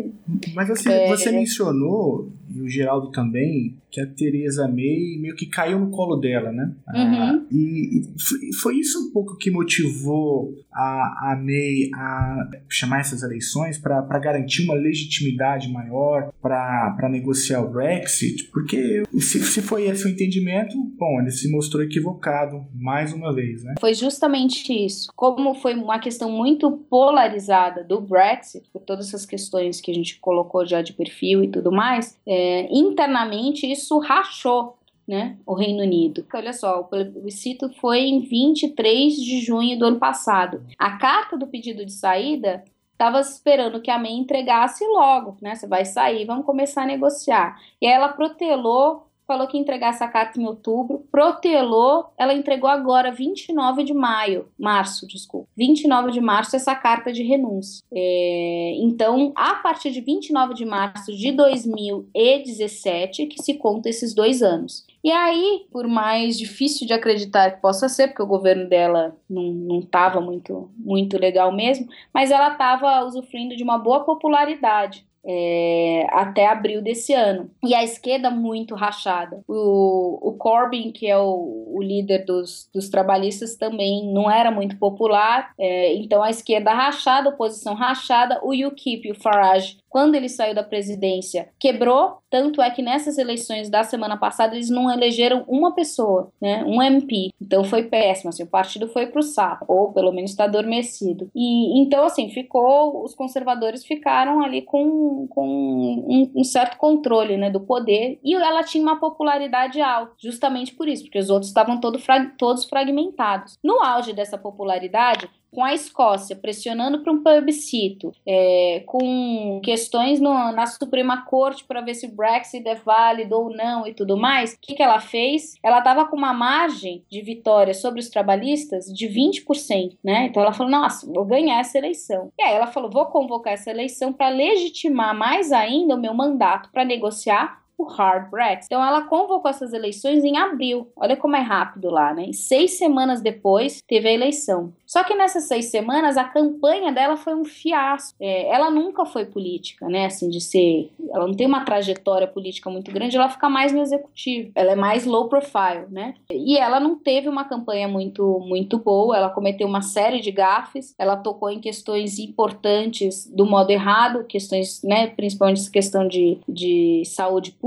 Mas 0.54 0.70
assim, 0.70 0.90
É. 0.90 1.08
você 1.08 1.32
mencionou, 1.32 2.28
e 2.54 2.60
o 2.60 2.68
Geraldo 2.68 3.10
também, 3.10 3.76
que 3.90 4.00
a 4.00 4.06
Teresa 4.06 4.66
May 4.68 5.16
meio 5.18 5.34
que 5.34 5.46
caiu 5.46 5.78
no 5.78 5.90
colo 5.90 6.16
dela, 6.16 6.52
né? 6.52 6.72
Ah, 6.86 6.96
Uhum. 7.06 7.46
e 7.50 7.76
e 7.98 8.02
foi, 8.18 8.38
foi 8.60 8.76
isso 8.76 8.98
um 9.08 9.12
pouco 9.12 9.36
que 9.36 9.50
motivou 9.50 10.54
a, 10.72 11.32
a 11.32 11.36
May 11.36 11.90
a 11.94 12.48
chamar 12.68 13.00
essas 13.00 13.22
eleições 13.22 13.78
para 13.78 14.18
garantir 14.18 14.62
uma 14.64 14.74
legitimidade 14.74 15.70
maior 15.70 16.32
para 16.40 17.08
negociar 17.10 17.62
o 17.62 17.70
Brexit? 17.70 18.44
Porque 18.52 19.02
se, 19.18 19.40
se 19.42 19.62
foi 19.62 19.84
esse 19.88 20.06
o 20.06 20.10
entendimento, 20.10 20.76
bom, 20.98 21.20
ele 21.20 21.30
se 21.30 21.50
mostrou 21.50 21.82
equivocado 21.82 22.64
mais 22.74 23.12
uma 23.12 23.34
vez, 23.34 23.62
né? 23.64 23.74
Foi 23.80 23.94
justamente 23.94 24.72
isso. 24.72 25.10
Como 25.14 25.54
foi 25.54 25.74
uma 25.74 25.98
questão 25.98 26.30
muito 26.30 26.70
polarizada 26.90 27.82
do 27.84 28.00
Brexit, 28.00 28.68
por 28.72 28.82
todas 28.82 29.08
essas 29.08 29.24
questões 29.24 29.80
que 29.80 29.90
a 29.90 29.94
gente 29.94 30.18
colocou 30.20 30.66
já 30.66 30.82
de 30.82 30.92
perfil 30.92 31.44
e 31.44 31.48
tudo 31.48 31.70
mais, 31.72 32.18
é, 32.26 32.35
internamente 32.70 33.70
isso 33.70 33.98
rachou. 33.98 34.76
Né, 35.08 35.36
o 35.46 35.54
Reino 35.54 35.84
Unido. 35.84 36.26
Olha 36.34 36.52
só, 36.52 36.80
o 36.80 36.84
plebiscito 36.84 37.70
foi 37.80 38.00
em 38.00 38.18
23 38.18 39.14
de 39.14 39.38
junho 39.38 39.78
do 39.78 39.84
ano 39.84 40.00
passado. 40.00 40.66
A 40.76 40.98
carta 40.98 41.38
do 41.38 41.46
pedido 41.46 41.86
de 41.86 41.92
saída 41.92 42.64
estava 42.90 43.20
esperando 43.20 43.80
que 43.80 43.90
a 43.90 44.00
May 44.00 44.14
entregasse 44.14 44.84
logo, 44.84 45.36
né? 45.40 45.54
Você 45.54 45.68
vai 45.68 45.84
sair, 45.84 46.24
vamos 46.24 46.44
começar 46.44 46.82
a 46.82 46.86
negociar. 46.86 47.56
E 47.80 47.86
aí 47.86 47.92
ela 47.92 48.08
protelou 48.08 49.05
falou 49.26 49.46
que 49.46 49.56
ia 49.56 49.60
entregar 49.60 49.88
essa 49.88 50.06
carta 50.08 50.40
em 50.40 50.46
outubro, 50.46 51.06
protelou, 51.10 52.12
ela 52.16 52.32
entregou 52.32 52.70
agora, 52.70 53.10
29 53.10 53.84
de 53.84 53.92
maio, 53.92 54.48
março, 54.58 55.06
desculpa, 55.06 55.48
29 55.56 56.12
de 56.12 56.20
março, 56.20 56.54
essa 56.56 56.74
carta 56.74 57.12
de 57.12 57.22
renúncia. 57.22 57.84
É, 57.92 58.74
então, 58.78 59.32
a 59.34 59.54
partir 59.56 59.90
de 59.90 60.00
29 60.00 60.54
de 60.54 60.64
março 60.64 61.14
de 61.14 61.32
2017, 61.32 63.26
que 63.26 63.42
se 63.42 63.54
conta 63.54 63.88
esses 63.88 64.14
dois 64.14 64.42
anos. 64.42 64.84
E 65.06 65.10
aí, 65.12 65.66
por 65.70 65.86
mais 65.86 66.36
difícil 66.36 66.84
de 66.84 66.92
acreditar 66.92 67.52
que 67.52 67.62
possa 67.62 67.88
ser, 67.88 68.08
porque 68.08 68.22
o 68.22 68.26
governo 68.26 68.68
dela 68.68 69.16
não, 69.30 69.44
não 69.44 69.80
tava 69.80 70.20
muito, 70.20 70.68
muito 70.76 71.16
legal 71.16 71.52
mesmo, 71.52 71.86
mas 72.12 72.32
ela 72.32 72.50
estava 72.50 73.04
usufruindo 73.04 73.54
de 73.54 73.62
uma 73.62 73.78
boa 73.78 74.00
popularidade 74.04 75.05
é, 75.26 76.06
até 76.10 76.46
abril 76.46 76.80
desse 76.80 77.12
ano. 77.12 77.50
E 77.64 77.74
a 77.74 77.82
esquerda 77.82 78.30
muito 78.30 78.74
rachada. 78.74 79.40
O, 79.48 80.18
o 80.22 80.32
Corbyn, 80.34 80.92
que 80.92 81.06
é 81.06 81.18
o, 81.18 81.72
o 81.74 81.82
líder 81.82 82.24
dos, 82.24 82.68
dos 82.72 82.88
trabalhistas, 82.88 83.56
também 83.56 84.12
não 84.12 84.30
era 84.30 84.50
muito 84.50 84.78
popular. 84.78 85.52
É, 85.58 85.94
então 85.94 86.22
a 86.22 86.30
esquerda 86.30 86.72
rachada, 86.72 87.30
oposição 87.30 87.74
rachada. 87.74 88.40
O 88.42 88.54
UKIP, 88.54 89.10
o 89.10 89.14
Farage, 89.14 89.78
quando 89.96 90.14
ele 90.14 90.28
saiu 90.28 90.54
da 90.54 90.62
presidência, 90.62 91.48
quebrou. 91.58 92.18
Tanto 92.28 92.60
é 92.60 92.70
que 92.70 92.82
nessas 92.82 93.16
eleições 93.16 93.70
da 93.70 93.82
semana 93.82 94.14
passada 94.14 94.54
eles 94.54 94.68
não 94.68 94.92
elegeram 94.92 95.42
uma 95.48 95.74
pessoa, 95.74 96.30
né, 96.38 96.62
um 96.66 96.82
MP. 96.82 97.30
Então 97.40 97.64
foi 97.64 97.84
péssimo. 97.84 98.28
Assim, 98.28 98.42
o 98.42 98.46
partido 98.46 98.88
foi 98.88 99.06
para 99.06 99.20
o 99.20 99.22
sapo, 99.22 99.64
ou 99.66 99.94
pelo 99.94 100.12
menos 100.12 100.32
está 100.32 100.44
adormecido. 100.44 101.30
E 101.34 101.80
então 101.80 102.04
assim 102.04 102.28
ficou, 102.28 103.02
os 103.02 103.14
conservadores 103.14 103.86
ficaram 103.86 104.42
ali 104.42 104.60
com, 104.60 105.15
com 105.28 105.46
um, 105.46 106.32
um 106.34 106.44
certo 106.44 106.76
controle, 106.76 107.36
né, 107.36 107.50
do 107.50 107.60
poder. 107.60 108.18
E 108.24 108.34
ela 108.34 108.62
tinha 108.62 108.82
uma 108.82 108.98
popularidade 108.98 109.80
alta, 109.80 110.14
justamente 110.18 110.74
por 110.74 110.88
isso, 110.88 111.04
porque 111.04 111.18
os 111.18 111.30
outros 111.30 111.48
estavam 111.48 111.78
todo 111.80 112.00
todos 112.36 112.64
fragmentados. 112.64 113.58
No 113.62 113.80
auge 113.82 114.12
dessa 114.12 114.36
popularidade, 114.36 115.30
com 115.50 115.64
a 115.64 115.74
Escócia 115.74 116.36
pressionando 116.36 117.02
para 117.02 117.12
um 117.12 117.22
plebiscito, 117.22 118.12
é, 118.26 118.82
com 118.86 119.60
questões 119.62 120.20
no, 120.20 120.52
na 120.52 120.66
Suprema 120.66 121.24
Corte 121.24 121.64
para 121.64 121.80
ver 121.80 121.94
se 121.94 122.06
o 122.06 122.14
Brexit 122.14 122.66
é 122.68 122.74
válido 122.74 123.36
ou 123.36 123.50
não 123.50 123.86
e 123.86 123.94
tudo 123.94 124.16
mais, 124.16 124.52
o 124.52 124.58
que, 124.60 124.74
que 124.74 124.82
ela 124.82 125.00
fez? 125.00 125.54
Ela 125.62 125.78
estava 125.78 126.06
com 126.06 126.16
uma 126.16 126.32
margem 126.32 127.04
de 127.10 127.22
vitória 127.22 127.74
sobre 127.74 128.00
os 128.00 128.08
trabalhistas 128.08 128.86
de 128.86 129.08
20%, 129.08 129.96
né? 130.02 130.26
Então 130.26 130.42
ela 130.42 130.52
falou: 130.52 130.70
nossa, 130.70 131.06
vou 131.06 131.24
ganhar 131.24 131.60
essa 131.60 131.78
eleição. 131.78 132.30
E 132.38 132.42
aí 132.42 132.54
ela 132.54 132.66
falou: 132.66 132.90
vou 132.90 133.06
convocar 133.06 133.52
essa 133.52 133.70
eleição 133.70 134.12
para 134.12 134.28
legitimar 134.28 135.16
mais 135.16 135.52
ainda 135.52 135.94
o 135.94 136.00
meu 136.00 136.14
mandato 136.14 136.70
para 136.70 136.84
negociar 136.84 137.65
o 137.78 137.84
hard 137.84 138.30
Brexit. 138.30 138.66
Então 138.66 138.84
ela 138.84 139.02
convocou 139.02 139.50
essas 139.50 139.72
eleições 139.72 140.24
em 140.24 140.36
abril. 140.36 140.88
Olha 140.96 141.16
como 141.16 141.36
é 141.36 141.40
rápido 141.40 141.90
lá, 141.90 142.14
né? 142.14 142.30
Seis 142.32 142.78
semanas 142.78 143.20
depois 143.20 143.82
teve 143.86 144.08
a 144.08 144.12
eleição. 144.12 144.72
Só 144.86 145.02
que 145.04 145.14
nessas 145.14 145.44
seis 145.44 145.66
semanas 145.66 146.16
a 146.16 146.24
campanha 146.24 146.92
dela 146.92 147.16
foi 147.16 147.34
um 147.34 147.44
fiasco. 147.44 148.16
É, 148.20 148.48
ela 148.48 148.70
nunca 148.70 149.04
foi 149.04 149.26
política, 149.26 149.88
né? 149.88 150.06
Assim, 150.06 150.30
de 150.30 150.40
ser. 150.40 150.90
Ela 151.12 151.26
não 151.26 151.34
tem 151.34 151.46
uma 151.46 151.64
trajetória 151.64 152.26
política 152.26 152.70
muito 152.70 152.90
grande, 152.90 153.16
ela 153.16 153.28
fica 153.28 153.48
mais 153.48 153.72
no 153.72 153.82
executivo. 153.82 154.50
Ela 154.54 154.72
é 154.72 154.76
mais 154.76 155.04
low 155.04 155.28
profile, 155.28 155.86
né? 155.90 156.14
E 156.30 156.56
ela 156.56 156.80
não 156.80 156.96
teve 156.96 157.28
uma 157.28 157.44
campanha 157.44 157.88
muito, 157.88 158.40
muito 158.40 158.78
boa. 158.78 159.16
Ela 159.16 159.30
cometeu 159.30 159.66
uma 159.66 159.82
série 159.82 160.20
de 160.20 160.30
gafes. 160.30 160.94
Ela 160.98 161.16
tocou 161.16 161.50
em 161.50 161.60
questões 161.60 162.18
importantes 162.18 163.26
do 163.26 163.44
modo 163.44 163.70
errado, 163.70 164.24
questões, 164.24 164.82
né? 164.82 165.08
Principalmente 165.08 165.70
questão 165.70 166.06
de, 166.06 166.38
de 166.48 167.02
saúde 167.04 167.50
pública, 167.52 167.65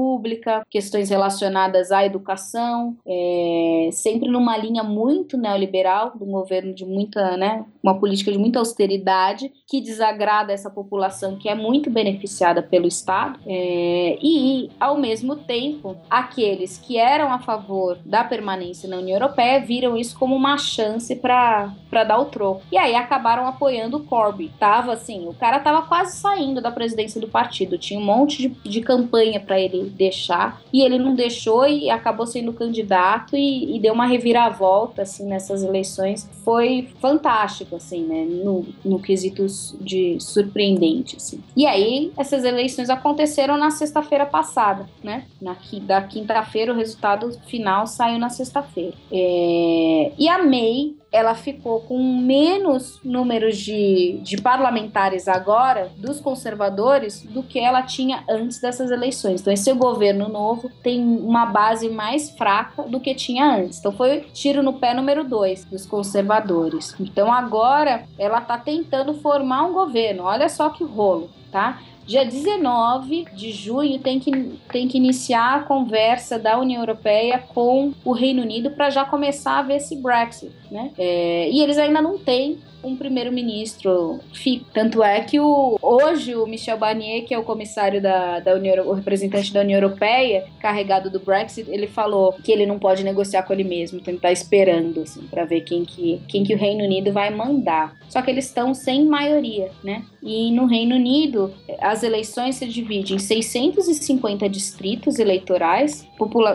questões 0.70 1.10
relacionadas 1.10 1.92
à 1.92 2.06
educação, 2.06 2.98
é, 3.06 3.90
sempre 3.92 4.30
numa 4.30 4.58
linha 4.58 4.84
muito 4.84 5.38
neoliberal, 5.38 6.12
do 6.16 6.26
governo 6.26 6.74
de 6.74 6.86
muita, 6.86 7.38
né, 7.38 7.66
uma 7.82 7.98
política 8.00 8.32
de 8.32 8.38
muita 8.38 8.60
austeridade, 8.60 9.52
que 9.68 9.82
desagrada 9.82 10.54
essa 10.54 10.70
população 10.70 11.38
que 11.38 11.50
é 11.50 11.56
muito 11.56 11.90
beneficiada 11.90 12.62
pelo 12.62 12.88
Estado, 12.88 13.40
é, 13.46 14.18
e, 14.22 14.70
ao 14.80 14.98
mesmo 14.98 15.36
tempo, 15.36 15.96
aqueles 16.10 16.78
que 16.78 16.98
eram 16.98 17.32
a 17.32 17.40
favor 17.40 17.98
da 18.06 18.24
permanência 18.24 18.90
na 18.90 18.98
União 18.98 19.18
Europeia 19.18 19.60
viram 19.60 19.98
isso 19.98 20.18
como 20.18 20.36
uma 20.36 20.58
chance 20.58 21.16
para 21.16 21.74
dar 21.92 22.20
o 22.20 22.26
troco. 22.26 22.62
E 22.72 22.78
aí 22.78 22.96
acabaram 22.96 23.48
apoiando 23.48 23.98
o 23.98 24.04
Corbyn. 24.04 24.50
Tava 24.60 24.94
assim, 24.94 25.28
o 25.28 25.34
cara 25.34 25.60
tava 25.60 25.84
quase 25.84 26.18
saindo 26.18 26.62
da 26.62 26.72
presidência 26.72 27.20
do 27.20 27.28
partido, 27.28 27.78
tinha 27.78 28.00
um 28.00 28.04
monte 28.04 28.38
de, 28.38 28.70
de 28.70 28.82
campanha 28.82 29.40
para 29.40 29.60
ele 29.60 29.89
deixar. 29.90 30.62
E 30.72 30.82
ele 30.82 30.98
não 30.98 31.16
deixou 31.16 31.68
e 31.68 31.90
acabou 31.90 32.26
sendo 32.26 32.54
candidato 32.54 33.36
e, 33.36 33.76
e, 33.76 33.80
deu 33.80 33.94
uma 33.94 34.06
reviravolta 34.06 35.02
assim 35.02 35.26
nessas 35.26 35.64
eleições. 35.64 36.30
Foi 36.44 36.88
fantástico 37.02 37.76
assim 37.76 38.06
né 38.06 38.26
no, 38.26 38.66
no 38.84 39.00
quesito 39.00 39.46
de 39.80 40.18
surpreendente 40.20 41.18
assim. 41.18 41.42
e 41.56 41.66
aí 41.66 42.12
essas 42.18 42.44
eleições 42.44 42.90
aconteceram 42.90 43.58
na 43.58 43.72
sexta-feira 43.72 44.26
passada 44.26 44.88
né? 45.04 45.26
Na 45.42 45.56
da 45.82 46.02
quinta-feira 46.02 46.74
o 46.74 46.76
resultado 46.76 47.32
final 47.48 47.88
saiu 47.88 48.20
na 48.20 48.30
sexta-feira. 48.30 48.94
É, 49.12 50.12
e 50.18 50.28
a 50.28 50.44
May 50.44 50.96
ela 51.12 51.34
ficou 51.34 51.82
com 51.82 51.98
menos 52.04 53.00
números 53.04 53.58
de, 53.58 54.20
de 54.22 54.38
parlamentares 54.42 55.28
agora 55.28 55.92
dos 55.98 56.20
conservadores 56.20 57.24
do 57.24 57.42
que 57.42 57.60
ela 57.60 57.82
tinha 57.82 58.24
antes 58.30 58.60
dessas 58.60 58.92
eleições. 58.92 59.42
Então, 59.42 59.52
esse 59.52 59.72
governo 59.74 60.30
novo 60.30 60.70
tem 60.84 61.02
uma 61.02 61.46
base 61.48 61.90
mais 61.90 62.30
fraca 62.30 62.84
do 62.84 63.00
que 63.00 63.16
tinha 63.16 63.56
antes. 63.56 63.80
Então, 63.80 63.92
foi 63.92 64.22
tiro 64.34 64.62
no 64.62 64.74
pé 64.74 64.94
número 64.94 65.24
dois 65.24 65.66
dos 65.66 65.86
conservadores. 65.86 66.96
Então, 67.00 67.34
agora 67.34 68.04
ela 68.18 68.40
está 68.40 68.58
tentando 68.58 69.16
formar 69.16 69.64
um 69.64 69.74
governo. 69.74 70.24
Olha 70.24 70.48
só 70.48 70.70
que 70.70 70.84
rolo, 70.84 71.30
tá? 71.52 71.80
Dia 72.10 72.26
19 72.26 73.28
de 73.36 73.52
junho 73.52 74.00
tem 74.00 74.20
que, 74.20 74.32
tem 74.72 74.88
que 74.88 74.98
iniciar 74.98 75.58
a 75.58 75.60
conversa 75.60 76.40
da 76.40 76.58
União 76.58 76.82
Europeia 76.82 77.38
com 77.38 77.94
o 78.04 78.14
Reino 78.14 78.42
Unido 78.42 78.72
para 78.72 78.90
já 78.90 79.06
começar 79.06 79.60
a 79.60 79.62
ver 79.62 79.76
esse 79.76 79.96
Brexit, 79.96 80.52
né? 80.72 80.90
É, 80.98 81.48
e 81.52 81.62
eles 81.62 81.78
ainda 81.78 82.02
não 82.02 82.18
têm 82.18 82.58
um 82.84 82.96
primeiro-ministro 82.96 84.20
fica. 84.34 84.66
Tanto 84.74 85.04
é 85.04 85.22
que 85.22 85.40
o, 85.40 85.78
hoje 85.82 86.36
o 86.36 86.46
Michel 86.46 86.78
Barnier, 86.78 87.26
que 87.26 87.34
é 87.34 87.38
o 87.38 87.44
comissário 87.44 88.02
da, 88.02 88.40
da 88.40 88.56
União, 88.56 88.88
o 88.88 88.94
representante 88.94 89.54
da 89.54 89.62
União 89.62 89.80
Europeia, 89.80 90.46
carregado 90.60 91.10
do 91.10 91.20
Brexit, 91.20 91.70
ele 91.70 91.88
falou 91.88 92.34
que 92.44 92.52
ele 92.52 92.66
não 92.66 92.80
pode 92.80 93.04
negociar 93.04 93.44
com 93.44 93.54
ele 93.54 93.64
mesmo, 93.64 94.00
então 94.00 94.14
ele 94.14 94.22
tá 94.22 94.32
esperando, 94.32 95.02
assim, 95.02 95.22
para 95.28 95.46
ver 95.46 95.62
quem 95.62 95.84
que, 95.84 96.22
quem 96.28 96.44
que 96.44 96.54
o 96.54 96.58
Reino 96.58 96.84
Unido 96.84 97.12
vai 97.12 97.30
mandar. 97.30 97.98
Só 98.08 98.22
que 98.22 98.32
eles 98.32 98.46
estão 98.46 98.74
sem 98.74 99.06
maioria, 99.06 99.70
né? 99.84 100.04
E 100.22 100.52
no 100.52 100.66
Reino 100.66 100.96
Unido, 100.96 101.54
as 101.80 102.04
eleições 102.04 102.56
se 102.56 102.68
dividem 102.68 103.16
em 103.16 103.20
650 103.20 104.50
distritos 104.50 105.20
eleitorais. 105.20 106.08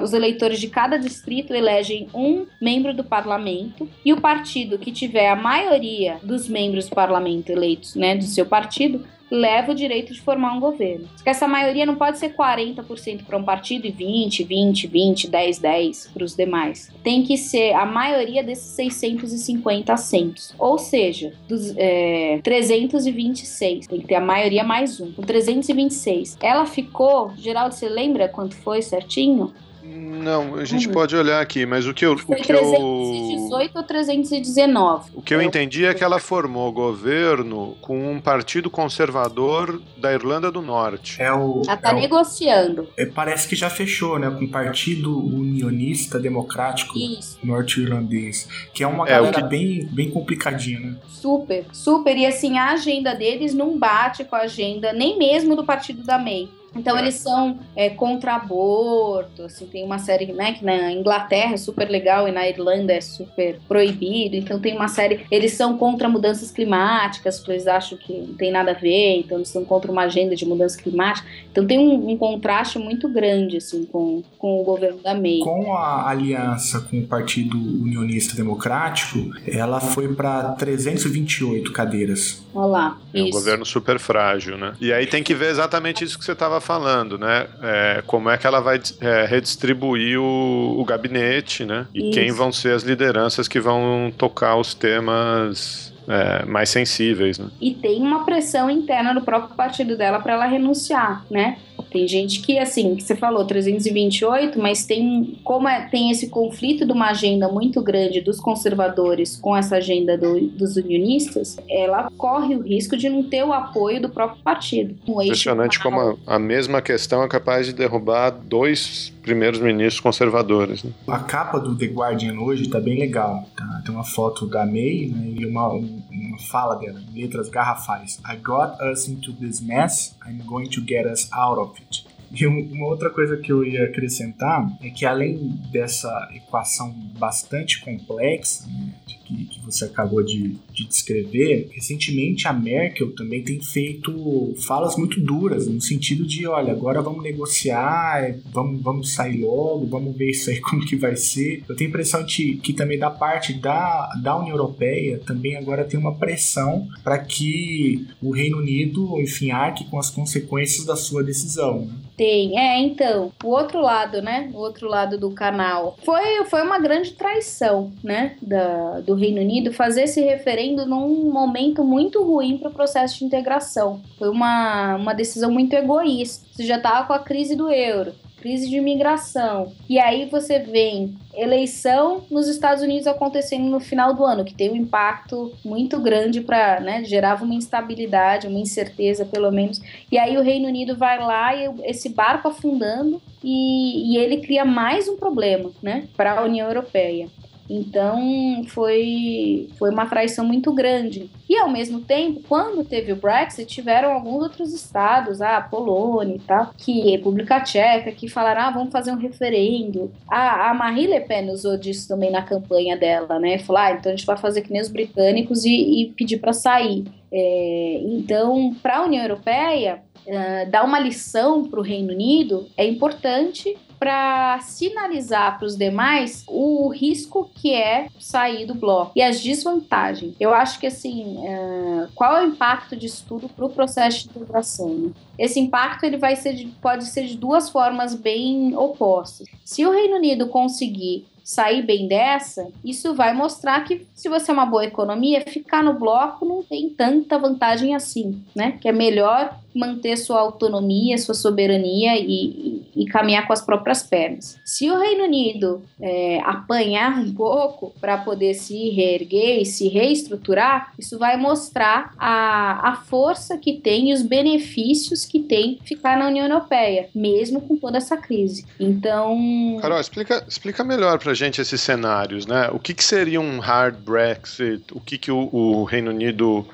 Os 0.03 0.13
eleitores 0.13 0.61
de 0.61 0.69
cada 0.69 0.99
distrito 0.99 1.55
elegem 1.55 2.09
um 2.13 2.47
membro 2.61 2.93
do 2.93 3.05
parlamento 3.05 3.89
e 4.05 4.13
o 4.13 4.21
partido 4.21 4.79
que 4.79 4.93
tiver 4.93 5.29
a 5.29 5.37
maioria 5.37 6.14
dos 6.23 6.49
membros 6.49 6.89
do 6.89 6.95
parlamento 6.95 7.51
eleitos, 7.51 7.95
né, 7.95 8.17
do 8.17 8.25
seu 8.25 8.47
partido, 8.47 9.05
leva 9.31 9.73
o 9.73 9.75
direito 9.75 10.13
de 10.13 10.21
formar 10.21 10.53
um 10.53 10.61
governo. 10.61 11.09
Só 11.17 11.25
que 11.25 11.31
essa 11.31 11.49
maioria 11.49 11.85
não 11.85 11.97
pode 11.97 12.19
ser 12.19 12.35
40% 12.35 13.25
para 13.25 13.37
um 13.37 13.43
partido 13.43 13.87
e 13.87 13.91
20, 13.91 14.45
20, 14.45 14.87
20, 14.87 15.29
10, 15.29 15.59
10 15.59 16.11
para 16.13 16.25
os 16.25 16.37
demais. 16.37 16.91
Tem 17.03 17.23
que 17.23 17.37
ser 17.37 17.73
a 17.73 17.85
maioria 17.85 18.43
desses 18.43 18.71
650 18.77 19.93
assentos. 19.93 20.55
Ou 20.59 20.79
seja, 20.79 21.33
dos 21.49 21.75
é, 21.77 22.41
326. 22.43 23.87
Tem 23.87 24.01
que 24.01 24.07
ter 24.07 24.15
a 24.15 24.21
maioria 24.21 24.63
mais 24.63 25.01
um. 25.01 25.13
Com 25.13 25.23
326. 25.23 26.39
Ela 26.41 26.67
ficou, 26.67 27.33
Geraldo, 27.37 27.75
você 27.75 27.89
lembra 27.89 28.29
quanto 28.29 28.55
foi 28.57 28.83
certinho? 28.83 29.53
Não, 29.85 30.55
a 30.55 30.65
gente 30.65 30.87
uhum. 30.87 30.95
pode 30.95 31.15
olhar 31.15 31.41
aqui, 31.41 31.67
mas 31.67 31.87
o 31.87 31.93
que 31.93 32.07
eu. 32.07 32.17
Foi 32.17 32.37
o 32.37 32.41
que 32.41 32.47
318 32.47 33.75
eu, 33.75 33.81
ou 33.81 33.87
319? 33.87 35.11
O 35.15 35.23
que 35.23 35.35
eu 35.35 35.43
entendi 35.43 35.85
é 35.85 35.93
que 35.93 36.03
ela 36.03 36.19
formou 36.19 36.73
governo 36.73 37.77
com 37.83 38.11
um 38.11 38.19
partido 38.19 38.71
conservador 38.71 39.83
da 39.99 40.13
Irlanda 40.13 40.51
do 40.51 40.63
Norte. 40.63 41.21
É 41.21 41.31
o. 41.33 41.61
Ela 41.67 41.77
tá 41.77 41.91
é 41.91 42.01
negociando. 42.01 42.83
O, 42.83 42.89
é, 42.97 43.05
parece 43.05 43.47
que 43.47 43.55
já 43.55 43.69
fechou, 43.69 44.19
né? 44.19 44.31
Com 44.31 44.47
o 44.47 44.49
Partido 44.49 45.19
Unionista 45.19 46.19
Democrático 46.19 46.95
Norte-Irlandês. 47.43 48.49
Que 48.73 48.83
é 48.83 48.87
uma 48.87 49.07
é, 49.07 49.11
galera 49.11 49.43
que... 49.43 49.49
bem, 49.49 49.87
bem 49.93 50.11
complicadinha, 50.11 50.81
né? 50.81 50.97
Super, 51.09 51.67
super. 51.73 52.17
E 52.17 52.25
assim, 52.25 52.57
a 52.57 52.71
agenda 52.71 53.15
deles 53.15 53.53
não 53.53 53.79
bate 53.79 54.25
com 54.25 54.37
a 54.37 54.41
agenda 54.41 54.93
nem 54.93 55.19
mesmo 55.19 55.55
do 55.55 55.65
partido 55.65 56.03
da 56.03 56.19
May. 56.19 56.49
Então 56.77 56.99
eles 56.99 57.15
são 57.15 57.59
é, 57.77 57.91
contra 57.91 58.35
aborto, 58.35 59.43
assim, 59.43 59.67
tem 59.67 59.85
uma 59.85 59.99
série, 59.99 60.33
né, 60.33 60.53
que 60.53 60.65
na 60.65 60.93
Inglaterra 60.93 61.55
é 61.55 61.57
super 61.57 61.89
legal 61.89 62.29
e 62.29 62.33
na 62.33 62.49
Irlanda 62.49 62.93
é 62.93 63.01
super 63.01 63.59
proibido, 63.69 64.37
então 64.37 64.59
tem 64.59 64.75
uma 64.75 64.89
série, 64.89 65.25
eles 65.31 65.53
são 65.53 65.79
contra 65.79 66.09
mudanças 66.09 66.51
climáticas, 66.51 67.39
porque 67.39 67.53
eles 67.53 67.67
acham 67.67 67.97
que 67.99 68.13
não 68.13 68.35
tem 68.35 68.51
nada 68.51 68.73
a 68.73 68.75
ver, 68.75 69.19
então 69.19 69.39
eles 69.39 69.49
são 69.49 69.65
contra 69.65 69.91
uma 69.91 70.03
agenda 70.03 70.35
de 70.35 70.45
mudança 70.45 70.81
climática, 70.81 71.27
então 71.51 71.67
tem 71.67 71.79
um, 71.79 72.11
um 72.11 72.17
contraste 72.17 72.79
muito 72.79 73.09
grande, 73.09 73.59
assim, 73.59 73.85
com, 73.87 74.23
com 74.39 74.61
o 74.61 74.65
governo 74.65 74.99
da 75.03 75.15
May. 75.15 75.41
Com 75.41 75.75
a 75.77 76.09
aliança 76.09 76.81
com 76.81 76.99
o 76.99 77.07
Partido 77.07 77.57
Unionista 77.57 78.37
Democrático, 78.37 79.31
ela 79.47 79.81
foi 79.81 80.13
para 80.15 80.53
328 80.53 81.73
cadeiras. 81.73 82.43
Olha 82.55 82.67
lá, 82.67 82.99
É 83.13 83.23
um 83.23 83.31
governo 83.31 83.65
super 83.65 83.99
frágil, 83.99 84.57
né? 84.57 84.75
E 84.81 84.93
aí 84.93 85.07
tem 85.07 85.23
que 85.23 85.35
ver 85.35 85.51
exatamente 85.51 86.05
isso 86.05 86.19
que 86.19 86.25
você 86.25 86.33
estava 86.33 86.61
falando, 86.65 87.19
né? 87.19 87.47
É, 87.63 88.03
como 88.07 88.31
é 88.31 88.37
que 88.37 88.47
ela 88.47 88.61
vai 88.61 88.81
é, 89.01 89.27
redistribuir 89.27 90.19
o, 90.19 90.81
o, 90.81 90.85
gabinete, 90.85 91.65
né? 91.65 91.87
E 91.95 92.09
Isso. 92.09 92.19
quem 92.19 92.33
vão 92.33 92.51
ser 92.51 92.75
as 92.75 92.83
lideranças 92.83 93.47
que 93.47 93.61
vão 93.61 94.13
tocar 94.17 94.57
os 94.57 94.75
temas 94.75 95.93
é, 96.09 96.45
mais 96.45 96.69
sensíveis. 96.71 97.39
Né? 97.39 97.49
E 97.61 97.75
tem 97.75 98.01
uma 98.03 98.25
pressão 98.25 98.69
interna 98.69 99.15
do 99.15 99.23
próprio 99.23 99.55
partido 99.55 99.97
dela 99.97 100.19
para 100.21 100.33
ela 100.33 100.47
renunciar, 100.47 101.25
né? 101.31 101.59
Tem 101.95 102.09
gente 102.09 102.41
que, 102.41 102.59
assim, 102.59 102.97
que 102.97 103.05
você 103.05 103.15
falou 103.15 103.45
328, 103.45 104.59
mas 104.59 104.85
tem 104.85 105.39
como 105.45 105.69
é, 105.69 105.89
tem 105.89 106.11
esse 106.11 106.27
conflito 106.29 106.85
de 106.85 106.91
uma 106.91 107.11
agenda 107.11 107.47
muito 107.47 107.81
grande 107.81 108.21
dos 108.21 108.41
conservadores 108.41 109.37
com 109.37 109.57
essa 109.57 109.77
agenda 109.77 110.19
do, 110.19 110.41
dos 110.49 110.75
unionistas, 110.75 111.57
ela 111.71 112.11
corre 112.19 112.57
o 112.57 112.63
risco 112.63 112.97
de 112.97 113.09
não 113.09 113.23
ter 113.23 113.45
o 113.45 113.53
apoio 113.53 114.03
do 114.03 114.09
próprio 114.09 114.43
partido. 114.43 114.97
Impressionante 115.07 115.81
como 115.81 116.01
a, 116.01 116.17
a 116.35 116.37
mesma 116.37 116.83
questão 116.83 117.23
é 117.23 117.29
capaz 117.29 117.67
de 117.67 117.73
derrubar 117.73 118.31
dois 118.31 119.14
primeiros 119.25 119.59
ministros 119.59 120.01
conservadores. 120.01 120.85
Né? 120.85 120.93
A 121.09 121.19
capa 121.19 121.59
do 121.59 121.75
The 121.77 121.87
Guardian 121.87 122.39
hoje 122.39 122.69
tá 122.69 122.79
bem 122.79 122.99
legal. 122.99 123.49
Tá? 123.57 123.83
Tem 123.85 123.95
uma 123.95 124.05
foto 124.05 124.47
da 124.47 124.65
May 124.67 125.07
né, 125.15 125.35
e 125.41 125.47
uma, 125.47 125.73
um- 125.73 126.03
uma 126.11 126.39
fala 126.39 126.77
dela, 126.77 127.01
letras 127.15 127.49
garrafais. 127.49 128.21
I 128.31 128.37
got 128.37 128.81
us 128.93 129.09
into 129.09 129.33
this 129.33 129.61
mess, 129.61 130.15
I'm 130.27 130.43
going 130.47 130.69
to 130.69 130.81
get 130.87 131.07
us 131.07 131.29
out 131.33 131.59
of 131.59 131.73
it. 131.81 132.05
E 132.33 132.47
um- 132.47 132.69
uma 132.73 132.87
outra 132.87 133.11
coisa 133.11 133.37
que 133.37 133.51
eu 133.53 133.65
ia 133.65 133.85
acrescentar 133.85 134.67
é 134.83 134.91
que 134.91 135.05
além 135.07 135.37
dessa 135.73 136.29
equação 136.35 136.93
bastante 137.19 137.81
complexa, 137.81 138.67
né, 138.67 138.93
que, 139.25 139.45
que 139.47 139.61
você 139.65 139.87
acabou 139.87 140.23
de, 140.23 140.55
de 140.73 140.87
descrever, 140.87 141.71
recentemente 141.73 142.47
a 142.47 142.53
Merkel 142.53 143.13
também 143.15 143.43
tem 143.43 143.59
feito 143.61 144.55
falas 144.67 144.97
muito 144.97 145.19
duras, 145.19 145.67
no 145.67 145.81
sentido 145.81 146.27
de, 146.27 146.47
olha, 146.47 146.73
agora 146.73 147.01
vamos 147.01 147.23
negociar, 147.23 148.23
é, 148.23 148.37
vamos, 148.53 148.83
vamos 148.83 149.15
sair 149.15 149.41
logo, 149.41 149.87
vamos 149.87 150.15
ver 150.17 150.31
isso 150.31 150.51
aí 150.51 150.61
como 150.61 150.85
que 150.85 150.97
vai 150.97 151.17
ser. 151.17 151.63
Eu 151.69 151.75
tenho 151.75 151.89
a 151.89 151.91
impressão 151.93 152.25
de 152.25 152.57
que 152.57 152.73
também 152.75 152.99
da 152.99 153.11
parte 153.11 153.55
da, 153.55 154.11
da 154.23 154.37
União 154.37 154.55
Europeia 154.57 155.19
também 155.25 155.57
agora 155.57 155.85
tem 155.85 155.99
uma 155.99 156.15
pressão 156.15 156.87
para 157.03 157.19
que 157.19 158.07
o 158.21 158.31
Reino 158.31 158.59
Unido, 158.59 159.19
enfim, 159.21 159.51
arque 159.51 159.85
com 159.85 159.99
as 159.99 160.11
consequências 160.11 160.85
da 160.85 160.97
sua 160.97 161.23
decisão. 161.25 161.87
né? 161.87 161.95
Tem, 162.17 162.59
é, 162.59 162.79
então, 162.79 163.33
o 163.43 163.49
outro 163.49 163.81
lado, 163.81 164.23
né? 164.23 164.51
O 164.55 164.59
outro 164.59 164.89
lado 164.89 165.19
do 165.19 165.33
canal. 165.33 165.97
Foi, 166.05 166.45
foi 166.45 166.63
uma 166.63 166.79
grande 166.79 167.13
traição, 167.13 167.93
né? 168.03 168.37
Da, 168.41 169.01
do 169.01 169.15
Reino 169.15 169.41
Unido 169.41 169.73
fazer 169.73 170.03
esse 170.03 170.21
referendo 170.21 170.87
num 170.87 171.31
momento 171.31 171.83
muito 171.83 172.23
ruim 172.23 172.57
para 172.57 172.69
o 172.69 172.75
processo 172.75 173.19
de 173.19 173.25
integração. 173.25 174.01
Foi 174.19 174.29
uma, 174.29 174.97
uma 174.97 175.13
decisão 175.13 175.51
muito 175.51 175.75
egoísta. 175.75 176.47
Você 176.53 176.65
já 176.65 176.79
tava 176.79 177.07
com 177.07 177.13
a 177.13 177.19
crise 177.19 177.57
do 177.57 177.69
euro, 177.69 178.13
crise 178.45 178.69
de 178.69 178.77
imigração. 178.77 179.73
E 179.89 179.99
aí 179.99 180.27
você 180.27 180.59
vem 180.59 181.17
eleição 181.35 182.25
nos 182.31 182.47
Estados 182.47 182.83
Unidos 182.83 183.07
acontecendo 183.07 183.65
no 183.65 183.81
final 183.81 184.13
do 184.13 184.23
ano, 184.23 184.45
que 184.45 184.53
tem 184.53 184.71
um 184.71 184.77
impacto 184.77 185.55
muito 185.65 185.99
grande 185.99 186.43
para, 186.43 186.79
né, 186.79 187.03
gerava 187.05 187.43
uma 187.43 187.55
instabilidade, 187.55 188.47
uma 188.47 188.59
incerteza 188.59 189.25
pelo 189.25 189.51
menos. 189.51 189.81
E 190.13 190.19
aí 190.19 190.37
o 190.37 190.43
Reino 190.43 190.69
Unido 190.69 190.95
vai 190.95 191.19
lá 191.19 191.57
e 191.57 191.71
esse 191.85 192.11
barco 192.11 192.47
afundando 192.47 193.19
e, 193.43 194.13
e 194.13 194.19
ele 194.19 194.43
cria 194.43 194.67
mais 194.67 195.09
um 195.09 195.17
problema, 195.17 195.71
né, 195.83 196.07
para 196.15 196.39
a 196.39 196.45
União 196.45 196.69
Europeia. 196.69 197.31
Então 197.69 198.63
foi, 198.69 199.69
foi 199.79 199.91
uma 199.91 200.07
traição 200.07 200.45
muito 200.45 200.73
grande. 200.73 201.31
E 201.49 201.57
ao 201.57 201.69
mesmo 201.69 202.01
tempo, 202.01 202.43
quando 202.49 202.85
teve 202.85 203.13
o 203.13 203.17
Brexit, 203.17 203.67
tiveram 203.67 204.13
alguns 204.13 204.43
outros 204.43 204.75
estados, 204.75 205.41
a 205.41 205.61
Polônia 205.61 206.37
e 206.37 206.41
tal, 206.41 206.71
que 206.77 207.11
República 207.11 207.61
Tcheca, 207.61 208.13
que 208.13 208.29
falaram: 208.29 208.63
ah, 208.63 208.71
vamos 208.71 208.93
fazer 208.93 209.13
um 209.13 209.19
referendo. 209.19 210.13
A, 210.29 210.71
a 210.71 210.75
Marie 210.75 211.07
Le 211.07 211.21
Pen 211.21 211.51
usou 211.51 211.77
disso 211.77 212.09
também 212.09 212.31
na 212.31 212.43
campanha 212.43 212.97
dela, 212.97 213.39
né? 213.39 213.59
Falou: 213.59 213.83
ah, 213.83 213.93
então 213.93 214.13
a 214.13 214.17
gente 214.17 214.27
vai 214.27 214.37
fazer 214.37 214.63
que 214.63 214.73
nem 214.73 214.83
os 214.83 214.89
britânicos 214.89 215.65
e, 215.65 216.03
e 216.03 216.13
pedir 216.13 216.39
para 216.39 216.53
sair. 216.53 217.05
É, 217.33 218.01
então, 218.05 218.75
para 218.83 218.99
a 218.99 219.05
União 219.05 219.23
Europeia, 219.23 220.03
uh, 220.27 220.71
dar 220.71 220.85
uma 220.85 220.99
lição 221.01 221.65
para 221.65 221.81
o 221.81 221.83
Reino 221.83 222.13
Unido 222.13 222.69
é 222.77 222.87
importante 222.87 223.77
para 224.05 224.61
sinalizar 224.61 225.57
para 225.59 225.67
os 225.67 225.79
demais 225.79 226.45
o 226.47 226.91
risco 226.91 227.51
que 227.55 227.73
é 227.73 228.09
sair 228.21 228.67
do 228.67 228.75
bloco 228.75 229.13
e 229.17 229.23
as 229.23 229.41
desvantagens. 229.41 230.35
Eu 230.39 230.53
acho 230.53 230.79
que 230.79 230.87
assim, 230.87 231.39
uh, 231.39 232.07
qual 232.15 232.37
é 232.37 232.45
o 232.45 232.49
impacto 232.49 232.95
disso 232.95 233.25
tudo 233.27 233.49
para 233.49 233.65
o 233.65 233.71
processo 233.71 234.25
de 234.25 234.29
integração? 234.29 234.91
Né? 234.95 235.11
Esse 235.39 235.59
impacto 235.59 236.05
ele 236.05 236.19
vai 236.19 236.37
ser 236.37 236.53
de, 236.53 236.67
pode 236.83 237.07
ser 237.07 237.25
de 237.25 237.39
duas 237.39 237.71
formas 237.71 238.15
bem 238.15 238.77
opostas. 238.77 239.49
Se 239.65 239.87
o 239.87 239.91
Reino 239.91 240.17
Unido 240.17 240.49
conseguir 240.49 241.27
sair 241.43 241.81
bem 241.81 242.07
dessa, 242.07 242.69
isso 242.85 243.15
vai 243.15 243.33
mostrar 243.33 243.85
que 243.85 244.07
se 244.15 244.29
você 244.29 244.51
é 244.51 244.55
uma 244.55 244.67
boa 244.67 244.85
economia, 244.85 245.41
ficar 245.47 245.83
no 245.83 245.95
bloco 245.95 246.45
não 246.45 246.63
tem 246.63 246.91
tanta 246.91 247.39
vantagem 247.39 247.95
assim, 247.95 248.43
né? 248.55 248.73
Que 248.83 248.89
é 248.89 248.93
melhor 248.93 249.59
manter 249.75 250.17
sua 250.17 250.41
autonomia, 250.41 251.19
sua 251.19 251.35
soberania 251.35 252.17
e, 252.19 252.83
e, 252.95 253.03
e 253.03 253.07
caminhar 253.07 253.47
com 253.47 253.53
as 253.53 253.61
próprias 253.61 254.03
pernas. 254.03 254.59
Se 254.65 254.91
o 254.91 254.99
Reino 254.99 255.25
Unido 255.25 255.83
é, 256.01 256.41
apanhar 256.45 257.19
um 257.19 257.33
pouco 257.35 257.93
para 258.01 258.19
poder 258.19 258.55
se 258.55 258.91
reerguer 258.91 259.61
e 259.61 259.67
se 259.67 259.89
reestruturar, 259.89 260.93
isso 260.99 261.19
vai 261.19 261.37
mostrar 261.37 262.15
a, 262.19 262.91
a 262.91 262.97
força 262.97 263.59
que 263.59 263.75
tem 263.75 264.11
e 264.11 264.15
os 264.15 264.23
benefícios 264.23 265.25
que 265.25 265.41
tem 265.41 265.79
ficar 265.85 266.17
na 266.17 266.29
União 266.29 266.47
Europeia, 266.47 267.09
mesmo 267.15 267.61
com 267.61 267.77
toda 267.77 267.99
essa 267.99 268.17
crise. 268.17 268.65
Então, 268.79 269.79
Carol, 269.81 270.01
explica, 270.01 270.45
explica 270.47 270.85
melhor 270.85 271.19
pra 271.19 271.35
gente 271.35 271.61
esses 271.61 271.81
cenários, 271.81 272.47
né? 272.47 272.69
O 272.73 272.79
que, 272.79 272.95
que 272.95 273.05
seria 273.05 273.41
um 273.41 273.59
hard 273.59 273.97
Brexit? 273.97 274.85
O 274.93 275.01
que, 275.01 275.19
que 275.19 275.31
o, 275.31 275.49
o 275.53 275.85
Reino 275.85 276.11
Unido 276.11 276.67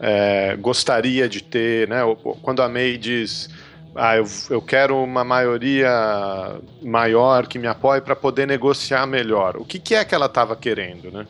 é, 0.00 0.56
gostaria 0.56 1.28
de 1.28 1.42
ter, 1.42 1.88
né? 1.88 2.00
Quando 2.42 2.62
a 2.62 2.68
May 2.68 2.96
diz, 2.96 3.48
ah, 3.94 4.16
eu, 4.16 4.24
eu 4.50 4.62
quero 4.62 5.02
uma 5.02 5.24
maioria 5.24 6.60
maior 6.82 7.46
que 7.46 7.58
me 7.58 7.66
apoie 7.66 8.00
para 8.00 8.14
poder 8.14 8.46
negociar 8.46 9.06
melhor. 9.06 9.56
O 9.56 9.64
que, 9.64 9.78
que 9.78 9.94
é 9.94 10.04
que 10.04 10.14
ela 10.14 10.26
estava 10.26 10.54
querendo, 10.54 11.10
né? 11.10 11.26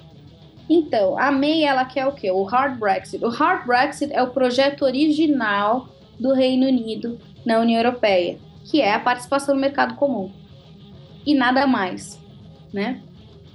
Então, 0.69 1.19
a 1.19 1.31
May 1.31 1.65
ela 1.65 1.85
quer 1.85 2.07
o 2.07 2.13
quê? 2.13 2.31
O 2.31 2.43
hard 2.43 2.79
Brexit. 2.79 3.25
O 3.25 3.31
hard 3.31 3.67
Brexit 3.67 4.13
é 4.13 4.23
o 4.23 4.29
projeto 4.29 4.85
original 4.85 5.89
do 6.21 6.35
Reino 6.35 6.67
Unido 6.67 7.19
na 7.47 7.59
União 7.59 7.81
Europeia, 7.81 8.39
que 8.65 8.83
é 8.83 8.93
a 8.93 9.01
participação 9.01 9.55
no 9.55 9.61
mercado 9.61 9.95
comum 9.95 10.31
e 11.25 11.35
nada 11.35 11.67
mais, 11.67 12.19
né? 12.73 13.01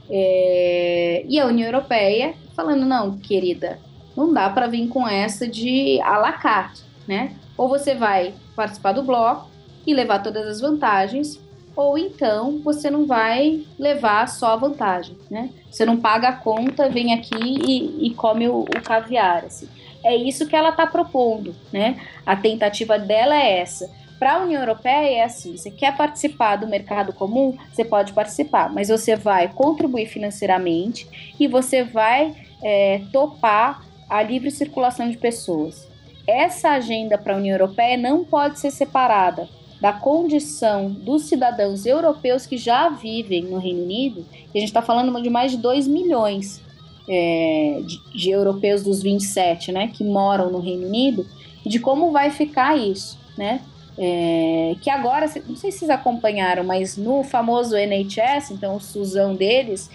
É... 0.10 1.24
E 1.28 1.40
a 1.40 1.46
União 1.46 1.68
Europeia 1.68 2.34
falando 2.56 2.86
não, 2.86 3.18
querida, 3.18 3.80
não 4.16 4.34
dá 4.34 4.50
para 4.50 4.68
vir 4.68 4.88
com 4.88 5.08
essa 5.08 5.48
de 5.48 6.00
à 6.02 6.18
la 6.18 6.34
carte, 6.34 6.84
né? 7.08 7.34
Ou 7.58 7.68
você 7.68 7.96
vai 7.96 8.34
participar 8.56 8.92
do 8.92 9.04
bloco 9.04 9.48
e 9.86 9.94
levar 9.94 10.20
todas 10.20 10.48
as 10.48 10.62
vantagens, 10.62 11.40
ou 11.76 11.98
então 11.98 12.60
você 12.64 12.90
não 12.90 13.06
vai 13.06 13.66
levar 13.78 14.28
só 14.28 14.54
a 14.54 14.56
vantagem, 14.56 15.18
né? 15.30 15.50
Você 15.70 15.86
não 15.86 15.98
paga 15.98 16.30
a 16.30 16.36
conta, 16.36 16.90
vem 16.90 17.14
aqui 17.14 17.36
e, 17.36 18.08
e 18.08 18.14
come 18.14 18.48
o, 18.48 18.62
o 18.62 18.82
caviar, 18.84 19.46
assim. 19.46 19.68
É 20.04 20.16
isso 20.16 20.48
que 20.48 20.56
ela 20.56 20.70
está 20.70 20.86
propondo, 20.86 21.56
né? 21.72 22.00
A 22.26 22.36
tentativa 22.36 23.00
dela 23.00 23.36
é 23.36 23.60
essa. 23.60 23.90
Para 24.20 24.36
a 24.36 24.44
União 24.44 24.62
Europeia 24.62 25.18
é 25.18 25.24
assim: 25.24 25.58
você 25.58 25.72
quer 25.72 25.96
participar 25.98 26.58
do 26.58 26.68
mercado 26.68 27.12
comum, 27.14 27.58
você 27.72 27.84
pode 27.84 28.14
participar, 28.14 28.72
mas 28.72 28.90
você 28.90 29.16
vai 29.16 29.48
contribuir 29.48 30.08
financeiramente 30.08 31.34
e 31.40 31.48
você 31.48 31.84
vai 31.84 32.36
é, 32.62 33.02
topar 33.12 33.84
a 34.14 34.22
livre 34.22 34.52
circulação 34.52 35.10
de 35.10 35.18
pessoas. 35.18 35.88
Essa 36.28 36.70
agenda 36.70 37.18
para 37.18 37.34
a 37.34 37.38
União 37.38 37.56
Europeia 37.56 37.98
não 37.98 38.24
pode 38.24 38.60
ser 38.60 38.70
separada 38.70 39.50
da 39.82 39.92
condição 39.92 40.90
dos 40.90 41.24
cidadãos 41.24 41.86
europeus 41.86 42.46
que 42.46 42.56
já 42.56 42.90
vivem 42.90 43.44
no 43.44 43.58
Reino 43.58 43.84
Unido, 43.84 44.24
e 44.54 44.58
a 44.58 44.60
gente 44.60 44.70
está 44.70 44.84
falando 44.84 45.20
de 45.20 45.30
mais 45.32 45.52
de 45.52 45.58
2 45.58 45.88
milhões 45.88 46.62
é, 47.10 47.82
de, 47.84 48.00
de, 48.14 48.30
europeus 48.30 48.84
dos 48.84 49.02
27 49.02 49.72
né, 49.72 49.88
que 49.92 50.04
moram 50.04 50.52
no 50.52 50.60
Reino 50.60 50.86
Unido, 50.86 51.26
e 51.66 51.70
de 51.70 51.80
como 51.80 52.12
vai 52.12 52.30
ficar 52.30 52.78
isso. 52.78 53.20
Né? 53.36 53.62
É, 53.98 54.76
que 54.80 54.92
agora, 54.92 55.26
não 55.48 55.56
sei 55.56 55.72
se 55.72 55.80
vocês 55.80 55.90
acompanharam, 55.90 56.64
mas 56.64 56.98
no 56.98 57.24
famoso 57.24 57.76
NHS, 57.76 58.52
então 58.52 58.76
o 58.76 58.80
SUSão 58.80 59.36
deles, 59.36 59.90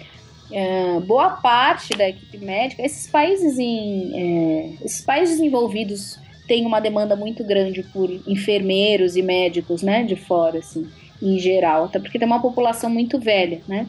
é, 0.51 0.99
boa 1.01 1.31
parte 1.31 1.95
da 1.95 2.09
equipe 2.09 2.37
médica, 2.37 2.83
esses 2.83 3.09
países, 3.09 3.57
em, 3.59 4.11
é, 4.13 4.85
esses 4.85 5.01
países 5.01 5.37
desenvolvidos 5.37 6.19
têm 6.47 6.65
uma 6.65 6.79
demanda 6.79 7.15
muito 7.15 7.43
grande 7.43 7.83
por 7.83 8.09
enfermeiros 8.27 9.15
e 9.15 9.21
médicos, 9.21 9.83
né, 9.83 10.03
de 10.03 10.15
fora, 10.15 10.59
assim, 10.59 10.89
em 11.21 11.37
geral, 11.37 11.85
até 11.85 11.99
porque 11.99 12.17
tem 12.17 12.27
uma 12.27 12.41
população 12.41 12.89
muito 12.89 13.19
velha, 13.19 13.61
né. 13.67 13.87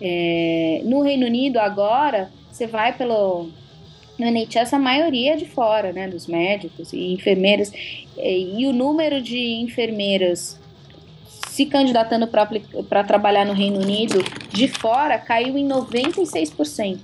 É, 0.00 0.80
no 0.84 1.02
Reino 1.02 1.26
Unido 1.26 1.58
agora, 1.58 2.30
você 2.50 2.66
vai 2.66 2.96
pelo 2.96 3.50
no 4.18 4.26
NHS 4.26 4.74
a 4.74 4.78
maioria 4.78 5.32
é 5.32 5.36
de 5.36 5.46
fora, 5.46 5.92
né, 5.94 6.06
dos 6.06 6.26
médicos 6.26 6.92
e 6.92 7.12
enfermeiras, 7.12 7.72
e 8.18 8.66
o 8.66 8.72
número 8.72 9.22
de 9.22 9.38
enfermeiras 9.62 10.59
se 11.60 11.66
candidatando 11.66 12.26
para 12.26 13.04
trabalhar 13.04 13.44
no 13.44 13.52
Reino 13.52 13.80
Unido 13.80 14.24
de 14.50 14.66
fora 14.66 15.18
caiu 15.18 15.58
em 15.58 15.68
96%. 15.68 16.98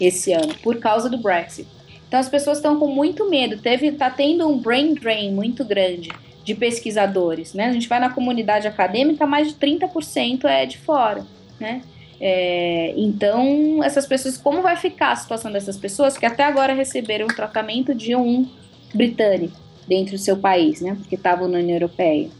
esse 0.00 0.32
ano, 0.32 0.54
por 0.62 0.78
causa 0.78 1.10
do 1.10 1.18
Brexit. 1.18 1.66
Então 2.06 2.20
as 2.20 2.28
pessoas 2.28 2.58
estão 2.58 2.78
com 2.78 2.86
muito 2.86 3.28
medo. 3.28 3.58
Teve, 3.58 3.90
tá 3.90 4.08
tendo 4.08 4.46
um 4.46 4.56
brain 4.56 4.94
drain 4.94 5.32
muito 5.32 5.64
grande 5.64 6.08
de 6.44 6.54
pesquisadores, 6.54 7.52
né? 7.52 7.66
A 7.66 7.72
gente 7.72 7.88
vai 7.88 7.98
na 7.98 8.10
comunidade 8.10 8.68
acadêmica, 8.68 9.26
mais 9.26 9.48
de 9.48 9.54
30% 9.54 10.44
é 10.44 10.64
de 10.66 10.78
fora, 10.78 11.26
né? 11.58 11.82
É, 12.20 12.94
então, 12.96 13.82
essas 13.82 14.06
pessoas, 14.06 14.36
como 14.36 14.62
vai 14.62 14.76
ficar 14.76 15.10
a 15.10 15.16
situação 15.16 15.50
dessas 15.50 15.76
pessoas 15.76 16.16
que 16.16 16.24
até 16.24 16.44
agora 16.44 16.74
receberam 16.74 17.26
o 17.26 17.34
tratamento 17.34 17.92
de 17.92 18.14
um 18.14 18.46
britânico 18.94 19.56
dentro 19.88 20.12
do 20.12 20.18
seu 20.18 20.36
país, 20.36 20.80
né? 20.80 20.94
Porque 20.94 21.16
estavam 21.16 21.48
na 21.48 21.58
União 21.58 21.74
Europeia. 21.74 22.37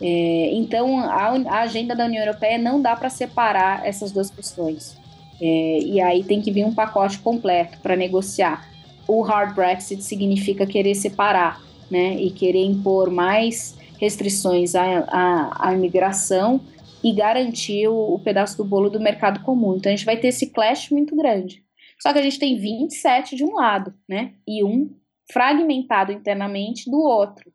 É, 0.00 0.50
então, 0.52 0.98
a, 1.00 1.36
a, 1.48 1.60
agenda 1.60 1.94
da 1.94 2.04
União 2.04 2.22
Europeia 2.24 2.56
não 2.56 2.80
dá 2.80 2.94
para 2.94 3.10
separar 3.10 3.86
essas 3.86 4.12
duas 4.12 4.30
questões. 4.30 4.96
É, 5.40 5.78
e 5.80 6.00
aí 6.00 6.22
tem 6.24 6.40
que 6.40 6.50
vir 6.50 6.64
um 6.64 6.74
pacote 6.74 7.18
completo 7.18 7.78
para 7.78 7.96
negociar. 7.96 8.68
O 9.06 9.22
hard 9.22 9.54
Brexit 9.54 10.02
significa 10.02 10.66
querer 10.66 10.94
separar, 10.94 11.60
né? 11.90 12.14
E 12.16 12.30
querer 12.30 12.64
impor 12.64 13.10
mais 13.10 13.76
restrições 13.98 14.74
à, 14.74 15.00
à, 15.08 15.68
à 15.68 15.74
imigração 15.74 16.60
e 17.02 17.12
garantir 17.12 17.88
o, 17.88 18.14
o 18.14 18.18
pedaço 18.18 18.56
do 18.56 18.64
bolo 18.64 18.90
do 18.90 19.00
mercado 19.00 19.40
comum. 19.40 19.76
Então 19.76 19.90
a 19.90 19.96
gente 19.96 20.04
vai 20.04 20.16
ter 20.16 20.28
esse 20.28 20.50
clash 20.50 20.90
muito 20.90 21.16
grande. 21.16 21.64
Só 22.00 22.12
que 22.12 22.18
a 22.18 22.22
gente 22.22 22.38
tem 22.38 22.56
27 22.56 23.34
de 23.34 23.44
um 23.44 23.54
lado, 23.54 23.92
né? 24.08 24.34
E 24.46 24.62
um 24.62 24.90
fragmentado 25.32 26.12
internamente 26.12 26.90
do 26.90 26.98
outro. 26.98 27.50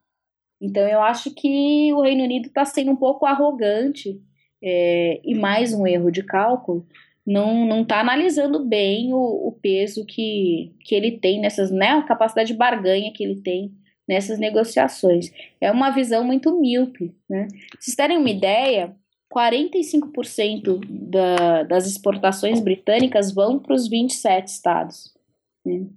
Então 0.64 0.88
eu 0.88 1.01
acho 1.01 1.30
que 1.32 1.93
o 1.93 2.01
Reino 2.01 2.24
Unido 2.24 2.47
está 2.47 2.64
sendo 2.64 2.91
um 2.91 2.95
pouco 2.95 3.26
arrogante 3.26 4.18
é, 4.64 5.20
e 5.22 5.36
mais 5.36 5.74
um 5.74 5.86
erro 5.86 6.09
de 6.09 6.24
cálculo. 6.24 6.88
Não 7.26 7.82
está 7.82 7.99
analisando 7.99 8.66
bem 8.66 9.14
o, 9.14 9.18
o, 9.18 9.51
peso 9.61 10.05
que, 10.05 10.74
que 10.80 10.95
ele 10.95 11.20
tem 11.20 11.41
nessas, 11.41 11.70
né? 11.70 11.89
A 11.89 12.03
capacidade 12.03 12.51
de 12.51 12.57
barganha 12.57 13.11
que 13.14 13.24
ele 13.24 13.41
tem 13.41 13.74
nessas 14.07 14.39
negociações. 14.39 15.32
É 15.59 15.70
uma 15.70 15.89
visão 15.89 16.24
muito 16.24 16.57
míope, 16.59 17.14
né? 17.30 17.47
Se 17.80 17.91
vocês 17.91 17.95
terem 17.95 18.18
uma 18.18 18.30
ideia, 18.30 18.95
45% 19.34 20.80
da, 21.09 21.64
das 21.64 21.88
exportações 21.88 22.61
britânicas 22.61 23.34
vão 23.34 23.59
para 23.59 23.74
os 23.76 23.88
27 23.89 24.47
estados. 24.47 25.14
Né? 25.66 25.88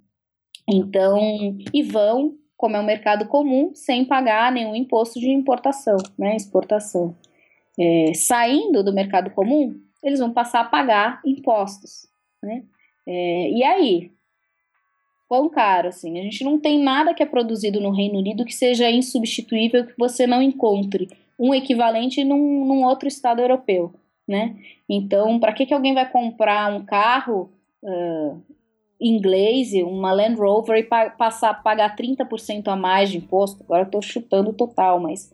Então, 0.69 1.57
e 1.73 1.83
vão, 1.83 2.35
como 2.57 2.75
é 2.75 2.79
um 2.79 2.85
mercado 2.85 3.27
comum, 3.27 3.71
sem 3.75 4.03
pagar 4.03 4.51
nenhum 4.51 4.75
imposto 4.75 5.19
de 5.19 5.29
importação, 5.29 5.97
né, 6.17 6.35
exportação. 6.35 7.15
É, 7.79 8.11
saindo 8.15 8.83
do 8.83 8.91
mercado 8.91 9.29
comum, 9.29 9.79
eles 10.03 10.19
vão 10.19 10.33
passar 10.33 10.61
a 10.61 10.65
pagar 10.65 11.21
impostos. 11.23 12.07
Né? 12.41 12.63
É, 13.05 13.51
e 13.51 13.63
aí? 13.63 14.11
Quão 15.27 15.49
caro, 15.49 15.89
assim? 15.89 16.19
A 16.19 16.23
gente 16.23 16.43
não 16.43 16.59
tem 16.59 16.81
nada 16.81 17.13
que 17.13 17.21
é 17.21 17.25
produzido 17.25 17.79
no 17.79 17.91
Reino 17.91 18.17
Unido 18.17 18.45
que 18.45 18.55
seja 18.55 18.89
insubstituível, 18.89 19.85
que 19.85 19.93
você 19.97 20.25
não 20.25 20.41
encontre 20.41 21.09
um 21.37 21.53
equivalente 21.53 22.23
num, 22.23 22.65
num 22.65 22.83
outro 22.83 23.07
estado 23.07 23.41
europeu, 23.41 23.93
né? 24.27 24.55
Então, 24.89 25.39
para 25.39 25.53
que, 25.53 25.65
que 25.65 25.73
alguém 25.73 25.93
vai 25.93 26.09
comprar 26.09 26.73
um 26.73 26.83
carro 26.83 27.51
uh, 27.83 28.41
inglês, 28.99 29.73
uma 29.73 30.11
Land 30.11 30.39
Rover, 30.39 30.77
e 30.77 30.83
pa 30.83 31.09
passar 31.09 31.61
pagar 31.61 31.95
30% 31.95 32.67
a 32.67 32.75
mais 32.75 33.09
de 33.09 33.17
imposto? 33.17 33.63
Agora 33.63 33.81
eu 33.81 33.85
estou 33.85 34.01
chutando 34.01 34.53
total, 34.53 34.99
mas 34.99 35.33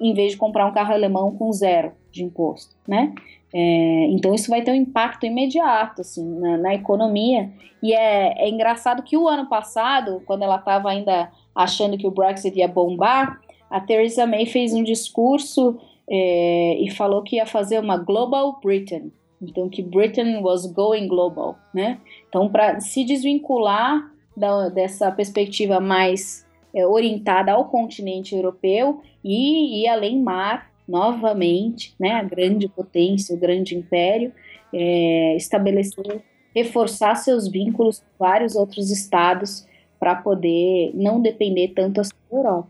em 0.00 0.14
vez 0.14 0.32
de 0.32 0.38
comprar 0.38 0.66
um 0.66 0.72
carro 0.72 0.92
alemão 0.92 1.36
com 1.36 1.52
zero 1.52 1.92
de 2.10 2.24
imposto, 2.24 2.74
né? 2.86 3.14
É, 3.54 4.06
então 4.10 4.34
isso 4.34 4.50
vai 4.50 4.62
ter 4.62 4.70
um 4.70 4.74
impacto 4.74 5.26
imediato 5.26 6.00
assim 6.00 6.26
na, 6.40 6.56
na 6.56 6.74
economia 6.74 7.50
e 7.82 7.92
é, 7.92 8.44
é, 8.44 8.48
engraçado 8.48 9.02
que 9.02 9.16
o 9.16 9.28
ano 9.28 9.48
passado, 9.48 10.22
quando 10.24 10.42
ela 10.42 10.56
estava 10.56 10.88
ainda 10.88 11.30
achando 11.54 11.98
que 11.98 12.06
o 12.06 12.10
Brexit 12.10 12.56
ia 12.56 12.68
bombar, 12.68 13.40
a 13.68 13.80
Theresa 13.80 14.24
May 14.26 14.46
fez 14.46 14.72
um 14.72 14.84
discurso 14.84 15.78
é, 16.08 16.76
e 16.78 16.90
falou 16.90 17.22
que 17.22 17.36
ia 17.36 17.46
fazer 17.46 17.80
uma 17.80 17.96
Global 17.96 18.60
Britain. 18.62 19.10
Então, 19.40 19.68
que 19.68 19.82
Britain 19.82 20.38
was 20.40 20.66
going 20.66 21.08
global, 21.08 21.58
né? 21.74 21.98
Então, 22.32 22.48
para 22.48 22.80
se 22.80 23.04
desvincular 23.04 24.10
da, 24.34 24.70
dessa 24.70 25.12
perspectiva 25.12 25.78
mais 25.78 26.46
é, 26.74 26.86
orientada 26.86 27.52
ao 27.52 27.66
continente 27.66 28.34
europeu 28.34 29.02
e 29.22 29.82
ir 29.82 29.88
além 29.88 30.18
mar, 30.18 30.72
novamente, 30.88 31.94
né? 32.00 32.12
A 32.12 32.22
grande 32.22 32.68
potência, 32.68 33.34
o 33.34 33.38
grande 33.38 33.76
império, 33.76 34.32
é, 34.72 35.36
estabelecer, 35.36 36.22
reforçar 36.54 37.16
seus 37.16 37.46
vínculos 37.46 37.98
com 37.98 38.24
vários 38.24 38.56
outros 38.56 38.90
estados 38.90 39.66
para 40.00 40.14
poder 40.14 40.90
não 40.94 41.20
depender 41.20 41.74
tanto 41.76 42.00
assim 42.00 42.14
da 42.30 42.38
Europa. 42.38 42.68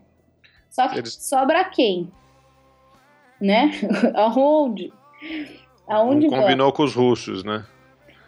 Só 0.68 0.88
que 0.88 0.98
Eles... 0.98 1.14
sobra 1.14 1.64
quem? 1.66 2.10
Né? 3.40 3.70
Aonde? 4.14 4.92
Aonde 5.86 6.26
Não 6.26 6.40
combinou 6.40 6.66
vai? 6.66 6.76
com 6.76 6.82
os 6.82 6.96
russos, 6.96 7.44
né? 7.44 7.64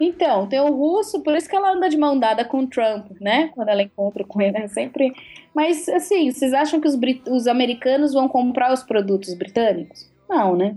Então, 0.05 0.47
tem 0.47 0.61
o 0.61 0.71
russo, 0.71 1.23
por 1.23 1.35
isso 1.35 1.49
que 1.49 1.57
ela 1.57 1.73
anda 1.73 1.89
de 1.89 1.97
mão 1.97 2.19
dada 2.19 2.45
com 2.45 2.59
o 2.59 2.67
Trump, 2.67 3.07
né? 3.21 3.49
Quando 3.55 3.69
ela 3.71 3.83
encontra 3.83 4.23
com 4.23 4.41
ele, 4.41 4.59
é 4.59 4.69
sempre. 4.69 5.15
Mas, 5.55 5.89
assim, 5.89 6.31
vocês 6.31 6.53
acham 6.53 6.79
que 6.79 6.87
os, 6.87 6.95
brit... 6.95 7.23
os 7.31 7.47
americanos 7.47 8.13
vão 8.13 8.29
comprar 8.29 8.73
os 8.73 8.83
produtos 8.83 9.33
britânicos? 9.35 10.11
Não, 10.29 10.55
né? 10.55 10.77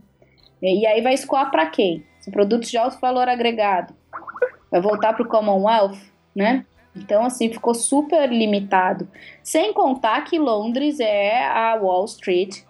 E 0.61 0.87
aí 0.87 1.01
vai 1.01 1.13
escoar 1.13 1.51
para 1.51 1.65
quem? 1.65 2.05
São 2.21 2.31
produtos 2.31 2.69
de 2.69 2.77
alto 2.77 2.99
valor 2.99 3.27
agregado. 3.27 3.93
Vai 4.71 4.81
voltar 4.81 5.13
para 5.13 5.23
o 5.23 5.27
Commonwealth, 5.27 5.97
né? 6.33 6.65
Então, 6.95 7.25
assim, 7.25 7.49
ficou 7.51 7.73
super 7.73 8.31
limitado. 8.31 9.09
Sem 9.43 9.73
contar 9.73 10.23
que 10.23 10.39
Londres 10.39 10.99
é 10.99 11.45
a 11.45 11.75
Wall 11.75 12.05
Street 12.05 12.61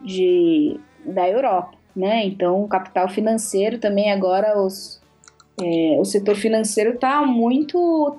de, 0.00 0.78
da 1.04 1.28
Europa, 1.28 1.76
né? 1.94 2.24
Então, 2.26 2.62
o 2.62 2.68
capital 2.68 3.08
financeiro 3.08 3.78
também 3.78 4.10
agora, 4.12 4.60
os, 4.60 4.99
é, 5.62 5.98
o 5.98 6.04
setor 6.04 6.36
financeiro 6.36 6.94
está 6.94 7.24
muito, 7.24 8.16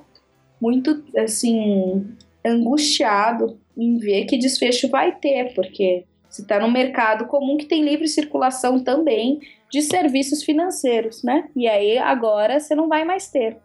muito, 0.59 1.03
assim, 1.17 2.05
angustiado 2.45 3.59
em 3.77 3.97
ver 3.97 4.25
que 4.25 4.37
desfecho 4.37 4.89
vai 4.89 5.15
ter, 5.15 5.53
porque 5.53 6.05
você 6.29 6.41
está 6.41 6.59
no 6.59 6.71
mercado 6.71 7.25
comum 7.25 7.57
que 7.57 7.65
tem 7.65 7.83
livre 7.83 8.07
circulação 8.07 8.83
também 8.83 9.39
de 9.69 9.81
serviços 9.81 10.43
financeiros, 10.43 11.23
né? 11.23 11.49
E 11.55 11.67
aí 11.67 11.97
agora 11.97 12.59
você 12.59 12.75
não 12.75 12.87
vai 12.87 13.03
mais 13.03 13.29
ter. 13.29 13.57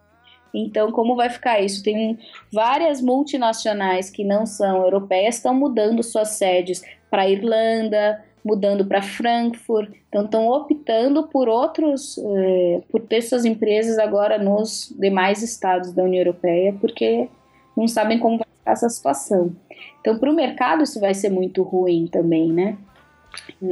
Então, 0.53 0.91
como 0.91 1.15
vai 1.15 1.29
ficar 1.29 1.59
isso? 1.59 1.83
Tem 1.83 2.17
várias 2.51 3.01
multinacionais 3.01 4.09
que 4.09 4.23
não 4.23 4.45
são 4.45 4.81
europeias 4.83 5.35
estão 5.35 5.53
mudando 5.53 6.01
suas 6.01 6.29
sedes 6.29 6.81
para 7.09 7.29
Irlanda, 7.29 8.23
mudando 8.43 8.85
para 8.85 9.01
Frankfurt, 9.01 9.91
então 10.07 10.25
estão 10.25 10.47
optando 10.47 11.27
por 11.27 11.49
outros, 11.49 12.17
eh, 12.17 12.81
por 12.89 13.01
ter 13.01 13.21
suas 13.21 13.45
empresas 13.45 13.97
agora 13.99 14.37
nos 14.37 14.93
demais 14.97 15.41
estados 15.41 15.91
da 15.91 16.03
União 16.03 16.21
Europeia, 16.21 16.73
porque 16.79 17.27
não 17.75 17.87
sabem 17.87 18.19
como 18.19 18.37
vai 18.37 18.47
ficar 18.57 18.71
essa 18.71 18.89
situação. 18.89 19.55
Então, 19.99 20.17
para 20.17 20.31
o 20.31 20.35
mercado 20.35 20.83
isso 20.83 20.99
vai 20.99 21.13
ser 21.13 21.29
muito 21.29 21.61
ruim 21.63 22.07
também, 22.07 22.51
né? 22.51 22.77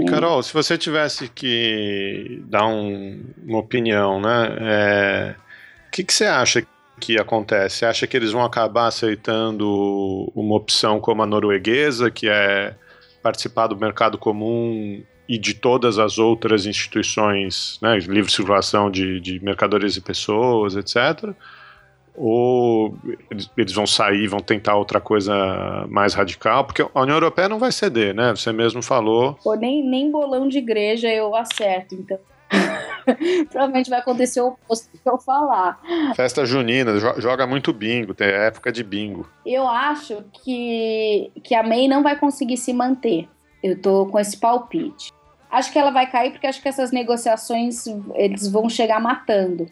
Carol, 0.07 0.43
se 0.43 0.53
você 0.53 0.77
tivesse 0.77 1.27
que 1.29 2.43
dar 2.47 2.67
um, 2.67 3.23
uma 3.43 3.59
opinião, 3.59 4.21
né? 4.21 4.57
É, 4.59 5.35
o 5.87 5.91
que, 5.91 6.03
que 6.03 6.13
você 6.13 6.25
acha 6.25 6.65
que 6.99 7.19
acontece? 7.19 7.77
Você 7.77 7.85
acha 7.85 8.07
que 8.07 8.15
eles 8.15 8.31
vão 8.31 8.43
acabar 8.43 8.87
aceitando 8.87 10.31
uma 10.35 10.55
opção 10.55 10.99
como 10.99 11.23
a 11.23 11.25
norueguesa, 11.25 12.11
que 12.11 12.27
é 12.27 12.75
participar 13.25 13.65
do 13.65 13.75
mercado 13.75 14.19
comum 14.19 15.01
e 15.27 15.39
de 15.39 15.55
todas 15.55 15.97
as 15.97 16.19
outras 16.19 16.67
instituições, 16.67 17.79
né, 17.81 17.97
livre 17.97 18.31
circulação 18.31 18.91
de, 18.91 19.19
de 19.19 19.43
mercadorias 19.43 19.97
e 19.97 20.01
pessoas, 20.01 20.75
etc. 20.75 21.31
Ou 22.13 22.95
eles 23.57 23.73
vão 23.73 23.87
sair, 23.87 24.27
vão 24.27 24.41
tentar 24.41 24.75
outra 24.75 25.01
coisa 25.01 25.33
mais 25.89 26.13
radical, 26.13 26.65
porque 26.65 26.83
a 26.83 27.01
União 27.01 27.15
Europeia 27.15 27.49
não 27.49 27.57
vai 27.57 27.71
ceder, 27.71 28.13
né? 28.13 28.29
Você 28.35 28.53
mesmo 28.53 28.83
falou. 28.83 29.33
Pô, 29.43 29.55
nem, 29.55 29.83
nem 29.83 30.11
bolão 30.11 30.47
de 30.47 30.59
igreja 30.59 31.11
eu 31.11 31.35
acerto, 31.35 31.95
então. 31.95 32.19
Provavelmente 33.49 33.89
vai 33.89 33.99
acontecer 33.99 34.41
o 34.41 34.47
oposto 34.47 34.89
que 34.91 35.09
eu 35.09 35.17
falar. 35.17 35.79
Festa 36.15 36.45
junina, 36.45 36.91
joga 37.17 37.45
muito 37.45 37.71
bingo, 37.71 38.13
tem 38.13 38.27
época 38.27 38.71
de 38.71 38.83
bingo. 38.83 39.27
Eu 39.45 39.67
acho 39.67 40.23
que, 40.43 41.31
que 41.43 41.53
a 41.55 41.63
May 41.63 41.87
não 41.87 42.03
vai 42.03 42.17
conseguir 42.17 42.57
se 42.57 42.73
manter. 42.73 43.27
Eu 43.63 43.79
tô 43.81 44.05
com 44.07 44.19
esse 44.19 44.37
palpite. 44.37 45.11
Acho 45.49 45.71
que 45.71 45.79
ela 45.79 45.91
vai 45.91 46.09
cair 46.09 46.31
porque 46.31 46.47
acho 46.47 46.61
que 46.61 46.67
essas 46.67 46.91
negociações 46.91 47.85
eles 48.15 48.47
vão 48.47 48.69
chegar 48.69 48.99
matando. 48.99 49.67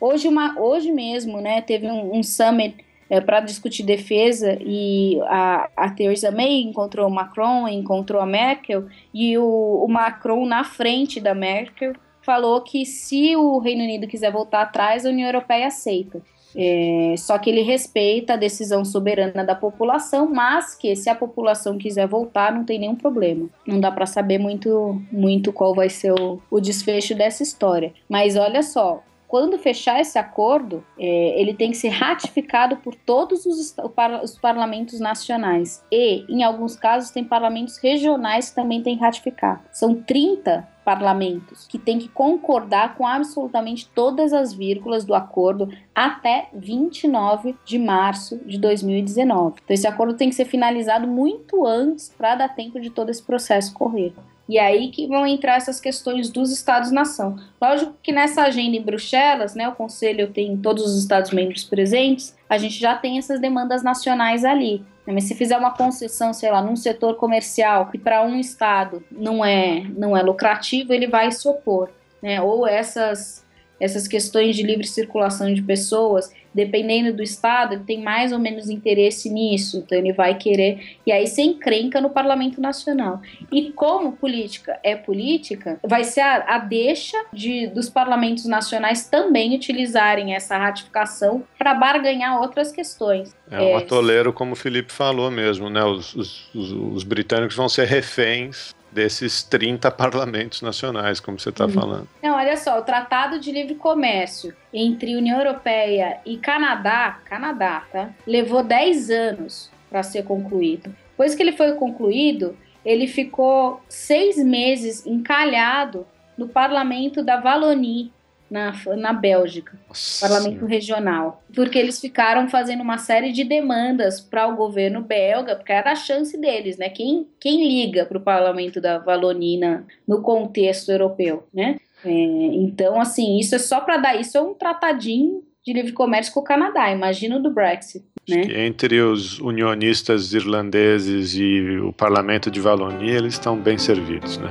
Hoje, 0.00 0.28
uma, 0.28 0.58
hoje 0.58 0.92
mesmo, 0.92 1.40
né, 1.40 1.60
teve 1.60 1.86
um, 1.86 2.16
um 2.16 2.22
summit 2.22 2.84
é, 3.08 3.20
para 3.20 3.40
discutir 3.40 3.82
defesa 3.82 4.58
e 4.60 5.20
a, 5.24 5.68
a 5.76 5.90
Theresa 5.90 6.30
May 6.30 6.60
encontrou 6.60 7.06
o 7.06 7.10
Macron, 7.10 7.68
encontrou 7.68 8.20
a 8.20 8.26
Merkel 8.26 8.86
e 9.12 9.38
o, 9.38 9.84
o 9.84 9.88
Macron 9.88 10.44
na 10.46 10.64
frente 10.64 11.20
da 11.20 11.34
Merkel 11.34 11.94
falou 12.26 12.60
que 12.60 12.84
se 12.84 13.36
o 13.36 13.58
Reino 13.58 13.84
Unido 13.84 14.08
quiser 14.08 14.32
voltar 14.32 14.62
atrás, 14.62 15.06
a 15.06 15.10
União 15.10 15.28
Europeia 15.28 15.68
aceita. 15.68 16.20
É, 16.58 17.14
só 17.18 17.38
que 17.38 17.50
ele 17.50 17.62
respeita 17.62 18.32
a 18.32 18.36
decisão 18.36 18.84
soberana 18.84 19.44
da 19.44 19.54
população, 19.54 20.28
mas 20.32 20.74
que 20.74 20.96
se 20.96 21.08
a 21.08 21.14
população 21.14 21.78
quiser 21.78 22.08
voltar, 22.08 22.52
não 22.52 22.64
tem 22.64 22.78
nenhum 22.78 22.96
problema. 22.96 23.48
Não 23.66 23.78
dá 23.78 23.92
para 23.92 24.06
saber 24.06 24.38
muito, 24.38 25.00
muito 25.12 25.52
qual 25.52 25.74
vai 25.74 25.88
ser 25.88 26.12
o, 26.12 26.40
o 26.50 26.60
desfecho 26.60 27.14
dessa 27.14 27.42
história. 27.42 27.92
Mas 28.08 28.36
olha 28.36 28.62
só, 28.62 29.02
quando 29.28 29.58
fechar 29.58 30.00
esse 30.00 30.18
acordo, 30.18 30.84
é, 30.98 31.40
ele 31.40 31.54
tem 31.54 31.70
que 31.70 31.76
ser 31.76 31.88
ratificado 31.88 32.76
por 32.76 32.94
todos 32.94 33.44
os, 33.44 33.74
os, 34.22 34.38
parlamentos 34.38 35.00
nacionais. 35.00 35.84
E, 35.90 36.24
em 36.28 36.44
alguns 36.44 36.76
casos, 36.76 37.10
tem 37.10 37.24
parlamentos 37.24 37.76
regionais 37.78 38.50
que 38.50 38.56
também 38.56 38.82
têm 38.82 38.96
que 38.96 39.02
ratificar. 39.02 39.64
São 39.72 39.94
30 39.94 40.66
parlamentos 40.84 41.66
que 41.66 41.78
têm 41.78 41.98
que 41.98 42.08
concordar 42.08 42.94
com 42.96 43.04
absolutamente 43.04 43.88
todas 43.88 44.32
as 44.32 44.52
vírgulas 44.52 45.04
do 45.04 45.14
acordo 45.14 45.68
até 45.92 46.48
29 46.54 47.56
de 47.64 47.76
março 47.76 48.38
de 48.46 48.56
2019. 48.56 49.56
Então, 49.64 49.74
esse 49.74 49.86
acordo 49.88 50.14
tem 50.14 50.28
que 50.28 50.36
ser 50.36 50.44
finalizado 50.44 51.08
muito 51.08 51.66
antes 51.66 52.14
para 52.16 52.36
dar 52.36 52.54
tempo 52.54 52.80
de 52.80 52.90
todo 52.90 53.10
esse 53.10 53.22
processo 53.22 53.74
correr. 53.74 54.14
E 54.48 54.58
aí 54.58 54.90
que 54.90 55.06
vão 55.06 55.26
entrar 55.26 55.56
essas 55.56 55.80
questões 55.80 56.30
dos 56.30 56.52
Estados-nação. 56.52 57.36
Lógico 57.60 57.94
que 58.02 58.12
nessa 58.12 58.42
agenda 58.42 58.76
em 58.76 58.82
Bruxelas, 58.82 59.54
né, 59.54 59.68
o 59.68 59.74
Conselho 59.74 60.30
tem 60.30 60.56
todos 60.56 60.84
os 60.84 60.98
Estados-membros 60.98 61.64
presentes, 61.64 62.36
a 62.48 62.56
gente 62.56 62.78
já 62.78 62.94
tem 62.94 63.18
essas 63.18 63.40
demandas 63.40 63.82
nacionais 63.82 64.44
ali. 64.44 64.84
Mas 65.06 65.24
se 65.24 65.34
fizer 65.34 65.56
uma 65.56 65.70
concessão, 65.70 66.32
sei 66.32 66.50
lá, 66.50 66.60
num 66.60 66.74
setor 66.74 67.14
comercial 67.14 67.86
que 67.86 67.98
para 67.98 68.22
um 68.22 68.38
estado 68.40 69.04
não 69.10 69.44
é, 69.44 69.84
não 69.96 70.16
é 70.16 70.22
lucrativo, 70.22 70.92
ele 70.92 71.06
vai 71.06 71.30
se 71.30 71.46
opor. 71.48 71.90
Né? 72.20 72.40
Ou 72.40 72.66
essas, 72.66 73.44
essas 73.78 74.08
questões 74.08 74.56
de 74.56 74.62
livre 74.62 74.86
circulação 74.86 75.52
de 75.52 75.62
pessoas, 75.62 76.32
dependendo 76.54 77.12
do 77.12 77.22
estado, 77.22 77.74
ele 77.74 77.84
tem 77.84 78.02
mais 78.02 78.32
ou 78.32 78.38
menos 78.38 78.70
interesse 78.70 79.28
nisso, 79.28 79.78
então 79.78 79.98
ele 79.98 80.12
vai 80.12 80.36
querer. 80.36 80.96
E 81.06 81.12
aí 81.12 81.26
você 81.26 81.42
encrenca 81.42 82.00
no 82.00 82.08
Parlamento 82.08 82.60
Nacional. 82.60 83.20
E 83.52 83.70
como 83.72 84.12
política 84.12 84.80
é 84.82 84.96
política, 84.96 85.78
vai 85.84 86.02
ser 86.04 86.22
a, 86.22 86.56
a 86.56 86.58
deixa 86.58 87.22
de, 87.32 87.66
dos 87.66 87.90
parlamentos 87.90 88.46
nacionais 88.46 89.06
também 89.06 89.54
utilizarem 89.54 90.34
essa 90.34 90.56
ratificação 90.56 91.44
para 91.58 91.74
barganhar 91.74 92.40
outras 92.40 92.72
questões. 92.72 93.36
É 93.50 93.60
um 93.60 93.68
é, 93.68 93.74
atoleiro, 93.74 94.32
como 94.32 94.52
o 94.52 94.56
Felipe 94.56 94.92
falou 94.92 95.30
mesmo, 95.30 95.68
né? 95.68 95.84
Os, 95.84 96.14
os, 96.14 96.54
os, 96.54 96.72
os 96.72 97.04
britânicos 97.04 97.54
vão 97.54 97.68
ser 97.68 97.86
reféns 97.86 98.74
desses 98.96 99.42
30 99.42 99.90
parlamentos 99.90 100.62
nacionais, 100.62 101.20
como 101.20 101.38
você 101.38 101.50
está 101.50 101.66
uhum. 101.66 101.70
falando. 101.70 102.08
Não, 102.22 102.34
olha 102.34 102.56
só, 102.56 102.78
o 102.78 102.82
Tratado 102.82 103.38
de 103.38 103.52
Livre 103.52 103.74
Comércio 103.74 104.56
entre 104.72 105.14
União 105.14 105.38
Europeia 105.38 106.18
e 106.24 106.38
Canadá, 106.38 107.20
Canadá, 107.26 107.84
tá? 107.92 108.08
Levou 108.26 108.64
10 108.64 109.10
anos 109.10 109.70
para 109.90 110.02
ser 110.02 110.24
concluído. 110.24 110.94
Depois 111.10 111.34
que 111.34 111.42
ele 111.42 111.52
foi 111.52 111.74
concluído, 111.74 112.56
ele 112.84 113.06
ficou 113.06 113.82
seis 113.86 114.38
meses 114.38 115.06
encalhado 115.06 116.06
no 116.36 116.48
parlamento 116.48 117.22
da 117.22 117.38
Wallonie, 117.38 118.10
na, 118.50 118.72
na 118.96 119.12
Bélgica, 119.12 119.78
Nossa. 119.88 120.26
parlamento 120.26 120.64
regional, 120.64 121.42
porque 121.54 121.78
eles 121.78 122.00
ficaram 122.00 122.48
fazendo 122.48 122.82
uma 122.82 122.98
série 122.98 123.32
de 123.32 123.44
demandas 123.44 124.20
para 124.20 124.46
o 124.46 124.56
governo 124.56 125.00
belga, 125.00 125.56
porque 125.56 125.72
era 125.72 125.92
a 125.92 125.96
chance 125.96 126.38
deles, 126.38 126.76
né? 126.78 126.88
Quem, 126.88 127.26
quem 127.40 127.66
liga 127.66 128.04
para 128.04 128.18
o 128.18 128.22
parlamento 128.22 128.80
da 128.80 128.98
Valonina 128.98 129.86
no 130.06 130.22
contexto 130.22 130.90
europeu, 130.90 131.46
né? 131.52 131.76
É, 132.04 132.10
então, 132.10 133.00
assim, 133.00 133.38
isso 133.38 133.54
é 133.54 133.58
só 133.58 133.80
para 133.80 133.96
dar, 133.96 134.20
isso 134.20 134.36
é 134.36 134.40
um 134.40 134.54
tratadinho 134.54 135.42
de 135.64 135.72
livre 135.72 135.92
comércio 135.92 136.32
com 136.32 136.40
o 136.40 136.44
Canadá, 136.44 136.92
imagina 136.92 137.36
o 137.36 137.42
do 137.42 137.50
Brexit. 137.50 138.04
Né? 138.28 138.66
entre 138.66 139.00
os 139.00 139.38
unionistas 139.38 140.32
irlandeses 140.32 141.36
e 141.36 141.78
o 141.78 141.92
parlamento 141.92 142.50
de 142.50 142.60
Valonia, 142.60 143.16
eles 143.16 143.34
estão 143.34 143.56
bem 143.56 143.78
servidos, 143.78 144.36
né? 144.38 144.50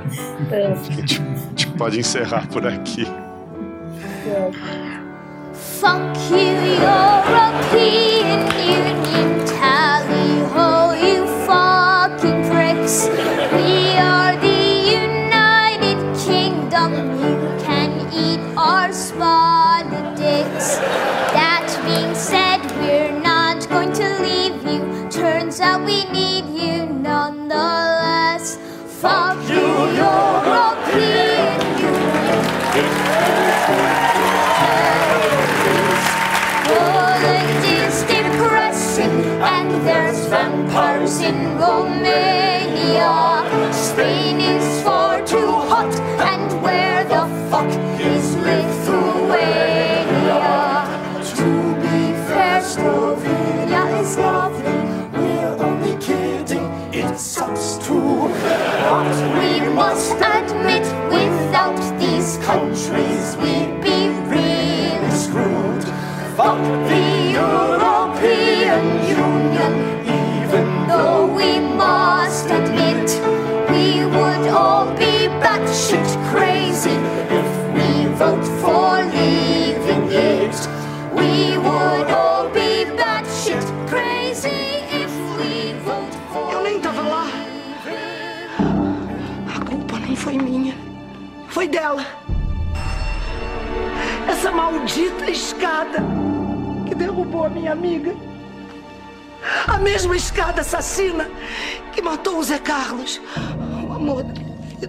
É. 0.50 0.66
A, 0.68 0.74
gente, 0.74 1.20
a 1.20 1.48
gente 1.50 1.66
pode 1.76 1.98
encerrar 2.00 2.48
por 2.48 2.66
aqui. 2.66 3.04
Fuck 4.26 6.16
you, 6.30 6.58
European 6.82 8.40
Union, 8.58 9.46
tally 9.46 10.42
ho, 10.50 10.92
you 10.94 11.26
fucking 11.46 12.42
pricks. 12.50 13.06
We 13.52 13.96
are 13.96 14.34
the 14.40 14.90
United 15.06 15.98
Kingdom, 16.26 16.92
you 17.22 17.36
can 17.64 18.12
eat 18.12 18.40
our 18.58 18.92
spotted 18.92 20.16
dicks. 20.16 20.78
That 21.30 21.68
being 21.84 22.14
said, 22.16 22.64
we're 22.80 23.16
not 23.20 23.68
going 23.68 23.92
to 23.92 24.08
leave 24.22 24.60
you. 24.66 25.08
Turns 25.08 25.60
out 25.60 25.84
we 25.84 26.04
need 26.10 26.46
you 26.46 26.86
nonetheless. 26.86 28.58
Fuck 29.00 29.38
you, 29.48 29.75
in 41.28 41.58
Romania. 41.58 43.12
Spain 43.72 44.40
is 44.40 44.82
far 44.82 45.24
too 45.26 45.52
hot, 45.70 45.92
and 46.32 46.48
where 46.62 47.02
the 47.04 47.22
fuck 47.50 47.70
is 48.00 48.36
Lithuania? 48.36 49.66
To 51.36 51.48
be 51.82 51.98
fair, 52.28 52.60
Slovenia 52.62 53.84
is 54.00 54.16
lovely. 54.16 54.78
We're 55.18 55.56
only 55.68 55.96
kidding, 56.06 56.66
it 56.92 57.18
sucks 57.18 57.78
too. 57.84 58.28
But 58.90 59.16
we 59.38 59.50
must 59.74 60.25
dela. 91.76 92.06
Essa 94.26 94.50
maldita 94.50 95.30
escada 95.30 96.02
que 96.86 96.94
derrubou 96.94 97.44
a 97.44 97.50
minha 97.50 97.72
amiga. 97.72 98.14
A 99.66 99.78
mesma 99.78 100.16
escada 100.16 100.62
assassina 100.62 101.28
que 101.92 102.00
matou 102.00 102.38
o 102.38 102.42
Zé 102.42 102.58
Carlos, 102.58 103.20
o 103.88 103.92
amor 103.92 104.22
da 104.22 104.32
minha 104.32 104.56
vida. 104.68 104.88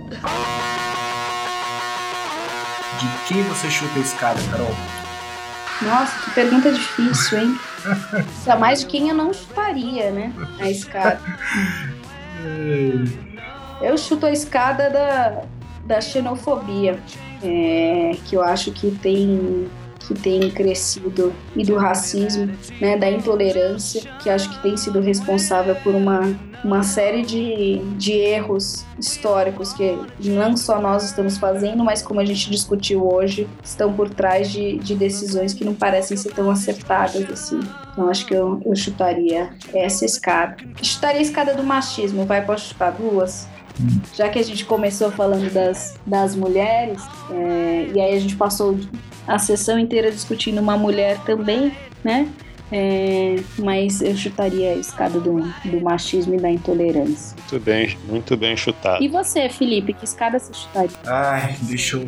De 3.00 3.08
quem 3.28 3.44
você 3.44 3.70
chuta 3.70 4.00
a 4.00 4.02
escada, 4.02 4.40
Carol? 4.50 4.76
Nossa, 5.82 6.20
que 6.24 6.32
pergunta 6.32 6.72
difícil, 6.72 7.40
hein? 7.40 7.60
Ainda 8.40 8.56
mais 8.56 8.80
de 8.80 8.86
quem 8.88 9.10
eu 9.10 9.16
não 9.16 9.34
chutaria, 9.34 10.10
né? 10.10 10.34
A 10.60 10.70
escada. 10.70 11.22
Eu 13.80 13.96
chuto 13.96 14.26
a 14.26 14.32
escada 14.32 14.90
da, 14.90 15.44
da 15.88 16.02
xenofobia, 16.02 17.00
é, 17.42 18.12
que 18.26 18.36
eu 18.36 18.44
acho 18.44 18.72
que 18.72 18.92
tem 18.92 19.68
que 20.08 20.14
tem 20.14 20.50
crescido 20.50 21.34
e 21.54 21.66
do 21.66 21.76
racismo, 21.76 22.50
né, 22.80 22.98
da 22.98 23.10
intolerância, 23.12 24.02
que 24.24 24.30
acho 24.30 24.50
que 24.50 24.62
tem 24.62 24.78
sido 24.78 25.02
responsável 25.02 25.76
por 25.76 25.94
uma, 25.94 26.22
uma 26.64 26.82
série 26.82 27.24
de, 27.24 27.80
de 27.98 28.14
erros 28.14 28.86
históricos 28.98 29.74
que 29.74 30.00
não 30.22 30.56
só 30.56 30.80
nós 30.80 31.04
estamos 31.04 31.38
fazendo, 31.38 31.84
mas 31.84 32.02
como 32.02 32.22
a 32.22 32.26
gente 32.26 32.50
discutiu 32.50 33.06
hoje, 33.06 33.50
estão 33.62 33.92
por 33.92 34.10
trás 34.10 34.50
de, 34.50 34.78
de 34.78 34.96
decisões 34.96 35.54
que 35.54 35.66
não 35.66 35.74
parecem 35.74 36.16
ser 36.16 36.34
tão 36.34 36.50
acertadas 36.50 37.30
assim. 37.30 37.60
Então 37.92 38.10
acho 38.10 38.26
que 38.26 38.34
eu, 38.34 38.62
eu 38.66 38.76
chutaria 38.78 39.50
essa 39.74 40.06
escada. 40.06 40.56
Chutaria 40.82 41.20
a 41.20 41.24
escada 41.24 41.54
do 41.54 41.64
machismo, 41.64 42.26
vai 42.26 42.46
para 42.46 42.58
chutar 42.58 42.92
duas? 42.92 43.46
Já 44.16 44.30
que 44.30 44.40
a 44.40 44.44
gente 44.44 44.66
começou 44.66 45.12
falando 45.12 45.52
das, 45.54 45.96
das 46.06 46.36
mulheres, 46.36 47.02
é, 47.32 47.88
e 47.94 48.02
aí 48.02 48.16
a 48.16 48.20
gente 48.20 48.36
passou 48.36 48.78
a 49.28 49.38
sessão 49.40 49.78
inteira 49.78 50.12
discutindo 50.12 50.60
uma 50.60 50.78
mulher 50.78 51.20
também, 51.26 51.72
né? 52.04 52.28
É, 52.70 53.38
mas 53.60 54.02
eu 54.02 54.14
chutaria 54.18 54.72
a 54.72 54.76
escada 54.76 55.20
do, 55.22 55.40
do 55.64 55.82
machismo 55.82 56.36
e 56.36 56.38
da 56.38 56.50
intolerância. 56.50 57.34
Muito 57.50 57.64
bem, 57.64 57.98
muito 58.10 58.36
bem 58.36 58.58
chutado. 58.58 59.02
E 59.02 59.08
você, 59.08 59.48
Felipe, 59.48 59.94
que 59.94 60.04
escada 60.04 60.38
você 60.38 60.54
chutaria? 60.54 60.90
Ai, 61.06 61.56
deixa 61.62 61.96
eu, 61.96 62.06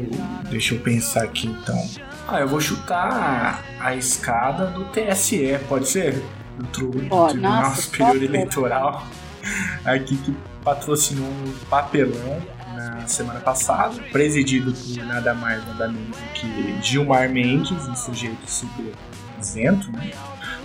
deixa 0.50 0.76
eu 0.76 0.80
pensar 0.82 1.24
aqui 1.24 1.48
então. 1.48 1.82
Ah, 2.28 2.42
eu 2.42 2.48
vou 2.48 2.60
chutar 2.60 3.64
a 3.80 3.96
escada 3.96 4.66
do 4.68 4.84
TSE, 4.86 5.58
pode 5.70 5.88
ser? 5.88 6.22
Do 6.58 6.66
Tru- 6.68 6.90
Tribunal 6.92 7.32
nossa, 7.62 7.82
Superior 7.82 8.14
por 8.14 8.52
favor. 8.52 9.04
Aqui 9.86 10.18
que 10.18 10.34
patrocinou 10.64 11.28
um 11.28 11.54
papelão 11.70 12.42
na 12.76 13.08
semana 13.08 13.40
passada, 13.40 13.96
presidido 14.12 14.72
por 14.74 15.06
nada 15.06 15.34
mais 15.34 15.66
nada 15.68 15.88
menos 15.88 16.16
do 16.18 16.34
que 16.34 16.78
Gilmar 16.82 17.30
Mendes, 17.30 17.88
um 17.88 17.96
sujeito 17.96 18.50
super 18.50 18.94
isento, 19.40 19.92
né? 19.92 20.12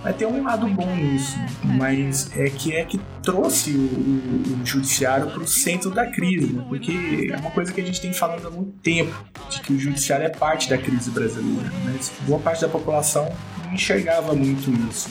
Mas 0.03 0.15
tem 0.17 0.27
um 0.27 0.43
lado 0.43 0.67
bom 0.67 0.95
nisso, 0.95 1.35
mas 1.63 2.29
é 2.37 2.47
que 2.49 2.71
é 2.75 2.85
que 2.85 2.99
trouxe 3.23 3.71
o, 3.71 3.79
o- 3.79 4.61
o 4.61 4.65
judiciário 4.65 5.31
para 5.31 5.41
o 5.41 5.47
centro 5.47 5.89
da 5.89 6.05
crise, 6.05 6.53
né? 6.53 6.63
porque 6.69 7.29
é 7.33 7.37
uma 7.37 7.49
coisa 7.49 7.73
que 7.73 7.81
a 7.81 7.83
gente 7.83 7.99
tem 7.99 8.13
falando 8.13 8.47
há 8.47 8.51
muito 8.51 8.73
tempo, 8.83 9.15
de 9.49 9.61
que 9.61 9.73
o 9.73 9.79
judiciário 9.79 10.25
é 10.25 10.29
parte 10.29 10.69
da 10.69 10.77
crise 10.77 11.09
brasileira, 11.09 11.71
mas 11.85 12.11
boa 12.27 12.39
parte 12.39 12.61
da 12.61 12.69
população 12.69 13.27
enxergava 13.73 14.33
muito 14.33 14.69
isso. 14.89 15.09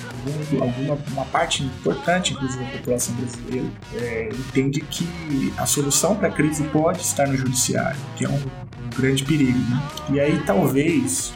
Algum- 0.61 0.63
Alguma 0.63 0.99
uma 1.13 1.25
parte 1.27 1.63
importante, 1.63 2.33
inclusive, 2.33 2.65
da 2.65 2.71
população 2.73 3.15
brasileira 3.17 3.67
é, 3.95 4.29
entende 4.33 4.81
que 4.83 5.53
a 5.59 5.67
solução 5.67 6.15
para 6.17 6.29
a 6.29 6.31
crise 6.31 6.63
pode 6.65 7.01
estar 7.01 7.27
no 7.27 7.37
judiciário, 7.37 7.99
que 8.17 8.25
é 8.25 8.29
um, 8.29 8.35
um 8.37 8.91
grande 8.97 9.25
perigo. 9.25 9.59
Né? 9.59 9.83
E 10.11 10.21
aí 10.21 10.39
talvez 10.47 11.33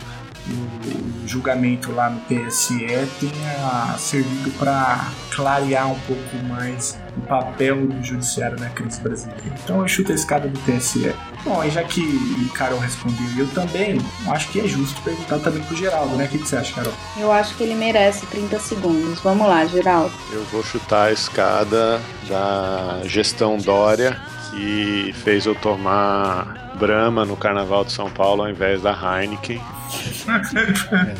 o 0.53 1.27
julgamento 1.27 1.93
lá 1.93 2.11
no 2.11 2.21
TSE 2.21 2.87
tenha 3.21 3.95
servido 3.99 4.51
para 4.59 5.11
clarear 5.31 5.91
um 5.91 5.99
pouco 6.01 6.37
mais 6.49 6.99
o 7.17 7.21
papel 7.23 7.87
do 7.87 8.03
judiciário 8.03 8.59
na 8.59 8.69
crise 8.71 9.01
brasileira. 9.01 9.43
Então 9.63 9.81
eu 9.83 9.89
chuto 9.89 10.13
a 10.13 10.15
escada 10.15 10.49
do 10.49 10.59
TSE. 10.61 11.15
Bom, 11.45 11.63
e 11.63 11.71
já 11.71 11.85
que 11.85 12.01
o 12.01 12.53
Carol 12.53 12.79
respondeu 12.79 13.27
e 13.37 13.41
eu 13.41 13.49
também, 13.49 14.01
acho 14.29 14.49
que 14.51 14.61
é 14.61 14.67
justo 14.67 15.01
perguntar 15.03 15.39
também 15.39 15.63
pro 15.63 15.77
Geraldo, 15.77 16.17
né? 16.17 16.25
O 16.25 16.29
que, 16.29 16.39
que 16.39 16.49
você 16.49 16.57
acha, 16.57 16.75
Carol? 16.75 16.93
Eu 17.17 17.31
acho 17.31 17.55
que 17.57 17.63
ele 17.63 17.75
merece 17.75 18.27
30 18.27 18.59
segundos. 18.59 19.21
Vamos 19.21 19.47
lá, 19.47 19.65
Geraldo. 19.67 20.13
Eu 20.33 20.43
vou 20.45 20.63
chutar 20.63 21.09
a 21.09 21.13
escada 21.13 22.01
da 22.29 23.01
gestão 23.05 23.57
Dória, 23.59 24.21
que 24.51 25.13
fez 25.23 25.47
eu 25.47 25.55
tomar 25.55 26.73
Brahma 26.79 27.25
no 27.25 27.37
Carnaval 27.37 27.85
de 27.85 27.93
São 27.93 28.11
Paulo 28.11 28.43
ao 28.43 28.51
invés 28.51 28.83
da 28.83 28.93
Heineken. 28.93 29.61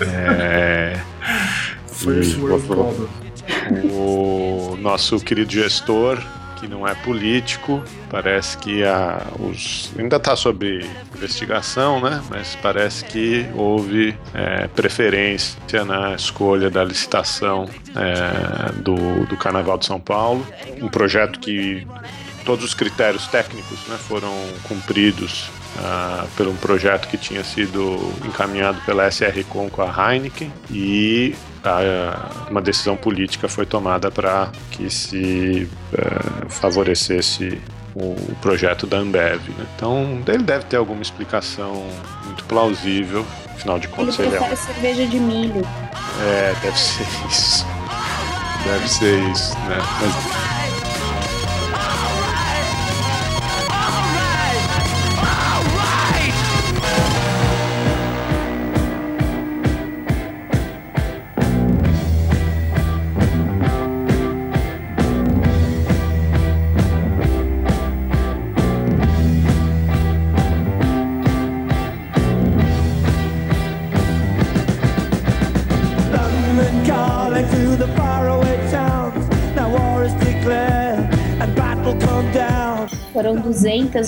É, 0.01 0.99
First 1.87 2.39
World 2.39 2.67
vou- 2.67 2.77
Problem. 2.77 3.09
o 3.93 4.77
nosso 4.81 5.19
querido 5.21 5.53
gestor, 5.53 6.19
que 6.61 6.67
não 6.67 6.87
é 6.87 6.95
político, 6.97 7.83
parece 8.11 8.59
que 8.59 8.83
a, 8.85 9.23
os, 9.39 9.93
ainda 9.99 10.17
está 10.17 10.35
sob 10.35 10.85
investigação, 11.15 12.01
né? 12.01 12.21
Mas 12.29 12.57
parece 12.61 13.05
que 13.05 13.47
houve 13.55 14.17
é, 14.35 14.67
preferência 14.69 15.85
na 15.85 16.15
escolha 16.15 16.69
da 16.69 16.83
licitação 16.85 17.69
é, 17.95 18.73
do, 18.83 19.25
do 19.27 19.37
Carnaval 19.37 19.79
de 19.79 19.87
São 19.87 20.01
Paulo, 20.01 20.45
um 20.83 20.89
projeto 20.89 21.39
que 21.39 21.87
todos 22.45 22.65
os 22.65 22.75
critérios 22.75 23.27
técnicos 23.29 23.79
né, 23.89 23.97
foram 23.97 24.33
cumpridos 24.65 25.51
ah, 25.79 26.27
pelo 26.37 26.51
um 26.51 26.57
projeto 26.57 27.09
que 27.09 27.17
tinha 27.17 27.45
sido 27.45 28.13
encaminhado 28.25 28.81
pela 28.87 29.09
SRCom 29.09 29.69
com 29.69 29.83
a 29.83 30.13
Heineken 30.13 30.53
e 30.71 31.35
ah, 31.65 32.31
uma 32.51 32.61
decisão 32.61 32.97
política 32.97 33.49
foi 33.49 33.67
tomada 33.67 34.11
para 34.11 34.51
que 34.71 34.89
se 34.91 35.69
eh, 35.93 36.49
favorecesse 36.49 37.61
o 37.95 38.15
projeto 38.41 38.87
da 38.87 38.99
Ambev. 38.99 39.41
né? 39.57 39.67
Então 39.75 40.23
ele 40.27 40.43
deve 40.43 40.65
ter 40.67 40.77
alguma 40.77 41.03
explicação 41.03 41.85
muito 42.25 42.45
plausível, 42.45 43.27
afinal 43.47 43.79
de 43.79 43.89
contas 43.89 44.19
ele 44.19 44.37
é 44.37 44.41
um 44.41 44.57
cerveja 44.57 45.07
de 45.07 45.19
milho. 45.19 45.67
é, 46.23 46.55
deve 46.63 46.79
ser 46.79 47.07
isso. 47.29 47.67
Deve 48.65 48.89
ser 48.89 49.19
isso, 49.31 49.55
né? 49.61 49.79
Mas 50.01 50.58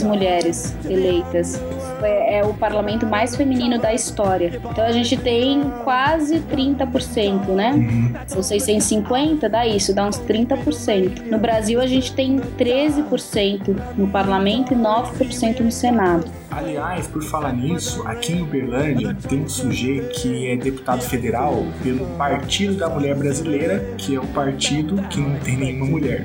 200 0.01 0.03
mulheres 0.03 0.75
eleitas. 0.89 1.61
É, 2.03 2.39
é 2.39 2.45
o 2.45 2.55
parlamento 2.55 3.07
mais 3.07 3.37
feminino 3.37 3.79
da 3.79 3.93
história. 3.93 4.61
Então 4.71 4.85
a 4.85 4.93
gente 4.93 5.17
tem 5.17 5.71
quase 5.85 6.41
30%, 6.41 7.49
né? 7.49 8.25
São 8.27 8.43
650, 8.43 9.49
dá 9.49 9.67
isso, 9.67 9.95
dá 9.95 10.07
uns 10.07 10.19
30%. 10.19 11.27
No 11.31 11.39
Brasil 11.39 11.81
a 11.81 11.87
gente 11.87 12.13
tem 12.15 12.39
13% 12.39 13.77
no 13.97 14.09
parlamento 14.09 14.73
e 14.73 14.77
9% 14.77 15.61
no 15.61 15.71
Senado. 15.71 16.25
Aliás, 16.51 17.07
por 17.07 17.23
falar 17.23 17.53
nisso, 17.53 18.03
aqui 18.07 18.33
em 18.33 18.43
Uberlândia 18.43 19.17
tem 19.29 19.41
um 19.41 19.49
sujeito 19.49 20.21
que 20.21 20.49
é 20.49 20.57
deputado 20.57 21.01
federal 21.01 21.65
pelo 21.83 22.05
Partido 22.17 22.75
da 22.75 22.89
Mulher 22.89 23.15
Brasileira, 23.15 23.79
que 23.97 24.17
é 24.17 24.21
o 24.21 24.27
partido 24.29 25.01
que 25.09 25.21
não 25.21 25.39
tem 25.39 25.57
nenhuma 25.57 25.87
mulher. 25.87 26.25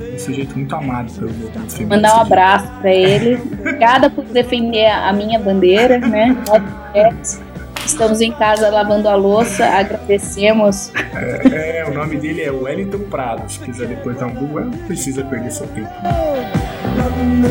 É 0.00 0.14
um 0.14 0.18
sujeito 0.18 0.56
muito 0.56 0.74
amado 0.74 1.12
pelo 1.12 1.28
feminista. 1.30 1.86
Mandar 1.86 2.16
um 2.16 2.20
abraço 2.20 2.70
pra 2.80 2.92
ele. 2.92 3.36
Obrigada 3.36 4.10
por 4.10 4.24
defender 4.24 4.86
a 4.86 5.12
minha 5.12 5.38
bandeira, 5.38 5.98
né? 5.98 6.36
Mulheres 6.88 7.40
Estamos 7.90 8.20
em 8.20 8.30
casa 8.32 8.68
lavando 8.70 9.08
a 9.08 9.16
louça, 9.16 9.66
agradecemos. 9.66 10.92
É, 10.94 11.78
é, 11.78 11.84
o 11.84 11.92
nome 11.92 12.16
dele 12.18 12.42
é 12.42 12.50
Wellington 12.50 13.00
Prado. 13.10 13.50
Se 13.50 13.58
quiser 13.58 13.88
depois 13.88 14.16
dar 14.16 14.26
um 14.26 14.34
Google, 14.34 14.66
não 14.66 14.78
precisa 14.86 15.24
perder 15.24 15.50
seu 15.50 15.66
tempo. 15.68 15.90
London 16.96 17.50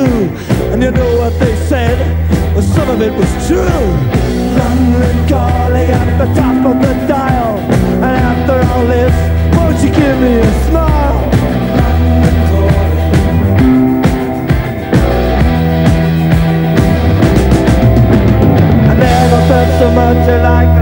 you. 0.00 0.28
And 0.72 0.82
you 0.82 0.90
know 0.90 1.16
what 1.18 1.38
they 1.38 1.54
said? 1.68 1.98
Well, 2.54 2.62
some 2.62 2.88
of 2.90 3.00
it 3.00 3.12
was 3.12 3.30
true. 3.46 3.84
London 4.60 5.28
calling 5.28 5.90
at 5.90 6.10
the 6.18 6.28
top 6.34 6.66
of 6.66 6.76
the 6.80 6.94
dial. 7.06 7.58
And 8.04 8.16
after 8.30 8.56
all 8.70 8.86
this, 8.86 9.14
won't 9.56 9.78
you 9.84 9.90
give 9.90 10.18
me 10.20 10.38
a 10.38 10.52
smile? 10.66 11.18
I 18.90 18.94
never 19.06 19.40
felt 19.48 19.70
so 19.80 19.90
much 19.92 20.28
like 20.42 20.79